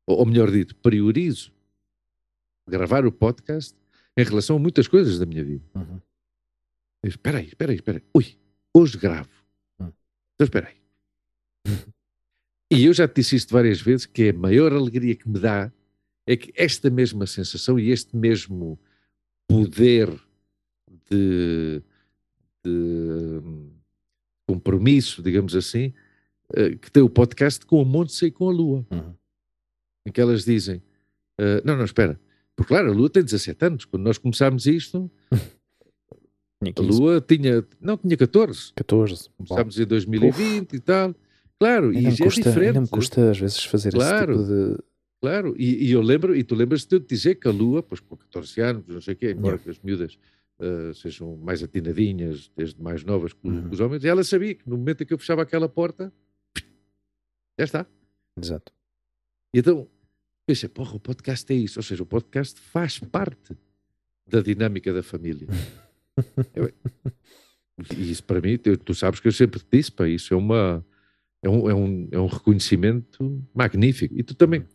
[0.07, 1.51] ou, ou melhor dito, priorizo
[2.67, 3.75] gravar o podcast
[4.15, 5.65] em relação a muitas coisas da minha vida.
[5.75, 5.99] Uhum.
[7.03, 8.03] Espera aí, espera aí, espera aí.
[8.13, 8.37] Ui,
[8.73, 9.29] hoje gravo.
[9.79, 9.91] Hum.
[10.35, 10.75] Então espera aí.
[12.71, 15.71] E eu já te disse isto várias vezes, que a maior alegria que me dá
[16.27, 18.79] é que esta mesma sensação e este mesmo
[19.47, 20.09] poder
[21.09, 21.81] de,
[22.63, 23.71] de, hum,
[24.47, 25.93] compromisso, digamos assim,
[26.55, 29.13] eh, que tem o podcast com a Montse e com a Lua, Uhum.
[30.05, 30.81] em que elas dizem,
[31.39, 32.19] eh, não, não, espera,
[32.55, 35.09] porque claro, a Lua tem 17 anos, quando nós começámos isto,
[36.61, 39.29] a 15, Lua tinha, não, tinha 14, 14.
[39.39, 41.15] Bom, começámos em 2020 e tal,
[41.59, 44.33] claro, e ainda, já é custa, diferente, ainda me custa às vezes fazer Claro.
[44.33, 44.83] esse tipo de.
[45.21, 47.83] claro, e, e eu lembro, e tu lembras-te de eu te dizer que a Lua,
[47.83, 50.17] pois com 14 anos, não sei o quê, embora que as miúdas
[50.61, 53.67] eh, sejam mais atinadinhas, desde mais novas que, os- Uhum.
[53.69, 56.11] que os homens, e ela sabia que no momento em que eu fechava aquela porta,
[57.57, 57.85] já está.
[58.41, 58.71] Exato.
[59.53, 59.87] E então,
[60.45, 61.79] pensei, porra, o podcast é isso.
[61.79, 63.57] Ou seja, o podcast faz parte
[64.27, 65.47] da dinâmica da família.
[66.55, 66.71] Eu-
[67.97, 70.85] e isso para mim, tu, tu sabes que eu sempre disse, pá, isso é uma
[71.41, 74.13] é um, é, um, é um reconhecimento magnífico.
[74.17, 74.65] E tu também,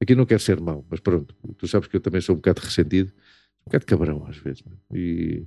[0.00, 2.60] aqui não quero ser mau, mas pronto, tu sabes que eu também sou um bocado
[2.60, 3.12] ressentido,
[3.62, 4.62] um bocado cabrão às vezes.
[4.62, 4.76] meu.
[4.98, 5.46] E,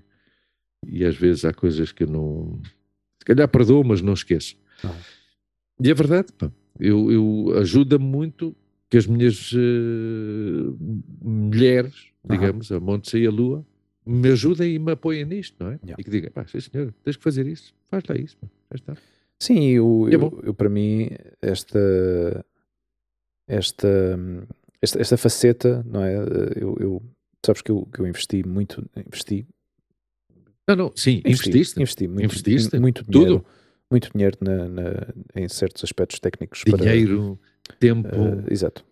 [0.87, 2.61] e às vezes há coisas que eu não.
[3.19, 4.55] Se calhar perdoo, mas não esqueço.
[4.83, 4.95] Ah.
[5.81, 6.51] E é verdade, pá.
[6.79, 8.55] Eu, eu ajuda-me muito
[8.89, 10.73] que as minhas eh,
[11.21, 12.37] mulheres, Aham.
[12.37, 13.65] digamos, a Monte e a Lua,
[14.05, 15.79] me ajudem e me apoiem nisto, não é?
[15.83, 15.95] Yeah.
[15.97, 18.75] E que digam, pá, sim senhor, tens que fazer isso, faz lá isso, pá, já
[18.75, 18.97] está.
[19.39, 21.09] Sim, eu, é eu, eu, para mim,
[21.41, 22.45] esta,
[23.47, 23.87] esta,
[24.81, 26.15] esta, esta faceta, não é?
[26.55, 27.03] Eu, eu-
[27.45, 29.45] sabes que eu, que eu investi muito, investi
[30.67, 31.79] Não, não, sim, Investi, investiste.
[31.79, 32.79] investi muito, Investiste?
[32.79, 33.45] muito dinheiro, Tudo.
[33.91, 37.39] muito dinheiro na- na- em certos aspectos técnicos Dinheiro,
[37.79, 38.17] tempo, para.
[38.17, 38.83] eh, exato.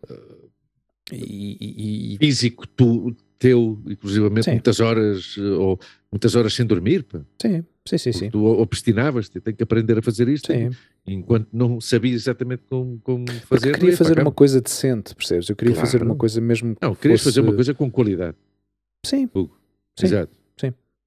[1.12, 4.52] E, e- e- físico tu, teu, inclusivamente Sim.
[4.52, 5.80] muitas horas, eh, ou
[6.12, 7.04] muitas horas sem dormir.
[7.04, 7.22] pá.
[7.42, 8.30] sim, sim, sim, sim.
[8.30, 10.52] Tu obstinavas-te, tenho que aprender a fazer isto.
[10.52, 10.70] Sim,
[11.06, 13.72] Enquanto não sabias exatamente como, como fazer.
[13.74, 15.50] não queria fazer uma coisa decente, percebes?
[15.50, 16.12] Eu queria fazer Claro.
[16.12, 16.76] uma coisa mesmo.
[16.76, 18.38] que Não, querias fazer uma fosse- coisa com qualidade.
[19.06, 19.58] Sim, Hugo.
[20.00, 20.06] Sim.
[20.08, 20.34] Exato.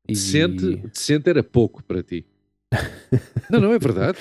[0.08, 2.24] e- Decente, decente era pouco para ti.
[3.50, 4.18] não, não é verdade.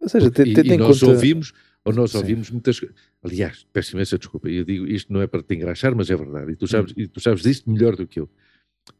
[0.00, 1.12] Ou seja, te- e, e nós conta.
[1.12, 1.52] ouvimos,
[1.84, 2.18] ou nós Sim.
[2.18, 2.94] ouvimos muitas coisas.
[3.22, 6.52] Aliás, peço imensa desculpa, eu digo isto não é para te engraxar, mas é verdade.
[6.52, 6.68] E tu Hum.
[6.68, 8.28] sabes, e tu sabes disto melhor do que eu.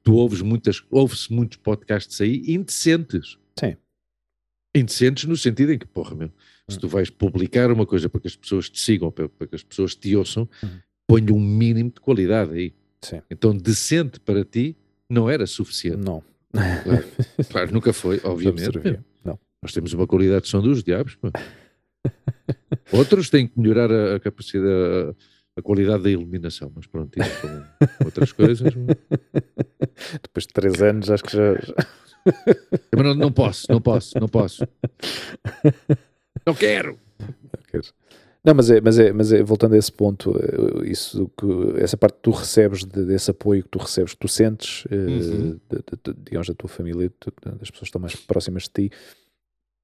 [0.03, 3.39] Tu ouves muitas, ouve-se muitos podcasts aí indecentes.
[3.59, 3.77] Sim.
[4.77, 6.31] Indecentes no sentido em que, porra, meu,
[6.69, 6.81] se Hum.
[6.81, 9.63] tu vais publicar uma coisa para que as pessoas te sigam, para, para que as
[9.63, 10.69] pessoas te ouçam, Hum.
[11.07, 12.75] põe um mínimo de qualidade aí.
[13.03, 13.23] Sim.
[13.31, 14.77] Então, decente para ti
[15.09, 15.99] não era suficiente.
[16.05, 16.23] Não.
[16.53, 16.83] Claro,
[17.51, 19.01] claro, nunca foi, obviamente.
[19.25, 19.39] Não.
[19.63, 21.17] Nós temos uma qualidade de som dos diabos.
[22.93, 25.15] Outros têm que melhorar a, a capacidade,
[25.59, 27.65] a, qualidade da iluminação, mas pronto, isso são
[28.05, 28.73] outras coisas.
[30.23, 31.55] Depois de três anos, acho que já.
[32.95, 34.67] Mas não, não posso, não posso, não posso.
[36.47, 36.99] Não quero.
[38.45, 41.97] Não, mas é, mas é, mas é voltando a esse ponto, eh, isso que essa
[41.97, 45.61] parte que tu recebes de- desse apoio que tu recebes, que tu sentes, eh, Uhum.
[45.69, 47.11] de- de- digamos, da tua família,
[47.59, 48.93] das pessoas que estão mais próximas de ti,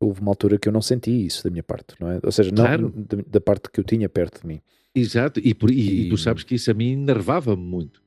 [0.01, 2.21] houve uma altura que eu não senti isso da minha parte, não é?
[2.23, 2.93] Ou seja, não Claro.
[2.95, 4.61] da, da parte que eu tinha perto de mim.
[4.95, 8.03] Exato, e, por- e- e tu E- sabes que isso a mim enervava-me muito.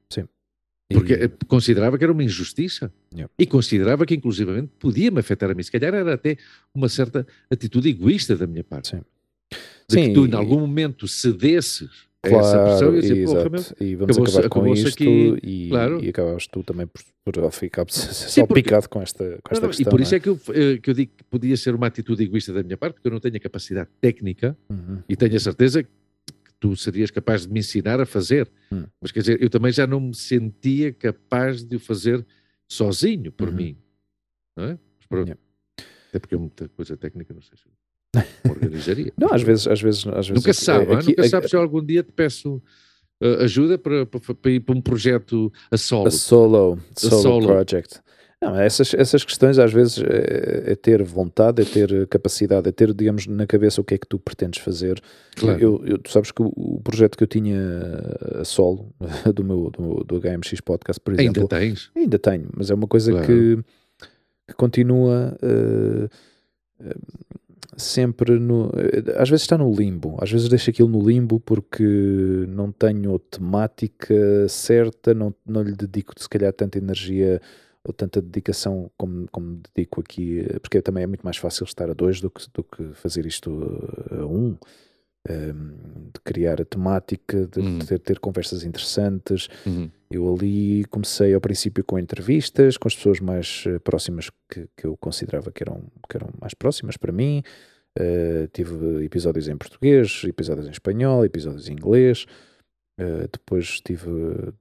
[0.90, 2.90] E- Porque eh, considerava que era uma injustiça.
[3.14, 3.30] Yeah.
[3.38, 5.62] E considerava que, inclusivamente, podia-me afetar a mim.
[5.62, 6.38] Se calhar era até
[6.74, 8.92] uma certa atitude egoísta da minha parte.
[8.92, 9.02] Sim.
[9.90, 11.90] De Sim, que tu, e- em algum momento, cedesses
[12.24, 13.84] a essa pressão e dizer, porra, meu, exato.
[13.84, 16.02] E vamos acabar com isto aqui, e, claro.
[16.02, 19.88] e acabavas tu também por, por ficar Sim, salpicado com esta, com esta não, questão.
[19.88, 21.88] e por isso não é que eu, eh, que eu digo que podia ser uma
[21.88, 25.00] atitude egoísta da minha parte, porque eu não tenho a capacidade técnica Uhum.
[25.10, 25.90] e tenho a certeza que
[26.60, 28.50] tu serias capaz de me ensinar a fazer.
[28.72, 28.86] Hum.
[29.02, 32.26] Mas quer dizer, eu também já não me sentia capaz de o fazer
[32.68, 33.56] sozinho por Uhum.
[33.56, 33.78] mim.
[34.56, 34.70] Não é?
[34.98, 35.28] Mas pronto.
[35.28, 35.42] Yeah.
[36.10, 39.14] Até porque é muita coisa técnica, não sei se eu organizaria.
[39.20, 41.30] Não, às vezes, às vezes, às vezes Nunca se sabe, é- ah, aqui- nunca é-
[41.30, 42.62] sabes se eu algum dia te peço
[43.22, 46.08] eh, ajuda para, para, para ir para um projeto a solo.
[46.08, 47.48] A solo, solo, solo.
[47.48, 48.00] project.
[48.40, 52.94] Não, essas, essas questões às vezes é, é ter vontade, é ter capacidade, é ter,
[52.94, 55.02] digamos, na cabeça o que é que tu pretendes fazer.
[55.36, 55.60] Claro.
[55.60, 57.58] Eu, eu- tu sabes que o, o projeto que eu tinha
[58.40, 58.94] a solo,
[59.34, 61.90] do meu, do, meu- do HMX Podcast, por exemplo, Ainda tens.
[61.96, 63.26] ainda tenho, mas é uma coisa Claro.
[63.26, 63.58] que,
[64.50, 66.08] que continua eh,
[67.76, 68.70] sempre no.
[68.76, 71.84] eh, Às vezes está no limbo, às vezes deixo aquilo no limbo porque
[72.48, 77.42] não tenho temática certa, não, não lhe dedico se calhar tanta energia
[77.88, 81.94] ou tanta dedicação como, como dedico aqui, porque também é muito mais fácil estar a
[81.94, 83.50] dois do que, do que fazer isto
[84.12, 84.58] a um.
[85.30, 85.52] eh,
[86.14, 87.80] de criar a temática, de Hum.
[87.80, 89.90] ter, ter conversas interessantes, Uhum.
[90.10, 94.86] eu ali comecei ao princípio com entrevistas com as pessoas mais eh, próximas que, que
[94.88, 97.44] eu considerava que eram, que eram mais próximas para mim.
[98.00, 102.26] Eh, tive episódios em português, episódios em espanhol, episódios em inglês.
[103.00, 104.10] Eh, depois tive,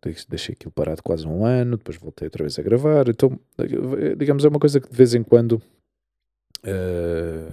[0.03, 3.09] deix- deixei aquilo parado quase um ano, depois voltei outra vez a gravar.
[3.09, 5.61] Então, eh, digamos, é uma coisa que de vez em quando
[6.65, 7.49] eh,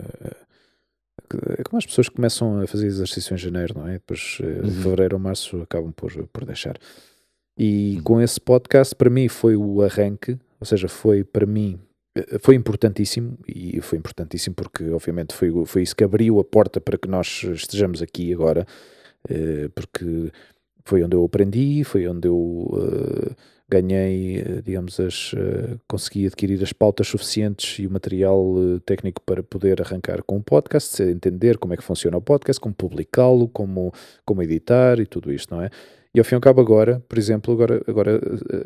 [1.57, 3.93] é como as pessoas começam a fazer exercício em janeiro, não é?
[3.93, 4.69] Depois, Uhum.
[4.71, 6.77] fevereiro ou março, acabam por, por deixar.
[7.57, 8.03] E Uhum.
[8.03, 11.79] com esse podcast, para mim, foi o arranque, ou seja, foi para mim,
[12.41, 16.97] foi importantíssimo, e foi importantíssimo porque, obviamente, foi, foi isso que abriu a porta para
[16.97, 18.67] que nós estejamos aqui agora,
[19.73, 20.31] porque
[20.85, 23.35] foi onde eu aprendi, foi onde eu eh,
[23.69, 29.21] ganhei, eh, digamos, as, eh, consegui adquirir as pautas suficientes e o material eh, técnico
[29.25, 33.47] para poder arrancar com o podcast, entender como é que funciona o podcast, como publicá-lo,
[33.47, 33.91] como,
[34.25, 35.69] como editar e tudo isto, não é?
[36.15, 38.21] E ao fim e ao cabo agora, por exemplo, agora, agora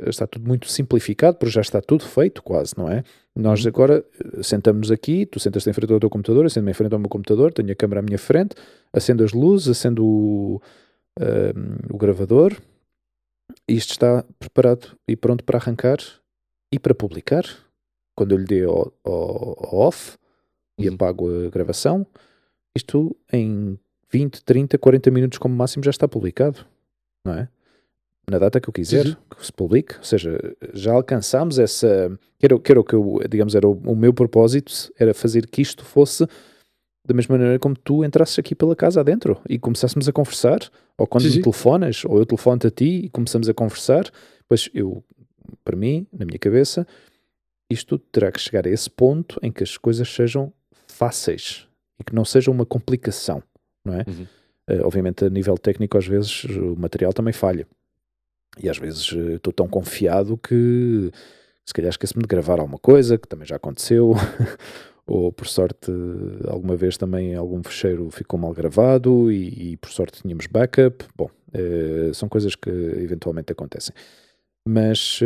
[0.07, 3.03] está tudo muito simplificado, porque já está tudo feito quase, não é?
[3.34, 3.70] Nós Uhum.
[3.70, 4.03] agora
[4.41, 7.07] sentamos aqui, tu sentas-te em frente ao teu computador, eu sento-me em frente ao meu
[7.07, 8.53] computador, tenho a câmera à minha frente,
[8.91, 10.61] acendo as luzes, acendo o,
[11.20, 12.55] ehm, o gravador,
[13.68, 15.97] isto está preparado e pronto para arrancar
[16.72, 17.43] e para publicar.
[18.15, 20.18] Quando eu lhe dei ao, ao- ao off
[20.80, 20.95] e Uhum.
[20.95, 22.05] apago a gravação,
[22.76, 23.78] isto em
[24.11, 26.65] 20, 30, 40 minutos como máximo já está publicado,
[27.26, 27.49] não é?
[28.30, 29.15] Na data que eu quiser sim.
[29.38, 30.38] que se publique, ou seja,
[30.74, 32.11] já alcançámos essa.
[32.38, 35.13] Que era, o- que era o que eu, digamos, era o, o meu propósito, era
[35.13, 36.28] fazer que isto fosse
[37.08, 40.60] da mesma maneira como tu entrasses aqui pela casa adentro e começássemos a conversar,
[40.97, 41.41] ou quando Sim, me sim.
[41.41, 44.12] telefonas, ou eu telefono-te a ti e começamos a conversar,
[44.47, 45.01] pois eu,
[45.64, 46.86] para mim, na minha cabeça,
[47.70, 50.51] isto terá que chegar a esse ponto em que as coisas sejam
[50.86, 51.66] fáceis
[51.97, 53.41] e que não seja uma complicação,
[53.86, 54.05] não é?
[54.05, 54.28] Uhum.
[54.70, 57.66] Uh, obviamente, a nível técnico, às vezes o material também falha.
[58.62, 61.10] E às vezes uh, estou tão confiado que
[61.66, 64.14] se calhar esqueço-me de gravar alguma coisa, que também já aconteceu.
[65.08, 65.89] Ou por sorte,
[66.47, 71.05] alguma vez também algum fecheiro ficou mal gravado e, e por sorte tínhamos backup.
[71.16, 73.95] Bom, uh, são coisas que eventualmente acontecem.
[74.68, 75.22] Mas,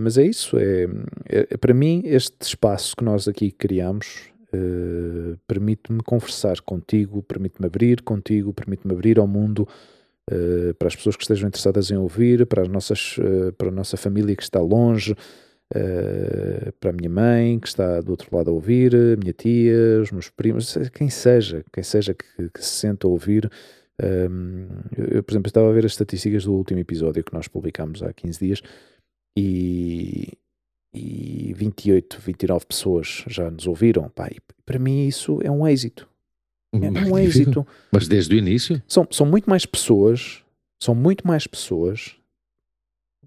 [0.00, 0.58] mas é isso.
[0.58, 0.88] É,
[1.28, 8.02] é, para mim, este espaço que nós aqui criamos uh, permite-me conversar contigo, permite-me abrir
[8.02, 9.66] contigo, permite-me abrir ao mundo
[10.30, 13.72] uh, para as pessoas que estejam interessadas em ouvir, para, as nossas, uh, para a
[13.72, 15.14] nossa família que está longe,
[16.80, 20.10] para a minha mãe que está do outro lado a ouvir, a minha tia, os
[20.10, 23.50] meus primos, quem seja, quem seja que, que se senta a ouvir.
[24.02, 24.66] Um,
[24.96, 28.12] eu, por exemplo, estava a ver as estatísticas do último episódio que nós publicámos há
[28.12, 28.62] 15 dias
[29.36, 30.32] e,
[30.92, 34.08] e 28, 29 pessoas já nos ouviram.
[34.08, 34.28] Pá,
[34.64, 36.08] para mim isso é um êxito.
[36.72, 37.66] É um êxito.
[37.92, 38.82] Mas desde o início?
[38.86, 40.42] São, são muito mais pessoas,
[40.82, 42.16] são muito mais pessoas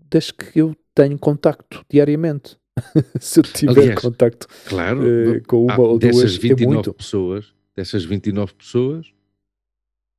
[0.10, 2.58] das que eu tenho contacto diariamente.
[3.20, 6.94] Se eu tiver Aliás, contacto claro, uh, com uma ou duas, 29 é muito.
[6.94, 9.14] pessoas, dessas 29 pessoas,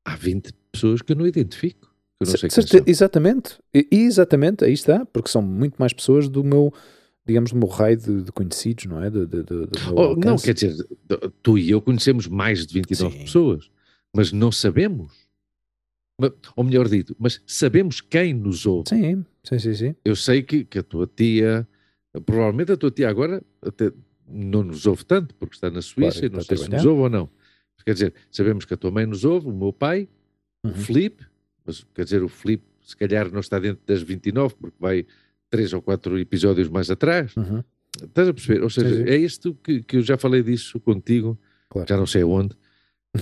[0.04, 1.92] há 20 pessoas que eu não identifico.
[2.20, 3.58] Eu não sei Certe, exatamente,
[3.90, 6.72] exatamente, aí está, porque são muito mais pessoas do meu,
[7.26, 9.10] digamos, do meu raio de, de conhecidos, não é?
[9.10, 10.76] De, de, de oh, não, quer dizer,
[11.42, 13.24] tu e eu conhecemos mais de 29 Sim.
[13.24, 13.70] pessoas,
[14.14, 15.12] mas não sabemos.
[16.54, 18.90] Ou melhor dito, mas sabemos quem nos ouve.
[18.90, 19.74] Sim, sim, sim.
[19.74, 19.94] sim.
[20.04, 21.66] Eu sei que, que a tua tia,
[22.26, 23.92] provavelmente a tua tia agora até
[24.26, 27.02] não nos ouve tanto, porque está na Suíça claro, e não sei se nos ouve
[27.02, 27.28] ou não.
[27.84, 30.08] Quer dizer, sabemos que a tua mãe nos ouve, o meu pai,
[30.64, 30.70] uhum.
[30.70, 31.24] o Felipe,
[31.66, 35.06] mas quer dizer, o Felipe se calhar não está dentro das 29, porque vai
[35.50, 37.34] três ou quatro episódios mais atrás.
[37.36, 37.62] Uhum.
[38.02, 38.62] Estás a perceber?
[38.62, 39.10] Ou seja, sim, sim.
[39.10, 41.38] é isto que, que eu já falei disso contigo,
[41.68, 41.88] claro.
[41.88, 42.56] já não sei onde,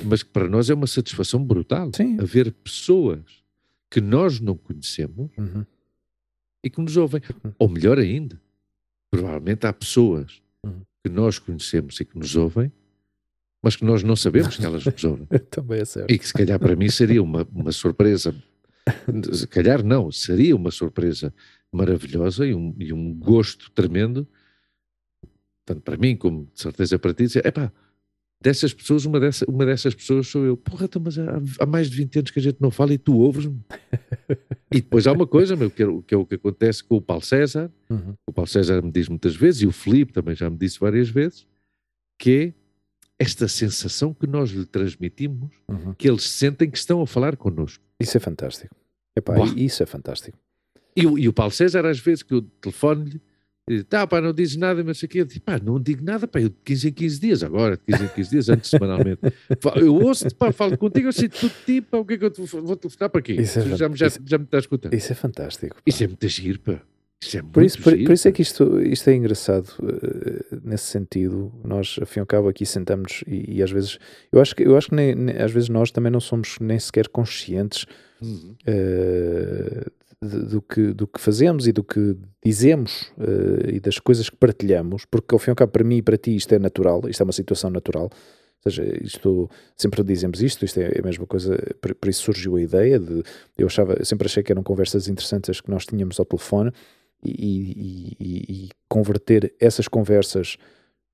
[0.04, 1.90] mas que para nós é uma satisfação brutal.
[1.94, 2.18] Sim.
[2.20, 3.42] Haver pessoas
[3.90, 5.64] que nós não conhecemos uhum.
[6.62, 7.20] E que nos ouvem.
[7.44, 7.52] Uhum.
[7.58, 8.40] Ou melhor ainda,
[9.10, 10.82] provavelmente há pessoas uhum.
[11.04, 12.72] que nós conhecemos e que nos ouvem,
[13.62, 15.26] mas que nós não sabemos que elas nos ouvem.
[15.50, 16.10] Também é certo.
[16.10, 18.34] E que se calhar para mim seria uma, uma surpresa.
[19.32, 21.32] Se calhar não, seria uma surpresa
[21.70, 24.26] maravilhosa e um, e um gosto tremendo,
[25.64, 27.72] tanto para mim como de certeza para ti, dizer, epá,
[28.42, 30.56] dessas pessoas, uma, dessa, uma dessas pessoas sou eu.
[30.56, 32.98] Porra, então, mas há, há, mais de 20 anos que a gente não fala e
[32.98, 33.60] tu ouves-me.
[34.70, 37.00] e depois há uma coisa, meu, que, é, que é o que acontece com o
[37.00, 38.14] Paulo César, uhum.
[38.26, 41.08] o Paulo César me diz muitas vezes, e o Felipe também já me disse várias
[41.08, 41.46] vezes,
[42.18, 42.54] que é
[43.18, 45.94] esta sensação que nós lhe transmitimos, uhum.
[45.94, 47.84] que eles sentem que estão a falar connosco.
[48.00, 48.74] Isso é fantástico.
[49.16, 50.36] Epá, isso é fantástico.
[50.96, 52.42] E, e, o Paulo César, às vezes, que eu
[53.66, 56.48] telefone-lhe, tá, pá, não dizes nada, mas aqui, eu pá, não digo nada, pá, eu
[56.48, 59.20] de 15 em 15 dias, agora, de 15 em 15 dias, antes semanalmente.
[59.76, 62.24] Eu ouço-te, pá, falo contigo, eu sinto tudo de ti, pá, o que é que
[62.24, 63.38] eu te, vou telefonar para aqui?
[63.38, 64.94] É já, já, já, já, me estás escutando.
[64.94, 65.76] Isso é fantástico.
[65.76, 65.82] Pá.
[65.86, 66.82] Isso é muito giro, pá.
[67.22, 70.86] Isso é por, isso, por, por, isso é que isto, isto é engraçado uh, nesse
[70.86, 71.52] sentido.
[71.62, 73.96] Nós, afim ao cabo, aqui sentamos e, e, às vezes,
[74.32, 76.80] eu acho que, eu acho que nem, nem, às vezes nós também não somos nem
[76.80, 77.86] sequer conscientes
[78.20, 78.56] uhum.
[78.66, 79.92] uh,
[80.22, 85.04] do, que, do que fazemos e do que dizemos uh, e das coisas que partilhamos,
[85.04, 87.20] porque ao fim e ao cabo, para mim e para ti, isto é natural, isto
[87.20, 88.04] é uma situação natural.
[88.64, 92.54] Ou seja, isto, sempre dizemos isto, isto é a mesma coisa, por, por isso surgiu
[92.54, 93.24] a ideia de,
[93.58, 96.70] eu achava, eu sempre achei que eram conversas interessantes que nós tínhamos ao telefone
[97.24, 100.56] e, e, e, converter essas conversas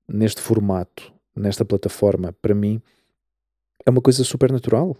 [0.07, 2.79] neste formato, nesta plataforma, para mim,
[3.83, 4.95] é uma coisa super natural.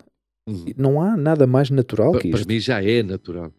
[0.48, 0.66] Uhum.
[0.76, 2.46] Não há nada mais natural que isto.
[2.46, 3.52] Para mim já é natural.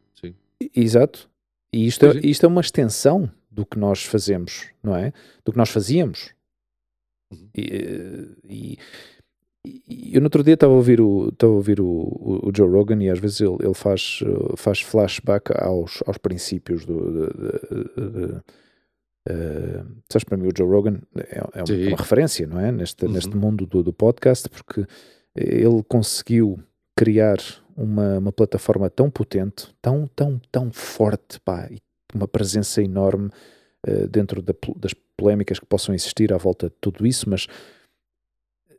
[0.75, 1.29] Exato.
[1.73, 5.13] E isto é, isto é uma extensão do que nós fazemos, não é?
[5.45, 6.33] Do que nós fazíamos.
[7.33, 7.49] Uhum.
[7.57, 8.79] E, e,
[9.65, 12.53] e, eu no outro dia estava a ouvir o, estava a ouvir o, o, o
[12.55, 14.21] Joe Rogan e às vezes ele, ele faz,
[14.57, 17.11] faz flashback aos, aos princípios do.
[17.11, 18.37] De, de, de,
[19.29, 22.73] uh, sabes, para mim o Joe Rogan é, é uma, uma, referência, não é?
[22.73, 23.13] Neste, uhum.
[23.13, 24.87] neste mundo do, do podcast, porque
[25.37, 26.59] ele conseguiu
[26.97, 27.39] criar
[27.77, 31.79] uma, uma plataforma tão potente, tão, tão, tão forte, pá, e
[32.15, 33.31] uma presença enorme
[33.87, 37.47] uh, dentro da, das polémicas que possam existir à volta de tudo isso, mas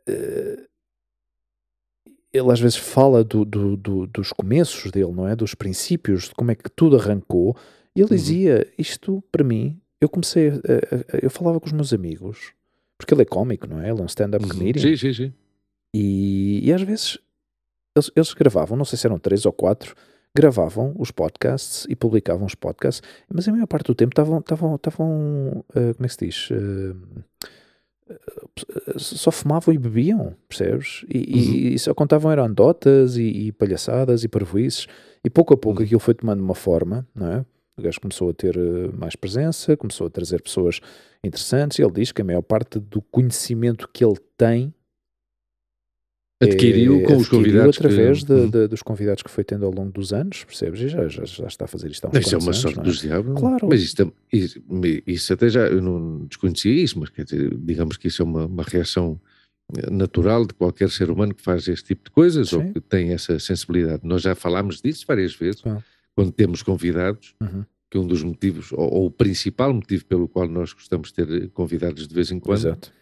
[0.08, 0.68] uh,
[2.32, 5.36] ele às vezes fala do, do, do, dos começos dele, não é?
[5.36, 7.56] Dos princípios, de como é que tudo arrancou,
[7.94, 8.16] e ele uhum.
[8.16, 12.52] dizia: Isto para mim, eu comecei, a, a, a, eu falava com os meus amigos,
[12.98, 13.90] porque ele é cómico, não é?
[13.90, 14.50] Ele é um stand-up uhum.
[14.50, 14.82] comedian.
[14.82, 15.32] Sim, sim, sim.
[15.94, 17.18] E, e às vezes
[17.94, 19.94] eles, eles gravavam, não sei se eram três ou quatro,
[20.34, 24.74] gravavam os podcasts e publicavam os podcasts, mas a maior parte do tempo estavam, estavam,
[24.76, 26.50] estavam uh, como é que se diz?
[26.50, 26.96] Uh,
[28.96, 31.04] só fumavam e bebiam, percebes?
[31.08, 31.24] E, uhum.
[31.24, 34.86] e, e só contavam eram anedotas e, e, palhaçadas e parvoices.
[35.24, 35.84] E pouco a pouco uhum.
[35.84, 37.44] aquilo foi tomando uma forma, não é?
[37.76, 38.54] O gajo começou a ter
[38.92, 40.80] mais presença, começou a trazer pessoas
[41.24, 44.74] interessantes e ele diz que a maior parte do conhecimento que ele tem
[46.42, 47.78] Adquiriu é, com os convidados.
[47.78, 48.26] através que...
[48.26, 50.80] de, de, dos convidados que foi tendo ao longo dos anos, percebes?
[50.80, 52.82] E já, já, já está a fazer isto há uns Isso é uma sorte é?
[52.82, 53.40] dos diabos.
[53.40, 53.68] Claro.
[53.68, 54.60] Mas isso, isso,
[55.06, 58.46] isso, até já, eu não desconhecia isso, mas quer dizer, digamos que isso é uma,
[58.46, 59.20] uma reação
[59.76, 62.56] eh, natural de qualquer ser humano que faz este tipo de coisas Sim.
[62.56, 64.02] ou que tem essa sensibilidade.
[64.04, 65.82] Nós já falámos disso várias vezes, ah.
[66.14, 67.64] quando temos convidados, uhum.
[67.90, 71.50] que um dos motivos, ou, ou, o principal motivo pelo qual nós gostamos de ter
[71.50, 72.92] convidados de vez em quando, Exato.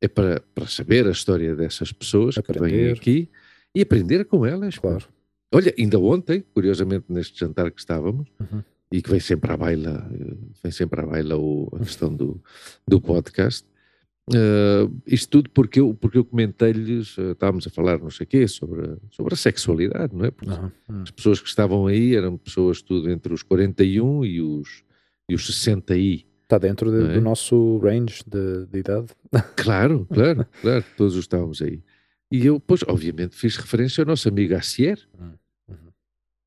[0.00, 2.68] É para, para saber a história dessas pessoas Aprender.
[2.68, 3.28] que vêm aqui
[3.74, 4.78] e aprender com elas.
[4.78, 5.06] Claro.
[5.52, 8.62] Olha, ainda ontem, curiosamente, neste jantar que estávamos, uhum.
[8.92, 10.08] e que vem sempre à baila,
[10.62, 12.40] vem sempre à baila o, a questão do,
[12.86, 13.66] do podcast,
[14.28, 18.26] uh, isto tudo porque eu, porque eu comentei-lhes, uh, estávamos a falar não sei o
[18.28, 20.30] quê, sobre, sobre a sexualidade, não é?
[20.30, 21.02] Porque uhum.
[21.02, 24.84] as pessoas que estavam aí eram pessoas tudo entre os 41 e os,
[25.30, 26.27] e os 60 aí.
[26.48, 27.14] Está dentro de, é?
[27.14, 29.08] do nosso range de, de idade.
[29.54, 31.82] Claro, claro, claro, todos estávamos aí.
[32.32, 35.32] E eu, pois, obviamente, fiz referência ao nosso amigo Acier, hum,
[35.68, 35.92] uhum.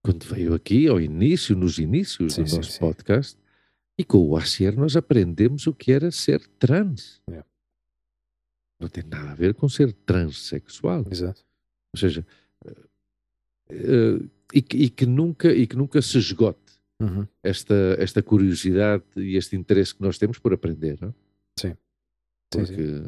[0.04, 3.38] quando veio aqui, ao início, nos inícios sim, do nosso sim, podcast, sim.
[3.96, 7.22] e com o Acier nós aprendemos o que era ser trans.
[7.30, 7.44] É.
[8.80, 11.06] Não tem nada a ver com ser transexual.
[11.12, 11.46] Exato.
[11.94, 12.26] Ou seja,
[13.70, 16.60] uh, e, que, e, que nunca, e que nunca se esgote
[17.02, 17.28] uhum.
[17.44, 21.14] esta, esta curiosidade e este interesse que nós temos por aprender, não?
[21.60, 21.76] Sim.
[22.50, 23.04] Porque,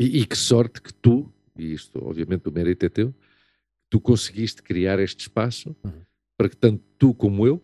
[0.00, 3.14] e, e que sorte que tu, e isto obviamente o mérito é teu,
[3.88, 6.02] tu conseguiste criar este espaço uhum.
[6.36, 7.62] para que tanto tu como eu,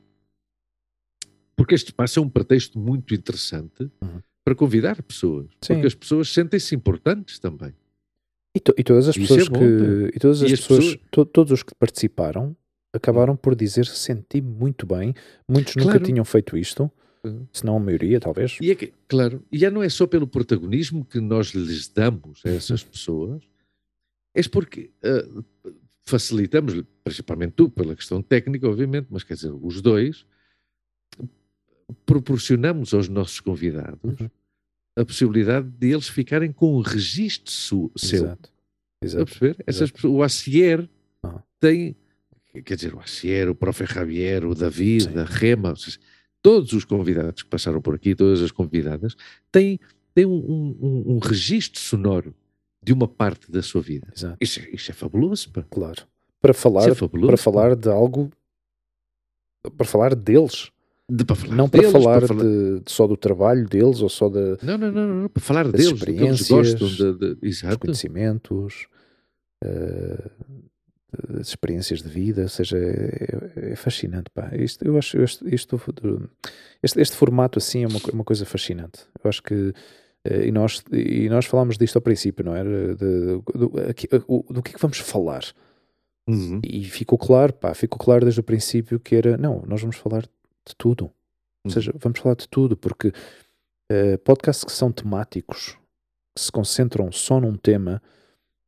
[1.57, 4.21] porque este espaço é um pretexto muito interessante uhum.
[4.45, 5.75] para convidar pessoas, Sim.
[5.75, 7.75] porque as pessoas sentem-se importantes também.
[8.55, 11.01] E, to, e, todas as pessoas é bom, que e todas as, as pessoas, pessoas...
[11.11, 12.57] To, todos os que participaram
[12.97, 15.15] acabaram por dizer senti muito bem.
[15.49, 15.89] Muitos claro.
[15.89, 16.91] nunca tinham feito isto
[17.53, 18.57] se não a maioria, talvez.
[18.61, 22.43] E é que, claro, e já não é só pelo protagonismo que nós lhes damos
[22.45, 23.43] a essas pessoas,
[24.35, 25.45] é porque uh,
[26.05, 30.27] facilitamos, principalmente tu, pela questão técnica, obviamente, mas quer dizer, os dois,
[32.05, 34.31] proporcionamos aos nossos convidados uhum.
[34.97, 38.25] a possibilidade de eles ficarem com um registro seu.
[38.25, 38.53] Exato.
[39.03, 39.23] Exato.
[39.23, 39.65] A perceber?
[39.67, 40.89] Essas, o Acier
[41.23, 41.39] uhum.
[41.61, 41.97] tem,
[42.63, 45.19] quer dizer, o Acier, o Profe Javier, o David, Sim.
[45.19, 45.75] a Rema,
[46.43, 49.17] todos os convidados que passaram por aqui, todas as convidadas,
[49.51, 49.81] têm,
[50.15, 52.35] têm um, um, um registro sonoro
[52.83, 54.07] de uma parte da sua vida.
[54.15, 54.37] Exato.
[54.41, 55.51] Isso, é, isso é fabuloso.
[55.51, 55.65] Pá.
[55.69, 56.07] Claro.
[56.41, 58.31] Para falar, é fabuloso, para falar de algo,
[59.77, 60.71] para falar deles.
[61.09, 62.43] De, para falar não deles, para falar, para falar...
[62.43, 64.57] De, de, só do trabalho deles ou só da.
[64.63, 67.79] Não, não, não, não, para falar deles, experiências, gostam de, de, exato.
[67.79, 68.87] conhecimentos,
[69.65, 70.31] uh,
[71.29, 74.31] das experiências de vida, ou seja, é, é fascinante.
[74.31, 74.51] Pá.
[74.55, 75.81] Isto, eu acho isto, isto
[76.83, 79.07] este, este, formato assim é uma, uma coisa fascinante.
[79.23, 79.73] Eu acho que
[80.25, 82.95] eh, e nós, e nós falámos disto ao princípio, não era?
[82.95, 85.45] De, do, aqui, o, do que é que vamos falar?
[86.29, 86.61] Uhum.
[86.65, 90.23] E ficou claro, pá, ficou claro desde o princípio que era, não, nós vamos falar
[90.23, 91.05] de tudo.
[91.05, 91.11] Uhum.
[91.67, 95.79] Ou seja, vamos falar de tudo, porque uh, podcasts que são temáticos,
[96.35, 98.03] que se concentram só num tema,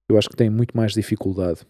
[0.09, 1.67] eu acho que têm muito mais dificuldade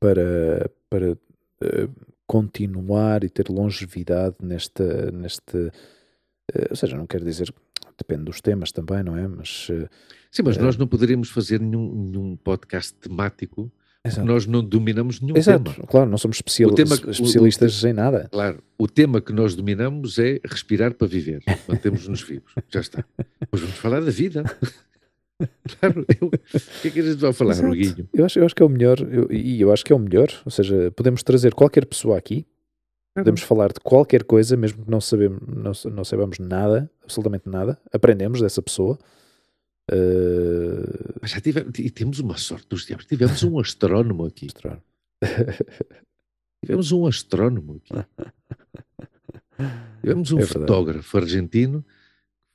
[0.00, 1.90] para, para uh,
[2.26, 7.52] continuar e ter longevidade nesta, nesta uh, ou seja, não quero dizer
[7.98, 9.26] depende dos temas também, não é?
[9.26, 9.88] Mas, eh,
[10.30, 13.72] Sim, mas uh, nós não poderíamos fazer nenhum, nenhum podcast temático
[14.24, 15.86] nós não dominamos nenhum Exato, tema.
[15.86, 18.28] claro, não somos especial, tema, especialistas o, o, em nada.
[18.30, 23.04] Claro, o tema que nós dominamos é respirar para viver, mantemos-nos vivos, já está.
[23.50, 24.44] Mas vamos falar da vida.
[25.78, 28.08] Claro, eu, o que é que a gente vai falar, Ruguinho?
[28.14, 28.98] Eu acho, eu acho que é o melhor,
[29.30, 32.46] e eu, eu acho que é o melhor, ou seja, podemos trazer qualquer pessoa aqui,
[33.16, 37.80] Podemos falar de qualquer coisa, mesmo que não, sabemos, não, não saibamos nada, absolutamente nada.
[37.90, 38.98] Aprendemos dessa pessoa.
[39.90, 41.14] Uh...
[41.22, 43.06] Mas já tivemos, e temos uma sorte dos diabos.
[43.06, 44.48] Tivemos um astrónomo aqui.
[44.48, 44.82] Astrónomo.
[46.62, 47.94] tivemos um astrónomo aqui.
[50.02, 51.82] Tivemos um é fotógrafo argentino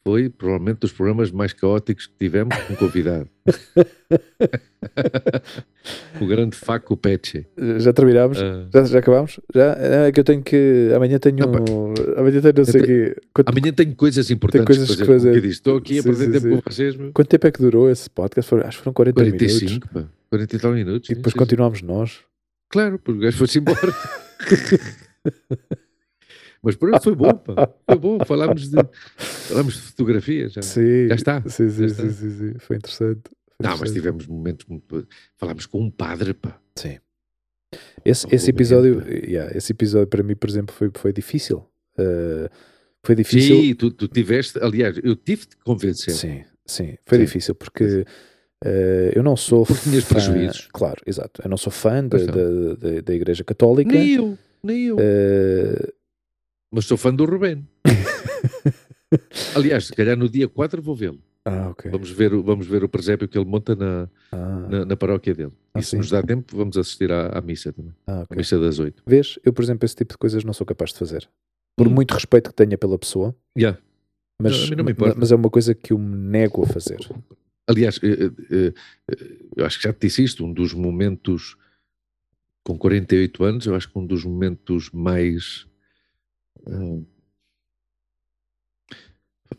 [0.04, 3.30] foi provavelmente dos programas mais caóticos que tivemos com convidado.
[6.20, 7.46] o grande Faco Peche.
[7.78, 8.40] Já terminámos?
[8.40, 8.68] Uh...
[8.74, 9.40] Já, já acabámos?
[9.54, 9.76] Já?
[9.78, 10.92] É que eu tenho que.
[10.96, 11.38] Amanhã tenho.
[11.38, 13.16] Não, amanhã tenho não sei quê.
[13.34, 13.50] Quanto...
[13.50, 15.06] Amanhã tenho coisas importantes coisas fazer.
[15.06, 15.46] Que fazer.
[15.46, 16.96] Estou aqui a perder tempo com vocês.
[17.14, 18.56] Quanto tempo é que durou esse podcast?
[18.56, 19.90] Acho que foram 40 45, minutos.
[19.94, 20.04] Pá.
[20.30, 21.10] 40 e tal minutos.
[21.10, 21.86] E depois sim, continuámos sim.
[21.86, 22.20] nós.
[22.70, 23.78] Claro, porque o gajo foi-se embora.
[26.64, 27.74] Mas por foi bom, pá.
[27.88, 28.20] Foi bom.
[28.26, 28.78] Falámos de,
[29.18, 30.48] falámos de fotografia.
[30.50, 31.42] Já, sim, já está.
[31.48, 33.22] Sim, sim, já sim, sim, sim, Foi interessante.
[33.58, 35.08] Foi Não, mas tivemos momentos muito.
[35.38, 36.60] Falámos com um padre, pá.
[36.76, 37.00] Sim.
[38.04, 41.66] Esse, esse episódio, yeah, esse episódio para mim, por exemplo, foi, foi difícil.
[41.98, 42.50] Uh,
[43.04, 43.62] foi difícil.
[43.62, 46.14] Sim, tu, tu tiveste, aliás, eu tive de convencer.
[46.14, 47.26] Sim, sim, foi sim.
[47.26, 48.06] difícil porque
[48.64, 50.68] uh, eu não sou porque tinhas fã, prejuízos.
[50.74, 51.42] Claro, exato.
[51.44, 53.92] Eu não sou fã da, da, da, da, Igreja Católica.
[53.92, 54.98] Nem eu, nem eu.
[54.98, 56.01] Uh,
[56.72, 57.68] mas sou fã do Rubén.
[59.56, 61.20] aliás, se calhar no dia 4 vou vê-lo.
[61.44, 61.90] Ah, ok.
[61.90, 64.68] Vamos ver, vamos ver o presépio que ele monta na, ah.
[64.70, 65.52] na, na, paróquia dele.
[65.74, 65.98] Ah, e se sim.
[65.98, 67.94] nos dá tempo, vamos assistir à, à missa também.
[68.06, 68.38] Ah, A ok.
[68.38, 69.02] missa das 8.
[69.06, 69.40] Vês?
[69.44, 71.28] Eu, por exemplo, esse tipo de coisas não sou capaz de fazer.
[71.76, 71.92] Por Hum.
[71.92, 73.80] muito respeito que tenha pela pessoa, Yeah.
[74.40, 74.86] mas, Não, não
[75.18, 77.00] mas é uma coisa que eu me nego a fazer.
[77.68, 78.74] Aliás, eh, eh,
[79.10, 81.58] eh, eu acho que já te disse isto, um dos momentos,
[82.64, 85.66] com 48 anos, eu acho que um dos momentos mais.
[86.68, 87.02] Ah,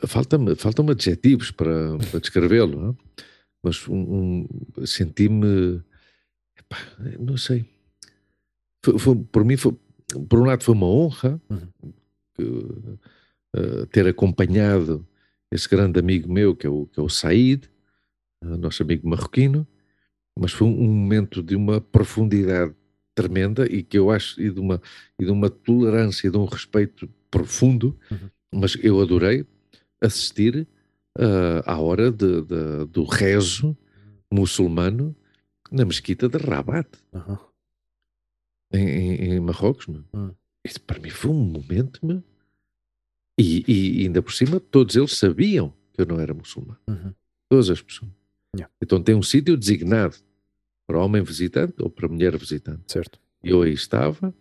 [0.07, 3.23] Falta-me faltam adjetivos para, para descrevê-lo, é?
[3.63, 4.47] mas um,
[4.79, 5.83] um- senti-me.
[7.21, 7.67] Não sei.
[8.85, 9.77] Foi, foi- por mim, foi,
[10.29, 11.93] por um lado, foi uma honra Uhum.
[12.35, 12.99] que,
[13.55, 15.07] eh, ter acompanhado
[15.53, 17.69] esse grande amigo meu, que é o, que é o Said,
[18.43, 19.67] eh, nosso amigo marroquino,
[20.37, 22.75] mas foi um, um momento de uma profundidade
[23.15, 24.81] tremenda e que eu acho, e de uma,
[25.19, 28.31] e de uma tolerância e de um respeito profundo, Uhum.
[28.61, 29.47] mas eu adorei
[30.01, 30.67] assistir
[31.19, 33.77] eh, à hora de- de- do rezo
[34.33, 35.15] muçulmano
[35.71, 37.39] na mesquita de Rabat, Aham.
[38.73, 39.87] em, em- em Marrocos.
[39.87, 40.03] meu.
[40.15, 40.33] Hum.
[40.65, 42.23] Isso para mim foi um momento, meu.
[43.39, 43.65] E,
[44.01, 46.79] e ainda por cima, todos eles sabiam que eu não era muçulmano.
[46.89, 47.13] Uhum.
[47.51, 48.11] Todas as pessoas.
[48.57, 48.73] Yeah.
[48.83, 50.17] Então tem um sítio designado
[50.93, 52.93] para homem visitante ou para mulher visitante.
[52.93, 53.19] Certo.
[53.43, 54.35] Eu aí estava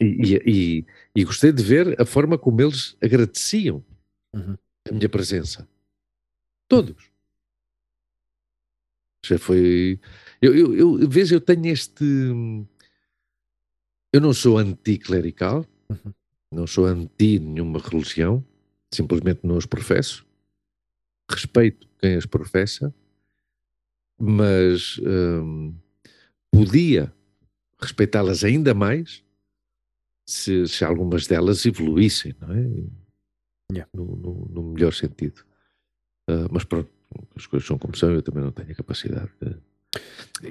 [0.00, 3.84] e, e- e- gostei de ver a forma como eles agradeciam
[4.34, 4.56] Uhum.
[4.88, 5.68] a minha presença.
[6.66, 7.10] Todos.
[9.24, 10.00] Já foi.
[10.40, 12.04] Eu, eu, eu, veja, eu tenho este.
[14.12, 16.12] Eu não sou anticlerical, Uhum.
[16.52, 18.42] não sou anti nenhuma religião,
[18.92, 20.24] simplesmente não os professo.
[21.30, 22.94] Respeito quem as professa,
[24.18, 25.74] mas hum,
[26.50, 27.12] podia
[27.80, 29.22] respeitá-las ainda mais
[30.28, 32.66] se, se algumas delas evoluíssem, não é?
[33.72, 33.90] Yeah.
[33.92, 35.42] No, no- no melhor sentido.
[36.28, 36.90] Ah, mas pronto,
[37.36, 39.30] as coisas são como são, eu também não tenho a capacidade.
[39.40, 39.56] de-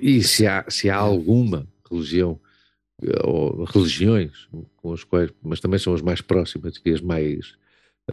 [0.01, 2.39] E se há, se há alguma religião
[3.03, 4.47] eh, ou religiões
[4.77, 7.57] com as quais, mas também são as mais próximas e as mais,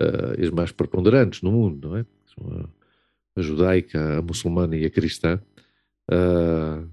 [0.01, 2.07] ah, as mais preponderantes no mundo, não é?
[2.35, 2.71] São
[3.37, 5.41] a, judaica, a muçulmana e a cristã,
[6.11, 6.85] ah,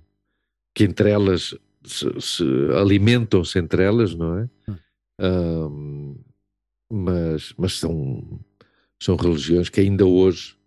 [0.73, 2.43] que entre elas se, se
[2.75, 4.49] alimentam-se entre elas, não é?
[4.67, 4.75] Hum.
[5.19, 6.29] Ah,
[6.91, 8.39] mas, mas são,
[8.99, 10.57] são religiões que ainda hoje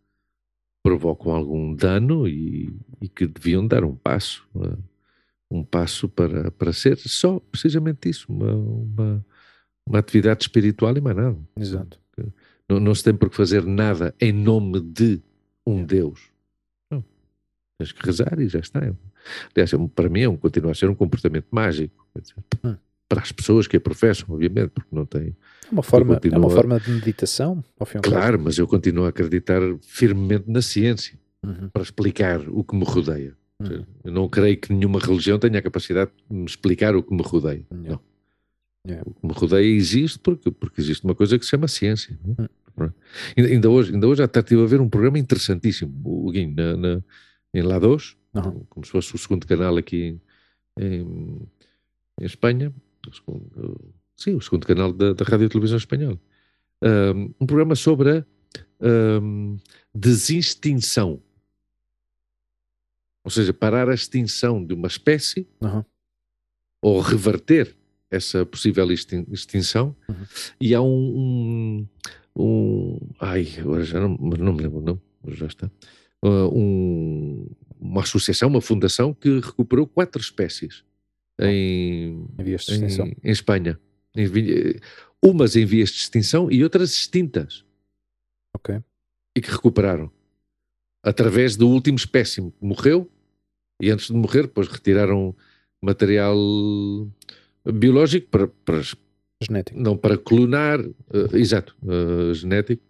[0.82, 4.78] provocam algum dano e, e que deviam dar um passo, eh,
[5.50, 9.26] um passo para, para ser só precisamente isso, uma, uma,
[9.86, 11.38] uma atividade espiritual e mais nada.
[11.56, 12.00] Exato.
[12.68, 15.20] Não, não se tem por que fazer nada em nome de
[15.66, 16.30] um Deus.
[16.90, 17.04] Não.
[17.78, 18.80] Tens que rezar e já está.
[18.80, 22.06] Aliás, é para mim é um, continua a ser um comportamento mágico.
[22.18, 22.34] dizer,
[22.64, 22.76] Hum.
[23.08, 25.28] Para as pessoas que a professam, obviamente, porque não tem.
[25.28, 27.98] É uma forma, é uma forma de meditação, ao fim.
[28.00, 31.68] Claro, mas eu continuo a acreditar firmemente na ciência Uhum.
[31.70, 33.36] para explicar o que me rodeia.
[33.60, 33.84] Uhum.
[34.04, 37.22] Eu não creio que nenhuma religião tenha a capacidade de me explicar o que me
[37.22, 37.64] rodeia.
[37.70, 38.00] Não.
[38.86, 39.04] Yeah.
[39.06, 42.18] O que me rodeia existe porque, porque existe uma coisa que se chama ciência.
[42.24, 42.30] é?
[42.30, 42.34] Hum.
[42.34, 42.50] Pronto.
[43.36, 46.76] Ainda, ainda hoje, ainda hoje até estive a ver um programa interessantíssimo, o Guinho, na,
[46.76, 47.02] na,
[47.54, 48.62] em Lados, Aham.
[48.68, 50.18] como se fosse o segundo canal aqui
[50.78, 51.48] em, em,
[52.20, 52.72] em Espanha.
[53.08, 56.18] O segundo- sim, o segundo canal da, da Rádio e Televisão Espanhola.
[56.82, 58.26] Um, um programa sobre a
[59.20, 59.56] um,
[59.94, 61.20] desextinção.
[63.24, 65.84] Ou seja, parar a extinção de uma espécie Aham.
[66.82, 67.76] ou reverter
[68.10, 69.96] essa possível extin- extinção.
[70.08, 70.26] Uhum.
[70.60, 71.88] E há um, um,
[72.36, 75.70] um- Ai, agora já não, não me lembro, não, mas já está.
[76.22, 77.46] Ah, um-
[77.80, 80.84] uma associação, uma fundação que recuperou quatro espécies
[81.40, 83.06] em, Em vias de extinção.
[83.06, 83.78] em, em Espanha.
[84.14, 84.80] Em vi-
[85.22, 87.64] umas em vias de extinção e outras extintas.
[88.54, 88.80] Ok.
[89.36, 90.10] E que recuperaram.
[91.02, 93.10] Através do último espécime que morreu
[93.80, 95.34] e antes de morrer, depois retiraram
[95.82, 96.36] material
[97.64, 98.80] biológico para, para
[99.44, 99.78] Genético.
[99.80, 102.82] não para clonar, eh, exato, eh, genético.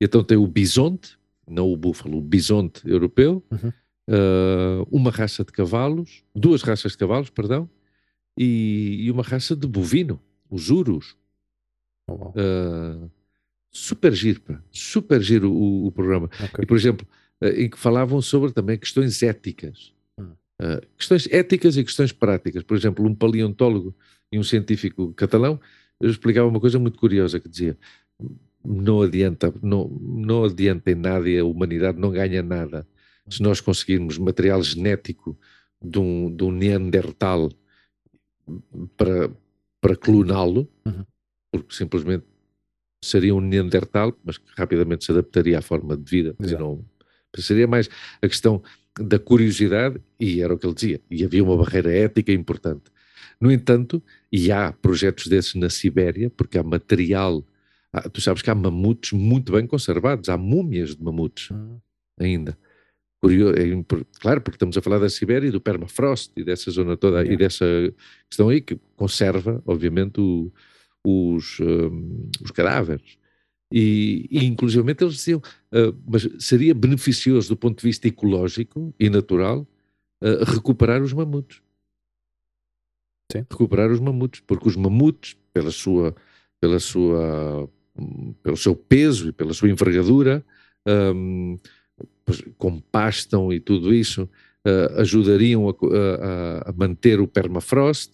[0.00, 3.72] Então tem o bisonte, não o búfalo, o bisonte europeu, Uhum.
[4.08, 7.68] eh, uma raça de cavalos, duas raças de cavalos, perdão,
[8.38, 11.16] e, e uma raça de bovino, os urus.
[12.08, 12.34] Oh, wow.
[12.36, 13.10] Uh,
[13.70, 14.60] super giro, pá.
[14.72, 16.28] super giro o, o programa.
[16.42, 16.62] Ok.
[16.62, 17.06] E, por exemplo,
[17.40, 19.92] uh, em que falavam sobre também questões éticas.
[20.18, 20.32] Hum.
[20.60, 22.62] Uh, questões éticas e questões práticas.
[22.64, 23.94] Por exemplo, um paleontólogo
[24.32, 25.60] e um científico catalão
[26.02, 27.76] explicava uma coisa muito curiosa que dizia
[28.64, 32.86] não adianta, não, não adianta em nada e a humanidade não ganha nada
[33.28, 35.38] se nós conseguirmos material genético
[35.82, 37.50] de um, de um Neandertal
[38.96, 39.30] para,
[39.80, 41.04] para cloná-lo, Uhum.
[41.52, 42.24] porque simplesmente
[43.02, 46.34] seria um Neandertal, mas que rapidamente se adaptaria à forma de vida.
[46.58, 46.84] não-
[47.36, 47.88] seria mais
[48.20, 48.60] a questão
[48.98, 52.90] da curiosidade, e era o que ele dizia, e havia uma barreira ética importante.
[53.40, 57.44] No entanto, e há projetos desses na Sibéria, porque há material,
[57.92, 61.78] há- tu sabes que há mamutes muito bem conservados, há múmias de mamutes Hum,
[62.18, 62.56] ainda.
[63.22, 63.84] Curio- é
[64.20, 67.36] claro, porque estamos a falar da Sibéria e do permafrost e dessa zona toda e
[67.36, 67.64] dessa
[68.28, 70.50] questão aí que conserva, obviamente, o-
[71.04, 73.18] os, hum, os cadáveres.
[73.72, 75.40] E, e inclusivamente eles diziam,
[75.72, 79.66] ah, mas seria beneficioso do ponto de vista ecológico e natural
[80.22, 81.62] ah, recuperar os mamutes.
[83.30, 83.44] Sim.
[83.50, 86.14] Recuperar os mamutes, porque os mamutes, pela sua,
[86.60, 87.68] pela sua,
[88.42, 90.44] pelo seu peso e pela sua envergadura,
[92.24, 94.28] pois, compastam e tudo isso,
[94.64, 98.12] ah, ajudariam a, a- a- manter o permafrost,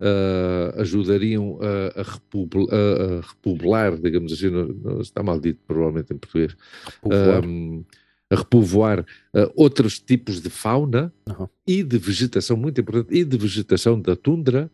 [0.00, 6.12] ah, ajudariam a, a republ- a- repoblar, digamos assim, não- não- está mal dito provavelmente
[6.12, 6.56] em português,
[7.04, 7.84] um,
[8.32, 9.04] a repovoar
[9.34, 11.48] ah, outros tipos de fauna Aham.
[11.66, 14.70] e de vegetação, muito importante, e de vegetação da tundra.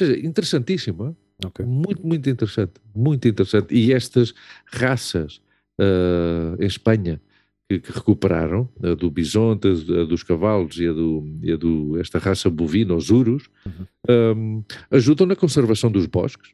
[0.00, 1.16] Ou seja, interessantíssimo, hein?
[1.44, 1.64] Ok.
[1.66, 3.74] muito, muito interessante, muito interessante.
[3.74, 4.32] E estas
[4.66, 5.40] raças
[5.78, 7.20] ah, em Espanha
[7.68, 11.98] que, que recuperaram, a do bisonte, a dos cavalos e a do, e a do
[12.00, 14.62] esta raça bovina, os urus, Uhum.
[14.90, 16.52] ah, ajudam na conservação dos bosques,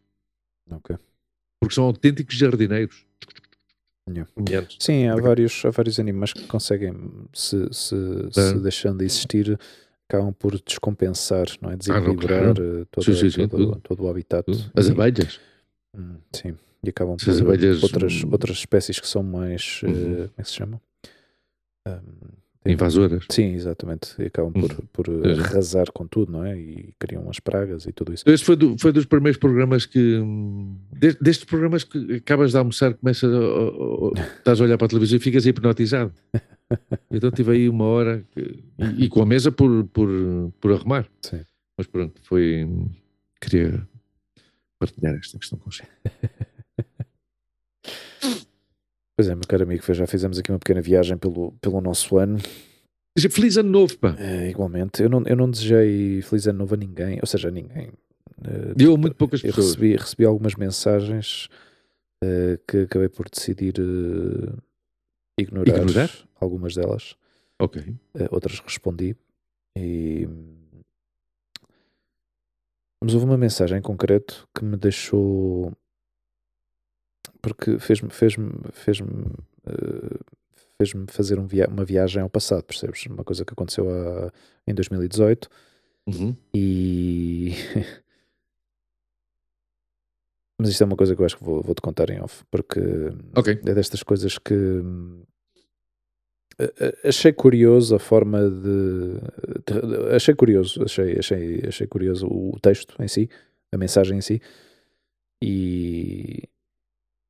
[0.70, 0.96] Ok.
[1.60, 3.06] porque são autênticos jardineiros.
[4.08, 4.30] Yeah.
[4.34, 4.76] Caminhantes.
[4.80, 6.94] Sim, há vários, há vários animais que conseguem,
[7.32, 7.96] se, se,
[8.32, 8.54] se É.
[8.54, 9.58] deixando de existir,
[10.08, 11.74] acabam por descompensar, não é?
[11.74, 12.80] Ah, Desequilibrar claro.
[12.82, 13.80] eh, toda- Sim, sim, sim, todo, tudo.
[13.80, 14.44] todo o habitat.
[14.74, 15.40] As E- abelhas.
[15.96, 19.80] Hum, Sim, e acabam Se por as abelhas- outras, outras espécies que são mais.
[19.84, 20.14] eh, Uhum.
[20.14, 20.80] como é que se chamam?
[21.86, 22.37] Hum, tem-
[22.72, 23.24] Invasoras.
[23.30, 24.14] Sim, exatamente.
[24.18, 24.78] E acabam por, Uhum.
[24.92, 25.40] por Sim.
[25.40, 26.58] arrasar com tudo, não é?
[26.58, 28.24] E criam as pragas e tudo isso.
[28.28, 30.20] Esse foi, do- foi dos primeiros programas que.
[30.92, 34.86] de- destes programas que acabas de almoçar, começas a, a- a- estás a olhar para
[34.86, 36.12] a televisão e ficas hipnotizado.
[37.10, 40.08] Então tive aí uma hora que- e, e com a mesa por, por,
[40.60, 41.06] por arrumar.
[41.22, 41.40] Sim.
[41.78, 42.68] Mas pronto, foi.
[43.40, 43.88] Queria
[44.78, 45.88] partilhar esta questão consigo.
[49.18, 52.38] Pois é, meu caro amigo, já fizemos aqui uma pequena viagem pelo, pelo nosso ano.
[53.18, 54.14] Feliz ano novo, pá!
[54.16, 57.50] Eh, igualmente, eu não, eu não desejei feliz ano novo a ninguém, ou seja, a
[57.50, 57.90] ninguém.
[58.44, 59.70] Eh, Deu a muito poucas eu pessoas.
[59.74, 61.48] recebi, recebi algumas mensagens
[62.22, 64.54] eh, que acabei por decidir eh,
[65.36, 66.10] ignorar, Ignorar?
[66.40, 67.16] algumas delas,
[67.58, 67.82] Ok.
[68.14, 69.16] eh, outras respondi.
[69.76, 70.28] E...
[73.02, 75.72] Mas houve uma mensagem em concreto que me deixou.
[77.40, 78.34] Porque fez-me fez
[78.72, 78.98] fez
[80.78, 83.04] fez fazer um via uma viagem ao passado, percebes?
[83.06, 84.32] Uma coisa que aconteceu há-
[84.66, 85.48] em 2018
[86.06, 86.34] Uhum.
[86.54, 87.52] e.
[90.60, 92.80] Mas isto é uma coisa que eu acho que vou- vou-te contar em off, porque
[93.36, 93.60] Ok.
[93.64, 94.54] é destas coisas que
[96.58, 99.20] a- a- achei curioso a forma de,
[99.66, 103.30] de- achei curioso, achei, achei, achei curioso o texto em si,
[103.72, 104.40] a mensagem em si,
[105.40, 106.42] e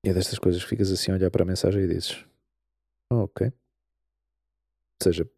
[0.04, 2.24] é destas coisas que ficas assim a olhar para a mensagem e dizes,
[3.12, 3.46] "Ah, ok.
[3.48, 3.52] Ou
[5.02, 5.28] seja,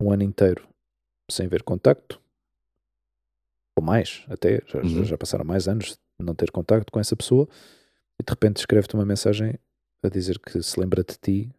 [0.00, 0.66] um ano inteiro
[1.30, 2.20] sem ver contacto,
[3.76, 5.04] ou mais, até, já, Uhum.
[5.04, 7.48] já passaram mais anos de não ter contacto com essa pessoa,
[8.18, 9.54] e de repente escreve-te uma mensagem
[10.02, 11.50] a dizer que se lembra de ti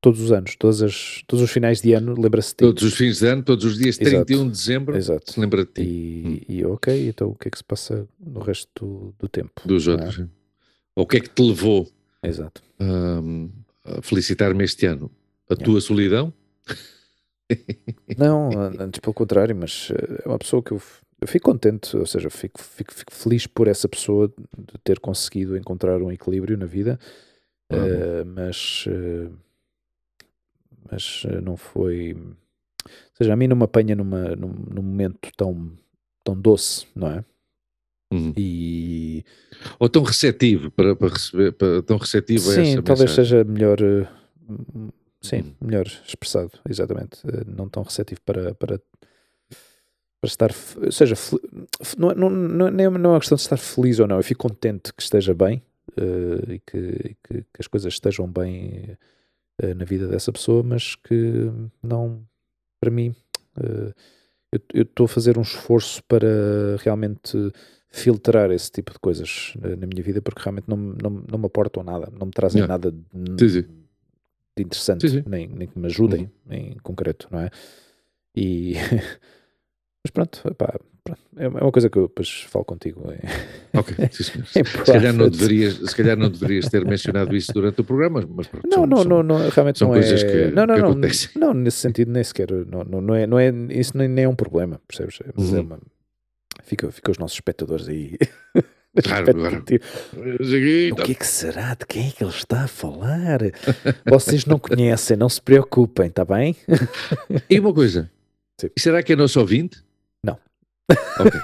[0.00, 2.64] todos os anos, todas as, todos os finais de ano, lembra-se de ti.
[2.64, 4.26] Todos os fins de ano, todos os dias, Exato.
[4.26, 5.32] 31 de dezembro, Exato.
[5.32, 5.82] se lembra de ti.
[5.82, 9.60] E, e ok, então o que é que se passa no resto do, do tempo?
[9.66, 9.92] Dos é?
[9.92, 10.14] outros.
[10.16, 10.30] sim.
[10.98, 11.88] Ou o que é que te levou
[12.24, 12.60] Exato.
[12.80, 15.08] a felicitar-me este ano?
[15.48, 15.64] A Yeah.
[15.64, 16.32] tua solidão?
[18.18, 18.50] Não,
[18.80, 20.82] antes pelo contrário, mas eh, é uma pessoa que eu,
[21.20, 25.56] eu fico contente, ou seja, fico, fico, fico feliz por essa pessoa de ter conseguido
[25.56, 26.98] encontrar um equilíbrio na vida,
[27.70, 29.30] Ah, eh, mas, eh,
[30.90, 32.12] mas não foi.
[32.14, 35.70] Ou seja, a mim não me apanha numa, num, num momento tão,
[36.24, 37.24] tão doce, não é?
[38.10, 38.32] Uhum.
[38.36, 39.24] E
[39.78, 43.24] Ou tão receptivo para, para receber, para, tão receptivo a sim, essa talvez mensagem.
[43.24, 43.78] seja melhor.
[43.82, 44.08] eh,
[44.48, 44.88] hum,
[45.20, 45.54] Sim, Uhum.
[45.60, 47.18] melhor expressado, exatamente.
[47.26, 48.78] Eh, Não tão receptivo para, para,
[50.20, 50.50] para estar,
[50.82, 51.14] ou seja,
[51.98, 54.16] não, é- não, não, não é não é uma questão de estar feliz ou não,
[54.16, 55.60] eu fico contente que esteja bem
[55.96, 58.96] eh, e, que, que, que as coisas estejam bem
[59.60, 61.50] eh, na vida dessa pessoa, mas que
[61.82, 62.22] não,
[62.80, 63.14] para mim,
[63.60, 63.92] eu
[64.72, 66.26] eu estou a fazer um esforço para
[66.80, 67.36] realmente
[67.90, 71.38] filtrar esse tipo de coisas eh, na minha vida, porque realmente não, me- não, não
[71.38, 72.72] me aportam nada, não me trazem Yeah.
[72.74, 73.68] nada de, Sim, sim.
[74.56, 75.24] de interessante, Sim.
[75.26, 77.50] Nem, nem que me ajudem em concreto, não é?
[78.36, 78.74] E
[80.04, 83.10] mas pronto, pronto, é uma é uma coisa que eu depois falo contigo.
[83.10, 83.18] É,
[83.78, 87.80] Ok, sim, em Se calhar, não deverias, se calhar não deverias ter mencionado isso durante
[87.80, 90.26] o programa, mas pronto, Não, são- não, são- não, não, realmente são não coisas é.
[90.26, 91.30] que- não, não, que não, acontecem.
[91.36, 94.28] não, nesse sentido nem sequer, não, não, não é, não é, isso nem, nem é
[94.28, 95.18] um problema, percebes?
[95.34, 95.62] Mas é Uhum.
[95.64, 95.80] uma,
[96.62, 98.16] fica, fica os nossos espectadores aí.
[99.04, 99.64] Claro, agora- O
[101.04, 101.74] que é que será?
[101.74, 103.38] De quem é que ele está a falar?
[104.08, 106.56] Vocês não conhecem, não se preocupem, está bem?
[107.48, 108.10] E uma coisa,
[108.60, 108.70] Sim.
[108.76, 109.84] será que é nosso ouvinte?
[110.24, 110.36] Não.
[111.20, 111.40] Ok.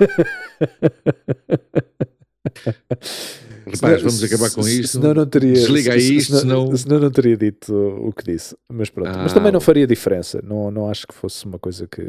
[3.67, 4.93] Rapaz, vamos acabar com Se- isto.
[4.99, 8.57] Senão não teria, Desliga se- se- isto, senão- senão não teria dito o que disse.
[8.71, 9.11] Mas pronto.
[9.17, 9.67] Mas Ah, também não ok.
[9.67, 10.41] faria diferença.
[10.43, 12.03] Não, não acho que fosse uma coisa que.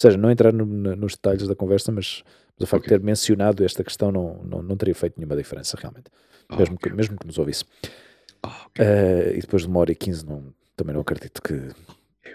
[0.00, 2.22] Ou seja, não entrar no- nos detalhes da conversa, mas,
[2.56, 2.96] mas o facto Ok.
[2.96, 6.06] de ter mencionado esta questão não, não, não teria feito nenhuma diferença, realmente.
[6.48, 6.90] Ah, mesmo, ok.
[6.90, 7.64] que, mesmo que nos ouvisse.
[8.42, 8.84] Ah, ok.
[8.84, 11.54] Eh, e depois de uma hora e quinze, não, também não acredito que,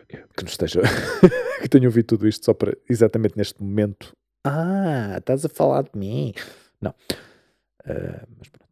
[0.10, 0.82] que nos esteja.
[1.62, 4.12] que tenha ouvido tudo isto só para exatamente neste momento.
[4.46, 6.34] Ah, estás a falar de mim.
[6.82, 6.94] Não.
[7.86, 8.70] Eh, mas pronto.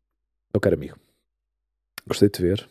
[0.53, 0.97] Meu caro amigo,
[2.05, 2.69] gostei de te ver.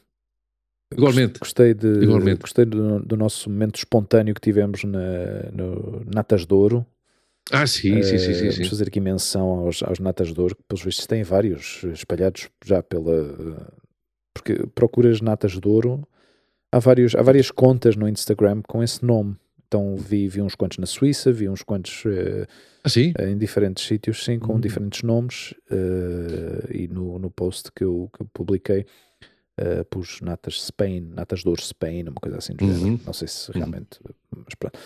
[0.92, 1.38] Igualmente.
[1.38, 2.40] Gostei, de, Igualmente.
[2.40, 6.84] gostei do, do nosso momento espontâneo que tivemos na, no Natas de Ouro.
[7.52, 8.64] Ah, sim, sim, sim, Eh, sim, Vamos sim.
[8.64, 12.82] fazer aqui menção aos, aos Natas de Ouro, que pelos vistos têm vários espalhados já
[12.82, 13.72] pela.
[14.34, 16.06] Porque procuras Natas de Ouro,
[16.72, 19.36] há, vários, há várias contas no Instagram com esse nome.
[19.66, 22.46] Então vi, vi uns quantos na Suíça, vi uns quantos eh,
[22.82, 23.12] Ah, sim?
[23.20, 24.60] em diferentes sítios, sim, com Hum.
[24.60, 25.54] diferentes nomes.
[25.70, 28.84] eh, e no, no post que eu, que eu publiquei,
[29.60, 32.74] eh, pus Natas Spain, Natas de Spain, uma coisa assim do Uhum.
[32.74, 33.00] género.
[33.06, 33.58] Não sei se Uhum.
[33.58, 34.00] realmente.
[34.34, 34.78] Mas pronto.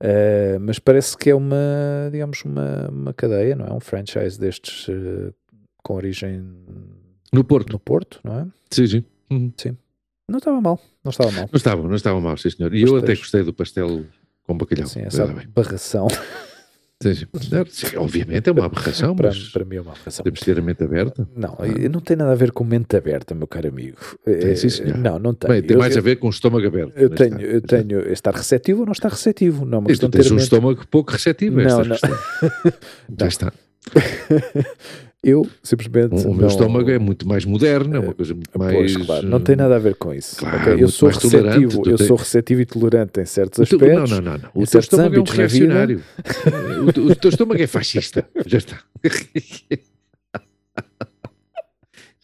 [0.00, 3.72] Eh, mas parece que é uma, digamos, uma, uma cadeia, não é?
[3.72, 5.32] Um franchise destes eh,
[5.82, 6.42] com origem
[7.32, 7.72] No Porto.
[7.72, 8.46] no Porto, não é?
[8.70, 9.04] Sim, sim.
[9.30, 9.52] Uhum.
[10.30, 11.48] Não estava mal, não estava mal.
[11.50, 12.74] Não estava, não estava mal, sim, senhor.
[12.74, 14.04] E eu até gostei do pastel
[14.44, 14.86] com bacalhau.
[14.86, 15.42] Sim, essa Ainda
[17.96, 20.24] obviamente é uma aberração, para, mas para mim é uma aberração.
[20.24, 21.28] temos de ter a mente aberta.
[21.36, 23.98] Não, eh, não tem nada a ver com mente aberta, meu caro amigo.
[24.24, 24.98] Tem, sim, Eh, senhor.
[24.98, 25.48] Não, não tem.
[25.48, 26.92] Bem, tem Eu- mais eu- a ver com o estômago aberto.
[26.96, 27.46] Eu mas tenho, está.
[27.46, 29.64] eu tenho estar receptivo ou não estar receptivo.
[29.64, 30.42] Não é de tens um mente.
[30.44, 31.96] estômago pouco receptivo Não, não.
[33.18, 33.52] Já está.
[35.28, 36.26] Eu simplesmente.
[36.26, 38.74] O, meu estômago é muito mais moderno, é uma coisa muito mais.
[38.74, 40.36] Pois, claro, não tem nada a ver com isso.
[40.36, 40.82] claro, ok?
[40.82, 44.10] Eu sou receptivo, eu tens- sou receptivo e tolerante em certos aspectos.
[44.10, 44.50] não, não, não, não.
[44.54, 46.02] O teu estômago é um reacionário.
[47.10, 48.26] o teu estômago é fascista.
[48.46, 48.78] Já está.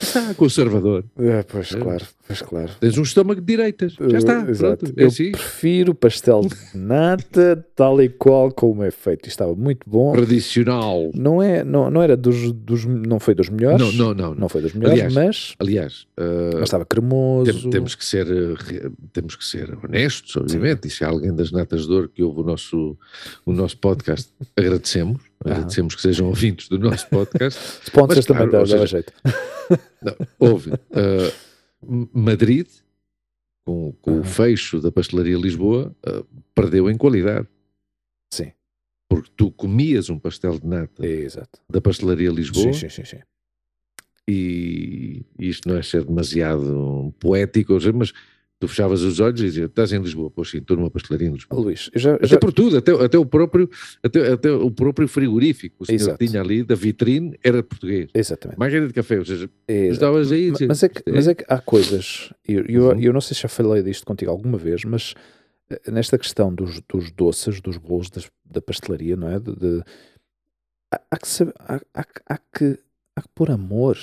[0.00, 1.04] Está conservador.
[1.16, 1.78] Ah, pois É.
[1.78, 2.70] claro, pois claro.
[2.80, 3.92] Tens um estômago de direitas.
[3.94, 4.40] Já está.
[4.44, 4.84] Uh, exato.
[4.84, 4.98] Pronto.
[5.00, 5.30] É Eu assim.
[5.32, 9.28] prefiro pastel de nata, tal e qual como é feito.
[9.28, 10.12] Estava muito bom.
[10.12, 11.10] Tradicional.
[11.14, 12.84] Não, é, não, não era dos, dos.
[12.84, 13.80] Não foi dos melhores.
[13.80, 14.34] Não, não, não.
[14.34, 17.52] Não foi dos melhores, Aliás, mas, Aliás, uh, mas estava cremoso.
[17.62, 20.88] tem- temos, que ser, re- temos que ser honestos, obviamente.
[20.88, 22.98] E se há alguém das Natas de Ouro que ouve o nosso,
[23.46, 25.22] o nosso podcast, agradecemos.
[25.40, 27.58] Agradecemos que sejam ouvintes do nosso podcast.
[27.84, 29.12] Sponsors Mas, também claro, ou dava seja, jeito.
[30.02, 32.68] Não, houve uh, Madrid,
[33.66, 34.20] com, com Aham.
[34.20, 36.24] o fecho da pastelaria Lisboa, uh,
[36.54, 37.48] perdeu em qualidade.
[38.32, 38.52] Sim,
[39.08, 41.60] Porque tu comias um pastel de nata exato.
[41.70, 43.20] da pastelaria Lisboa Sim, sim, sim, sim.
[44.28, 48.12] e isto não é ser demasiado poético, mas
[48.60, 51.32] tu fechavas os olhos e dizias, estás em Lisboa, pois sim, estou numa pastelaria em
[51.32, 51.60] Lisboa.
[51.60, 53.68] Luís, eu já, Até já- por tudo, até, até, o próprio,
[54.02, 56.24] até, até o próprio frigorífico, o senhor Exato.
[56.24, 58.10] tinha ali da vitrine, era português.
[58.14, 58.58] exatamente.
[58.58, 59.92] Máquina de café, ou seja, exato.
[59.92, 62.82] estavas aí Ma- dizias, Mas é, que, "Isto mas é que há coisas, eu, eu,
[62.90, 63.00] Uhum.
[63.00, 65.14] eu não sei se já falei disto contigo alguma vez, mas
[65.70, 69.38] eh, nesta questão dos, dos doces, dos bolos das- da pastelaria, não é?
[69.40, 69.82] De, de-
[70.92, 72.78] há, há que saber, há, há há que
[73.16, 73.98] há que pôr amor.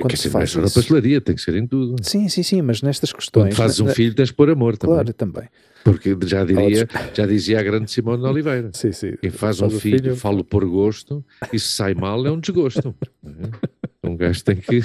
[0.00, 1.96] Quando Quer se dizer, não é faz só na pastelaria, tem que ser em tudo.
[2.02, 3.46] Sim, sim, sim, mas nestas questões.
[3.50, 4.94] Quando fazes um na- filho, tens de pôr amor também.
[4.96, 5.48] Claro, também.
[5.84, 8.70] Porque já diria, já dizia a grande Simone Oliveira.
[8.74, 9.12] Sim, sim.
[9.20, 12.94] Quem faz um o filho, falo por gosto, e se sai mal é um desgosto.
[14.04, 14.80] um gajo tem que.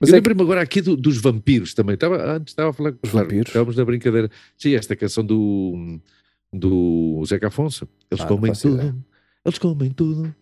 [0.00, 1.94] Mas eu é que- lembro-me agora aqui do- dos vampiros também.
[1.94, 3.48] Estava, antes estava a falar Os claro, vampiros?
[3.48, 4.30] Estávamos na brincadeira.
[4.56, 5.98] Sim, esta canção do,
[6.52, 7.86] do Zeca Afonso.
[8.10, 8.74] Eles Ah, não comem tudo.
[8.76, 8.96] ideia.
[9.44, 10.34] Eles comem tudo.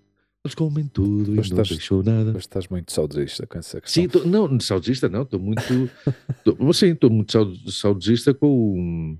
[0.48, 2.32] Eles comem tudo Mas e não deixou nada.
[2.32, 4.02] Mas estás muito saudosista com essa questão.
[4.02, 5.62] Sim, tô, não, saudosista não, estou muito.
[6.42, 9.18] Tô, sim, estou muito saud- saudosista com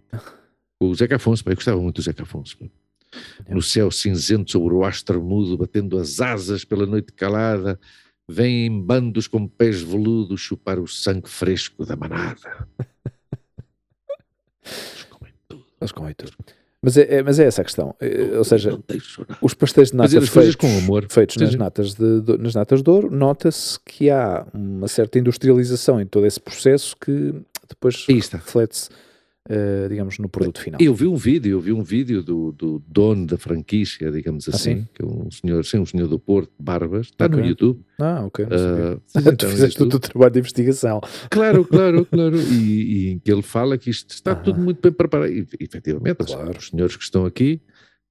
[0.81, 1.43] o, o Zeca Afonso.
[1.47, 2.57] Eu gostava muito do Zeca Afonso.
[2.59, 2.67] pá.
[3.49, 7.79] No céu cinzento sobre o astro mudo, batendo as asas pela noite calada,
[8.29, 12.67] vêm em bandos com pés veludos chupar o sangue fresco da manada.
[14.65, 15.65] Eles comem tudo.
[15.81, 16.33] Eles comem tudo.
[16.83, 17.95] Mas é, é- mas é essa a questão.
[18.01, 18.79] Eh, Ou seja,
[19.43, 21.07] os pastéis de coisas feitos, com amor.
[21.11, 26.01] feitos nas, natas de, de- nas natas de ouro, nota-se que há uma certa industrialização
[26.01, 27.35] em todo esse processo que
[27.69, 28.05] depois
[28.37, 28.91] reflete-se,
[29.49, 30.79] eh, digamos, no produto final.
[30.81, 34.53] Eu vi um vídeo, eu vi um vídeo do, do dono da franquícia, digamos Ah,
[34.55, 34.89] assim, sim?
[34.93, 37.49] que é um senhor, sim, um senhor do Porto, Barbas, está no Ok.
[37.49, 37.85] YouTube.
[37.99, 38.45] Ah, ok.
[38.45, 41.01] Ah, sim, sim, tu está no fizeste todo o trabalho de investigação.
[41.31, 42.37] Claro, claro, claro.
[42.43, 44.43] E, e que ele fala que isto está Aham.
[44.43, 45.33] tudo muito bem preparado.
[45.33, 46.59] E, efetivamente, os- Claro.
[46.59, 47.61] os senhores que estão aqui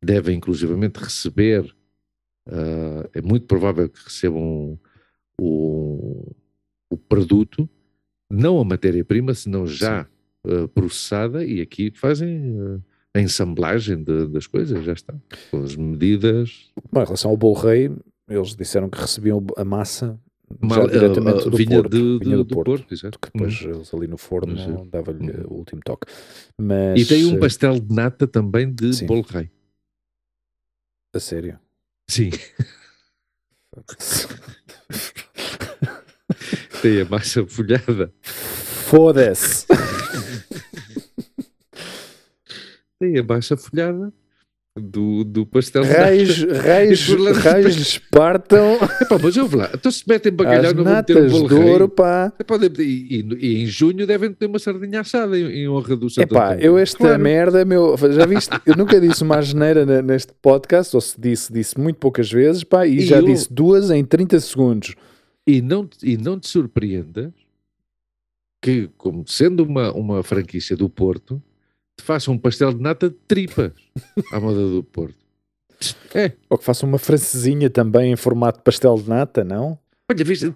[0.04, 1.72] devem inclusivamente receber,
[2.48, 4.80] ah, é muito provável que recebam
[5.40, 6.36] o,
[6.90, 7.70] o produto,
[8.30, 10.08] não a matéria-prima, senão já
[10.48, 12.80] ah, processada, e aqui fazem ah,
[13.16, 15.14] a ensamblagem de- das coisas, já está.
[15.52, 16.72] Com as medidas.
[16.92, 17.92] Bom, em relação ao bolo rei,
[18.30, 20.20] eles disseram que recebiam a massa
[20.62, 21.90] mal- já diretamente ah, ah, do vinha, Porto.
[21.92, 22.66] de- vinha do, do Porto.
[22.78, 23.20] Porto, exato.
[23.20, 23.72] que depois Uhum.
[23.76, 25.46] eles ali no forno Mas, dava-lhe uhum.
[25.48, 26.06] o último toque.
[26.58, 29.06] Mas, E tem um eh, pastel de nata também de Sim.
[29.06, 29.50] bolo rei.
[31.16, 31.58] A sério.
[32.10, 32.30] Sim.
[36.82, 38.14] Tem a massa folhada.
[38.22, 39.66] Foda-se!
[43.00, 44.12] Tem a massa folhada
[44.80, 46.62] do, do pastel de Raios, nata.
[46.62, 47.08] raios,
[47.38, 49.72] raios lhes partam Epá, mas eu vou lá.
[49.74, 52.32] Então se metem bacalhau, não vão meter um natas bolo de ouro, pá.
[52.40, 52.84] Epá, e,
[53.20, 56.58] e- e em junho devem ter uma sardinha assada em, em honra do Santo Epá,
[56.60, 57.24] eu esta Claro.
[57.24, 58.52] merda, meu, já viste?
[58.68, 62.64] Eu nunca disse uma asneira ne- neste podcast, ou se disse, disse muito poucas vezes,
[62.64, 64.94] pá, e, E já eu- disse duas em 30 segundos.
[65.48, 67.32] E não, te- e não te surpreendas
[68.64, 71.42] que, como sendo uma, uma franquícia do Porto,
[71.98, 73.72] te façam um pastel de nata de tripas
[74.32, 75.16] à moda do Porto.
[76.16, 79.78] É, Ou que façam uma francesinha também em formato de pastel de nata, não?
[80.10, 80.54] Olha, viste, eh,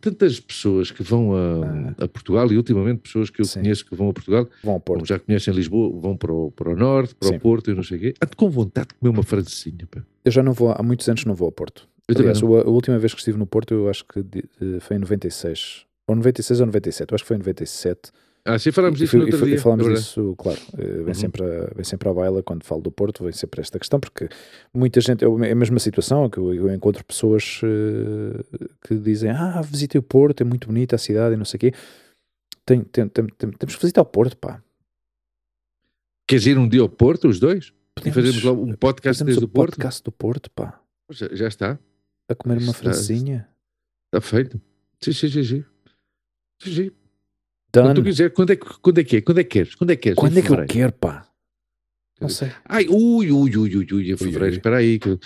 [0.00, 3.48] tantas pessoas que vão a, a Portugal e ultimamente pessoas que eu Ah.
[3.48, 3.60] Sim.
[3.60, 5.04] conheço que vão a Portugal, Vão Porto.
[5.06, 7.36] já conhecem Lisboa, vão para o, para o Norte, para Sim.
[7.36, 8.14] o Porto e não sei o quê.
[8.22, 9.86] Ando com vontade de comer uma francesinha.
[9.90, 10.02] Pá.
[10.24, 11.86] Eu já não vou, há muitos anos não vou ao Porto.
[12.08, 12.56] Eu Aliás, não.
[12.56, 15.84] a, a última vez que estive no Porto, eu acho que eh, foi em 96.
[16.08, 18.10] Ou 96 ou 97, eu acho que foi em 97.
[18.50, 19.60] Ah, sim, falámos disso no e outro e dia.
[19.60, 20.58] falámos é disso, claro.
[20.78, 21.14] eh, Vem, Uhum.
[21.14, 24.28] sempre a, vem sempre à baila quando falo do Porto, vem sempre esta questão, porque
[24.72, 28.42] muita gente, é a mesma situação, que eu, eu encontro pessoas eh,
[28.86, 31.60] que dizem: Ah, visitei o Porto, é muito bonita a cidade e não sei o
[31.60, 31.72] quê.
[32.64, 34.62] Tem, tem, tem- tem- temos que visitar o Porto, pá.
[36.26, 37.72] Queres ir um dia ao Porto, os dois?
[37.94, 39.70] Podemos- fazemos lá um podcast desde o o Porto?
[39.76, 40.80] podcast do Porto, pá.
[41.10, 41.78] Já, já está.
[42.28, 43.48] A comer uma Está- francesinha.
[44.06, 44.60] Está feito.
[45.02, 45.64] Sim, sim, sim.
[46.62, 46.90] sim.
[47.74, 47.82] Sim.
[47.82, 48.08] Quando tu Done.
[48.10, 49.20] quiser, quando é, que- quando é que é?
[49.20, 49.74] Quando é que queres?
[49.74, 50.16] Quando é que queres?
[50.18, 51.24] Quando é que eu quero, pá?
[52.20, 52.50] Não sei.
[52.64, 55.16] Ai, ui, ui, ui, ui, ui, em fevereiro, espera aí, que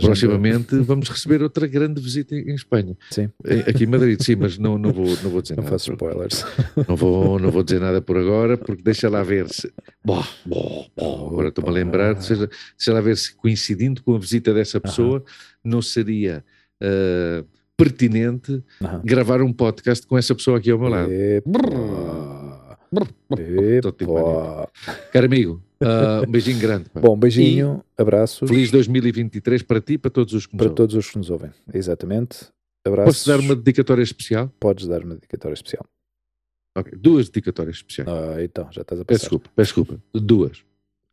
[0.00, 2.96] proximamente vamos receber outra grande visita em Espanha.
[3.10, 3.28] Sim.
[3.44, 5.74] Em- Aqui em Madrid, sim, mas não, não, vou, não vou dizer Não nada.
[5.78, 6.46] faço spoilers.
[6.88, 9.70] Não vou, não vou dizer nada por agora, porque deixa lá ver se.
[10.02, 12.48] Bom, bom, bom, agora estou-me a lembrar, seja,
[12.78, 15.22] deixa lá ver se coincidindo com a visita dessa pessoa,
[15.62, 16.42] não seria
[16.80, 17.44] ah,
[17.78, 19.00] pertinente Aham.
[19.04, 21.10] gravar um podcast com essa pessoa aqui ao meu lado.
[21.12, 22.76] Epa.
[23.38, 24.68] Epa.
[25.12, 26.90] Caro amigo, ah, um beijinho grande.
[26.90, 27.00] pá.
[27.00, 30.74] Bom, beijinho, abraços Feliz 2023 para ti e para todos os que nos para ouvem.
[30.76, 31.50] todos os que nos ouvem.
[31.72, 32.48] Exatamente.
[32.84, 33.14] Abraços.
[33.18, 34.52] Posso dar uma dedicatória especial?
[34.58, 35.84] Podes dar uma dedicatória especial.
[36.76, 38.08] Ok, Duas dedicatórias especiais.
[38.10, 39.30] Ah, então, já estás a Peço passar.
[39.30, 40.02] desculpa, peço desculpa.
[40.14, 40.64] Duas.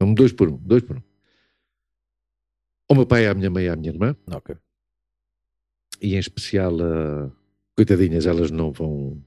[0.02, 1.02] Um, dois por um, dois por um.
[2.90, 4.56] Ao meu pai, à minha mãe e à minha irmã, Ok.
[6.06, 7.32] E em especial, a
[7.76, 9.22] coitadinhas, elas não vão,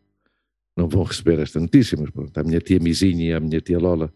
[0.77, 3.79] não vão receber esta notícia, mas pronto, a minha tia Mizinha e a minha tia
[3.79, 4.13] Lola,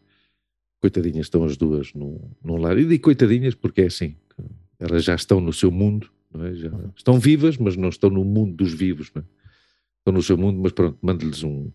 [0.80, 2.78] coitadinhas, estão as duas num, num lar.
[2.78, 4.16] E digo coitadinhas porque é assim,
[4.78, 6.54] elas já estão no seu mundo, não é?
[6.54, 6.90] Já Uhum.
[6.96, 9.24] estão vivas, mas não estão no mundo dos vivos, não é?
[9.98, 11.70] Estão no seu mundo, mas pronto, mando-lhes um,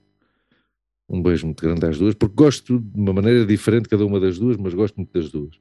[1.07, 4.37] um beijo muito grande às duas, porque gosto de uma maneira diferente cada uma das
[4.39, 5.57] duas, mas gosto muito das duas.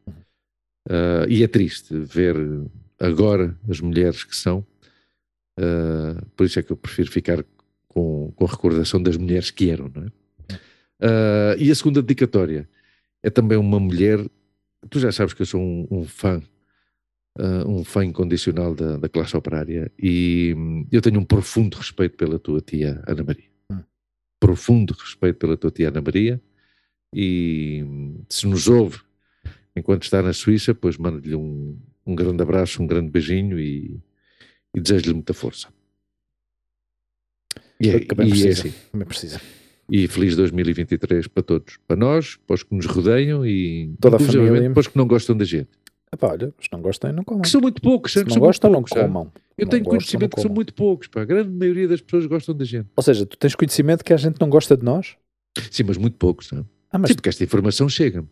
[0.89, 2.37] Ah, e é triste ver
[2.99, 4.67] agora as mulheres que são,
[5.59, 7.45] ah, por isso é que eu prefiro ficar
[7.89, 10.09] com, com a recordação das mulheres que eram, não é?
[11.01, 12.69] Ah, e a segunda dedicatória
[13.23, 14.19] é também uma mulher,
[14.91, 16.43] tu já sabes que eu sou um, um fã,
[17.39, 22.17] ah, um fã incondicional da, da classe operária e hum, eu tenho um profundo respeito
[22.17, 23.51] pela tua tia Ana Maria.
[23.71, 23.83] Hum.
[24.41, 26.41] Profundo respeito pela tua tia Ana Maria
[27.15, 29.01] e hum, se nos ouve
[29.75, 34.01] enquanto está na Suíça, pois mando-lhe um, um grande abraço, um grande beijinho e,
[34.77, 35.69] e desejo-lhe muita força.
[37.81, 38.61] E é, Também e é precisa.
[38.69, 38.75] assim.
[38.93, 39.41] Também precisa.
[39.91, 41.79] E feliz 2023 para todos.
[41.87, 44.71] Para nós, para os que nos rodeiam e Toda a família.
[44.71, 45.69] para os que não gostam da gente.
[46.13, 47.43] Epá, olha, se não gostem, não comam.
[47.43, 49.07] Que são muito poucos, Se que não gostam, não poucos, sabe?
[49.07, 49.33] comam.
[49.59, 51.23] Eu Não tenho gostam, conhecimento não que são muito poucos, pá.
[51.23, 52.89] A grande maioria das pessoas gostam da gente.
[52.95, 55.17] Ou seja, tu tens conhecimento que a gente não gosta de nós?
[55.71, 56.65] Sim, mas muito poucos, sabe?
[56.91, 57.09] Ah, mas...
[57.11, 58.29] Sim, porque esta informação chega-me.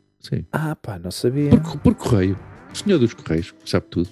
[0.53, 1.51] Ah, pá, não sabia.
[1.51, 2.39] Por, por correio.
[2.73, 4.09] O senhor dos correios sabe tudo.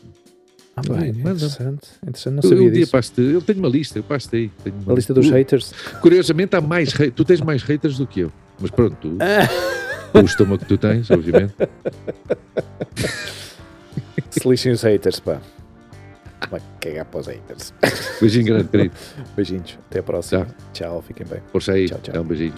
[0.77, 1.89] Ah, interessante.
[2.03, 3.21] Interessante, não Eu, sabia um dia disso.
[3.21, 4.51] eu tenho uma lista, eu passo aí.
[4.65, 5.73] Tenho uma A lista dos Uh, haters.
[6.01, 7.15] Curiosamente, há mais haters.
[7.15, 8.33] Tu tens mais haters do que eu.
[8.61, 11.55] Mas pronto, tu, Ah, o estômago que tu tens, obviamente.
[14.31, 15.41] se lixem os haters, pá.
[16.51, 17.73] Vai cagar para os haters.
[18.21, 18.95] Beijinho grande, querido.
[19.37, 19.79] Beijinhos.
[19.91, 20.47] Até a próxima.
[20.73, 21.41] Tchau, fiquem bem.
[21.53, 21.89] Força aí.
[21.89, 22.15] Tchau, tchau.
[22.15, 22.53] Dá um beijinho.